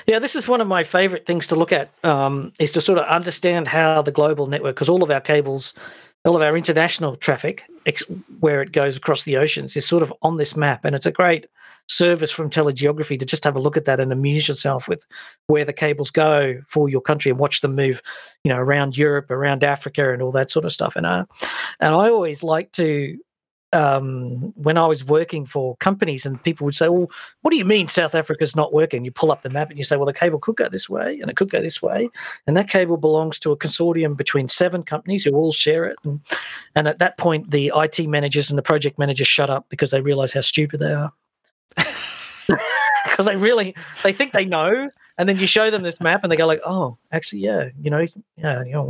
Yeah, 0.06 0.20
this 0.20 0.36
is 0.36 0.48
one 0.48 0.62
of 0.62 0.68
my 0.68 0.84
favorite 0.84 1.26
things 1.26 1.48
to 1.48 1.56
look 1.56 1.72
at 1.72 1.92
um, 2.04 2.54
is 2.60 2.72
to 2.74 2.82
sort 2.82 3.00
of 3.00 3.06
understand 3.06 3.68
how 3.68 4.02
the 4.02 4.12
global 4.12 4.48
network, 4.48 4.76
because 4.76 4.90
all 4.90 5.04
of 5.04 5.12
our 5.12 5.22
cables, 5.22 5.74
all 6.26 6.36
of 6.36 6.42
our 6.42 6.56
international 6.56 7.16
traffic, 7.16 7.66
ex- 7.86 8.04
where 8.40 8.62
it 8.62 8.72
goes 8.72 8.98
across 8.98 9.24
the 9.24 9.38
oceans, 9.38 9.76
is 9.76 9.86
sort 9.86 10.04
of 10.04 10.14
on 10.22 10.38
this 10.38 10.56
map, 10.56 10.86
and 10.86 10.96
it's 10.96 11.06
a 11.06 11.12
great 11.12 11.48
service 11.88 12.32
from 12.32 12.50
telegeography 12.50 13.18
to 13.18 13.26
just 13.26 13.44
have 13.44 13.56
a 13.56 13.60
look 13.60 13.78
at 13.78 13.86
that 13.86 14.00
and 14.00 14.12
amuse 14.12 14.48
yourself 14.48 14.88
with 14.88 15.06
where 15.48 15.66
the 15.66 15.74
cables 15.74 16.12
go 16.12 16.60
for 16.66 16.90
your 16.90 17.02
country 17.02 17.32
and 17.32 17.40
watch 17.40 17.62
them 17.62 17.76
move, 17.76 18.02
you 18.44 18.50
know, 18.50 18.58
around 18.58 18.98
Europe, 18.98 19.32
around 19.32 19.64
Africa, 19.64 20.12
and 20.12 20.22
all 20.22 20.32
that 20.32 20.52
sort 20.52 20.66
of 20.66 20.74
stuff. 20.74 20.96
And 20.96 21.06
uh, 21.06 21.26
and 21.80 21.94
I 21.94 22.10
always 22.10 22.44
like 22.44 22.72
to 22.74 23.18
um, 23.74 24.54
when 24.56 24.78
I 24.78 24.88
was 24.88 25.04
working 25.04 25.46
for 25.46 25.76
companies 25.78 26.26
and 26.26 26.42
people 26.42 26.66
would 26.66 26.76
say, 26.76 26.88
well, 26.88 27.12
what 27.42 27.52
do 27.52 27.58
you 27.58 27.66
mean 27.66 27.88
South 27.88 28.16
Africa's 28.16 28.56
not 28.56 28.74
working? 28.74 29.04
You 29.04 29.12
pull 29.12 29.32
up 29.32 29.42
the 29.42 29.50
map 29.50 29.70
and 29.70 29.78
you 29.78 29.84
say, 29.84 29.98
well, 29.98 30.06
the 30.06 30.14
cable 30.14 30.40
could 30.40 30.56
go 30.56 30.70
this 30.70 30.90
way 30.90 31.20
and 31.20 31.30
it 31.30 31.36
could 31.36 31.50
go 31.50 31.62
this 31.62 31.82
way. 31.82 32.10
And 32.46 32.56
that 32.56 32.70
cable 32.70 32.98
belongs 32.98 33.40
to 33.40 33.52
a 33.52 33.58
consortium 33.58 34.16
between 34.16 34.48
seven 34.48 34.84
companies 34.84 35.26
who 35.26 35.36
all 35.36 35.52
share 35.52 35.86
it. 35.86 35.98
And, 36.06 36.22
and 36.76 36.88
at 36.88 37.00
that 37.00 37.18
point, 37.18 37.52
the 37.52 37.72
IT 37.76 38.08
managers 38.08 38.50
and 38.50 38.58
the 38.58 38.64
project 38.64 38.98
managers 38.98 39.28
shut 39.28 39.50
up 39.50 39.66
because 39.70 39.92
they 39.92 40.02
realize 40.02 40.32
how 40.32 40.42
stupid 40.42 40.80
they 40.80 40.94
are 40.94 41.12
because 43.18 43.26
they 43.26 43.36
really 43.36 43.74
they 44.04 44.14
think 44.14 44.32
they 44.32 44.46
know 44.46 44.90
and 45.18 45.28
then 45.28 45.40
you 45.40 45.48
show 45.48 45.72
them 45.72 45.82
this 45.82 46.00
map 46.00 46.22
and 46.22 46.32
they 46.32 46.36
go 46.38 46.46
like 46.46 46.62
oh 46.66 46.96
actually 47.12 47.40
yeah 47.42 47.70
you 47.82 47.90
know 47.90 48.06
yeah 48.38 48.64
you 48.64 48.74
know 48.74 48.84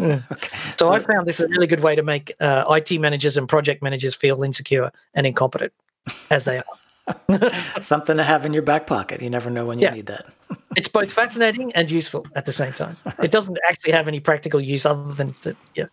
yeah. 0.00 0.20
Okay. 0.32 0.56
So, 0.78 0.86
so, 0.86 0.92
i 0.92 0.98
found 0.98 1.26
this 1.26 1.38
a 1.38 1.46
really 1.48 1.66
good 1.66 1.80
way 1.80 1.94
to 1.94 2.02
make 2.02 2.32
uh, 2.40 2.64
it 2.66 2.98
managers 2.98 3.36
and 3.36 3.46
project 3.46 3.82
managers 3.82 4.14
feel 4.14 4.42
insecure 4.42 4.90
and 5.12 5.26
incompetent 5.26 5.72
as 6.30 6.44
they 6.44 6.58
are 6.58 6.64
Something 7.82 8.16
to 8.16 8.22
have 8.24 8.46
in 8.46 8.54
your 8.54 8.62
back 8.62 8.86
pocket. 8.86 9.20
You 9.20 9.28
never 9.28 9.50
know 9.50 9.66
when 9.66 9.78
you 9.78 9.84
Yeah. 9.84 9.94
need 9.94 10.06
that. 10.06 10.24
it's 10.76 10.88
both 10.88 11.12
fascinating 11.12 11.70
and 11.74 11.90
useful 11.90 12.26
at 12.34 12.46
the 12.46 12.52
same 12.52 12.72
time. 12.72 12.96
It 13.22 13.30
doesn't 13.30 13.58
actually 13.68 13.92
have 13.92 14.08
any 14.08 14.20
practical 14.20 14.58
use 14.58 14.86
other 14.86 15.12
than 15.12 15.32
to, 15.42 15.54
yeah. 15.74 15.84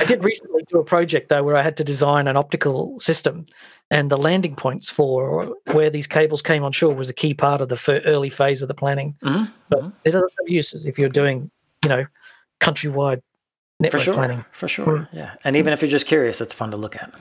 I 0.00 0.04
did 0.04 0.24
recently 0.24 0.62
do 0.68 0.78
a 0.78 0.84
project 0.84 1.28
though 1.28 1.42
where 1.42 1.56
I 1.56 1.62
had 1.62 1.76
to 1.78 1.84
design 1.84 2.28
an 2.28 2.36
optical 2.36 2.98
system, 2.98 3.44
and 3.90 4.10
the 4.10 4.16
landing 4.16 4.56
points 4.56 4.88
for 4.90 5.54
where 5.72 5.90
these 5.90 6.06
cables 6.06 6.42
came 6.42 6.64
on 6.64 6.72
shore 6.72 6.94
was 6.94 7.08
a 7.08 7.12
key 7.12 7.34
part 7.34 7.60
of 7.60 7.68
the 7.68 8.02
early 8.06 8.30
phase 8.30 8.62
of 8.62 8.68
the 8.68 8.74
planning. 8.74 9.14
Mhm, 9.22 9.50
But 9.68 9.92
it 10.04 10.10
does 10.12 10.34
have 10.40 10.48
uses 10.48 10.86
if 10.86 10.98
you're 10.98 11.08
doing, 11.08 11.50
you 11.84 11.88
know, 11.88 12.06
countrywide 12.60 13.22
network 13.80 14.00
For 14.00 14.04
sure. 14.04 14.14
planning. 14.14 14.44
For 14.52 14.68
sure. 14.68 15.08
Yeah. 15.12 15.32
And 15.44 15.56
even 15.56 15.72
if 15.72 15.82
you're 15.82 15.90
just 15.90 16.06
curious, 16.06 16.40
it's 16.40 16.54
fun 16.54 16.70
to 16.70 16.76
look 16.76 16.96
at. 16.96 17.12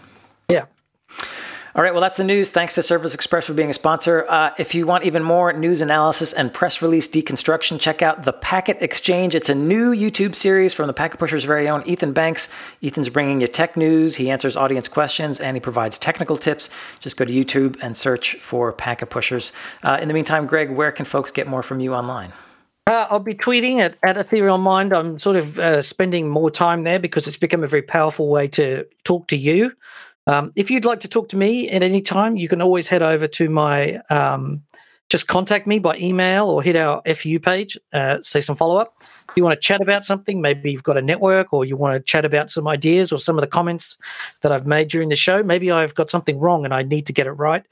All 1.74 1.82
right, 1.82 1.94
well, 1.94 2.02
that's 2.02 2.18
the 2.18 2.26
news. 2.26 2.50
Thanks 2.50 2.76
to 2.76 2.84
Service 2.84 3.14
Express 3.14 3.46
for 3.46 3.54
being 3.54 3.70
a 3.70 3.74
sponsor. 3.74 4.26
Uh, 4.28 4.52
if 4.58 4.76
you 4.76 4.86
want 4.86 5.06
even 5.06 5.24
more 5.24 5.54
news 5.54 5.80
analysis 5.80 6.34
and 6.34 6.54
press 6.54 6.82
release 6.82 7.08
deconstruction, 7.08 7.80
check 7.80 8.02
out 8.02 8.24
The 8.24 8.34
Packet 8.34 8.82
Exchange. 8.82 9.36
It's 9.36 9.48
a 9.48 9.56
new 9.56 9.92
YouTube 9.92 10.36
series 10.36 10.74
from 10.74 10.88
the 10.88 10.94
Packet 10.94 11.18
Pusher's 11.18 11.46
very 11.46 11.70
own 11.70 11.82
Ethan 11.86 12.12
Banks. 12.12 12.50
Ethan's 12.84 13.08
bringing 13.08 13.40
you 13.40 13.48
tech 13.48 13.78
news, 13.78 14.16
he 14.16 14.30
answers 14.30 14.58
audience 14.58 14.90
questions, 14.90 15.40
and 15.40 15.56
he 15.56 15.62
provides 15.62 15.98
technical 15.98 16.36
tips. 16.36 16.70
Just 17.00 17.16
go 17.16 17.24
to 17.24 17.32
YouTube 17.32 17.78
and 17.82 17.96
search 17.96 18.36
for 18.36 18.74
Packet 18.74 19.10
Pushers. 19.10 19.54
Uh, 19.82 19.98
in 20.02 20.10
the 20.10 20.14
meantime, 20.14 20.48
Greg, 20.48 20.72
where 20.72 20.92
can 20.92 21.06
folks 21.06 21.32
get 21.32 21.48
more 21.48 21.64
from 21.64 21.80
you 21.80 21.94
online? 21.94 22.34
Uh, 22.86 23.08
I'll 23.10 23.20
be 23.20 23.36
tweeting 23.36 23.78
at, 23.78 23.96
at 24.04 24.18
Ethereal 24.18 24.58
Mind. 24.58 24.92
I'm 24.92 25.18
sort 25.20 25.38
of 25.38 25.58
uh, 25.58 25.82
spending 25.82 26.28
more 26.28 26.52
time 26.52 26.84
there 26.84 27.00
because 27.00 27.28
it's 27.28 27.38
become 27.38 27.64
a 27.64 27.68
very 27.68 27.84
powerful 27.84 28.28
way 28.28 28.50
to 28.50 28.86
talk 29.06 29.28
to 29.28 29.38
you. 29.38 29.72
Um, 30.28 30.52
if 30.56 30.70
you'd 30.70 30.86
like 30.86 31.00
to 31.02 31.08
talk 31.08 31.30
to 31.30 31.38
me 31.38 31.70
at 31.70 31.84
any 31.84 32.02
time, 32.02 32.36
you 32.36 32.48
can 32.48 32.62
always 32.62 32.88
head 32.88 33.02
over 33.02 33.28
to 33.28 33.50
my, 33.50 33.96
um, 34.10 34.64
just 35.10 35.28
contact 35.28 35.68
me 35.68 35.80
by 35.80 35.98
email 35.98 36.48
or 36.48 36.64
hit 36.64 36.76
our 36.76 37.02
FU 37.16 37.40
page, 37.40 37.78
uh, 37.92 38.20
say 38.22 38.40
some 38.40 38.56
follow 38.56 38.78
up. 38.78 38.94
If 39.30 39.38
you 39.38 39.44
want 39.44 39.60
to 39.60 39.66
chat 39.66 39.82
about 39.82 40.06
something, 40.06 40.42
maybe 40.42 40.72
you've 40.72 40.84
got 40.84 40.98
a 40.98 41.02
network 41.02 41.52
or 41.52 41.66
you 41.66 41.76
want 41.76 41.96
to 41.96 42.00
chat 42.00 42.24
about 42.24 42.52
some 42.52 42.68
ideas 42.68 43.12
or 43.12 43.18
some 43.18 43.38
of 43.38 43.42
the 43.42 43.48
comments 43.48 43.98
that 44.42 44.52
I've 44.52 44.68
made 44.68 44.90
during 44.90 45.10
the 45.10 45.16
show. 45.16 45.44
Maybe 45.44 45.72
I've 45.72 45.96
got 45.96 46.10
something 46.10 46.40
wrong 46.40 46.66
and 46.66 46.74
I 46.74 46.84
need 46.84 47.08
to 47.08 47.14
get 47.14 47.28
it 47.28 47.34
right 47.34 47.66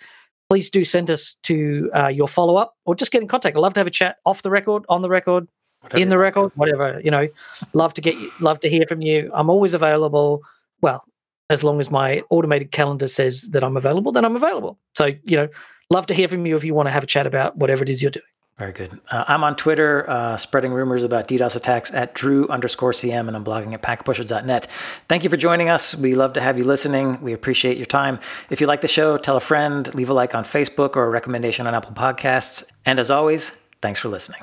please 0.49 0.69
do 0.69 0.83
send 0.83 1.11
us 1.11 1.35
to 1.43 1.91
uh, 1.93 2.07
your 2.07 2.27
follow 2.27 2.55
up 2.55 2.75
or 2.85 2.95
just 2.95 3.11
get 3.11 3.21
in 3.21 3.27
contact. 3.27 3.55
I'd 3.55 3.59
love 3.59 3.75
to 3.75 3.79
have 3.79 3.87
a 3.87 3.91
chat 3.91 4.17
off 4.25 4.41
the 4.41 4.49
record, 4.49 4.83
on 4.89 5.01
the 5.01 5.09
record, 5.09 5.47
Whatever 5.81 6.01
in 6.01 6.09
the 6.09 6.17
record, 6.17 6.51
whatever. 6.55 6.99
You 7.03 7.11
know, 7.11 7.27
love 7.73 7.93
to 7.93 8.01
get 8.01 8.15
you, 8.15 8.31
love 8.41 8.59
to 8.61 8.69
hear 8.69 8.85
from 8.87 9.01
you. 9.01 9.31
I'm 9.33 9.49
always 9.49 9.73
available. 9.73 10.41
Well, 10.81 11.05
as 11.49 11.63
long 11.63 11.79
as 11.79 11.89
my 11.89 12.21
automated 12.29 12.71
calendar 12.71 13.07
says 13.07 13.49
that 13.51 13.63
I'm 13.63 13.77
available, 13.77 14.11
then 14.11 14.25
I'm 14.25 14.35
available. 14.35 14.79
So 14.95 15.05
you 15.23 15.37
know, 15.37 15.49
love 15.89 16.07
to 16.07 16.13
hear 16.13 16.27
from 16.27 16.45
you 16.45 16.55
if 16.55 16.63
you 16.63 16.73
want 16.73 16.87
to 16.87 16.91
have 16.91 17.03
a 17.03 17.07
chat 17.07 17.25
about 17.27 17.57
whatever 17.57 17.83
it 17.83 17.89
is 17.89 18.01
you're 18.01 18.11
doing. 18.11 18.25
Very 18.59 18.73
good. 18.73 18.99
Uh, 19.09 19.23
I'm 19.25 19.41
on 19.45 19.55
Twitter, 19.55 20.07
uh, 20.09 20.35
spreading 20.35 20.73
rumors 20.73 21.01
about 21.01 21.29
DDoS 21.29 21.55
attacks 21.55 21.93
at 21.93 22.13
Drew 22.13 22.45
underscore 22.49 22.91
CM, 22.91 23.29
and 23.29 23.37
I'm 23.37 23.45
blogging 23.45 23.73
at 23.73 23.81
packetpushers.net. 23.81 24.67
Thank 25.07 25.23
you 25.23 25.29
for 25.29 25.37
joining 25.37 25.69
us. 25.69 25.95
We 25.95 26.13
love 26.13 26.33
to 26.33 26.41
have 26.41 26.57
you 26.57 26.65
listening. 26.65 27.21
We 27.21 27.31
appreciate 27.31 27.77
your 27.77 27.85
time. 27.85 28.19
If 28.49 28.59
you 28.59 28.67
like 28.67 28.81
the 28.81 28.89
show, 28.89 29.17
tell 29.17 29.37
a 29.37 29.41
friend, 29.41 29.93
leave 29.95 30.09
a 30.09 30.13
like 30.13 30.35
on 30.35 30.43
Facebook 30.43 30.97
or 30.97 31.05
a 31.05 31.09
recommendation 31.09 31.67
on 31.67 31.73
Apple 31.73 31.93
Podcasts. 31.93 32.65
And 32.85 32.99
as 32.99 33.09
always, 33.09 33.53
thanks 33.81 34.01
for 34.01 34.09
listening. 34.09 34.41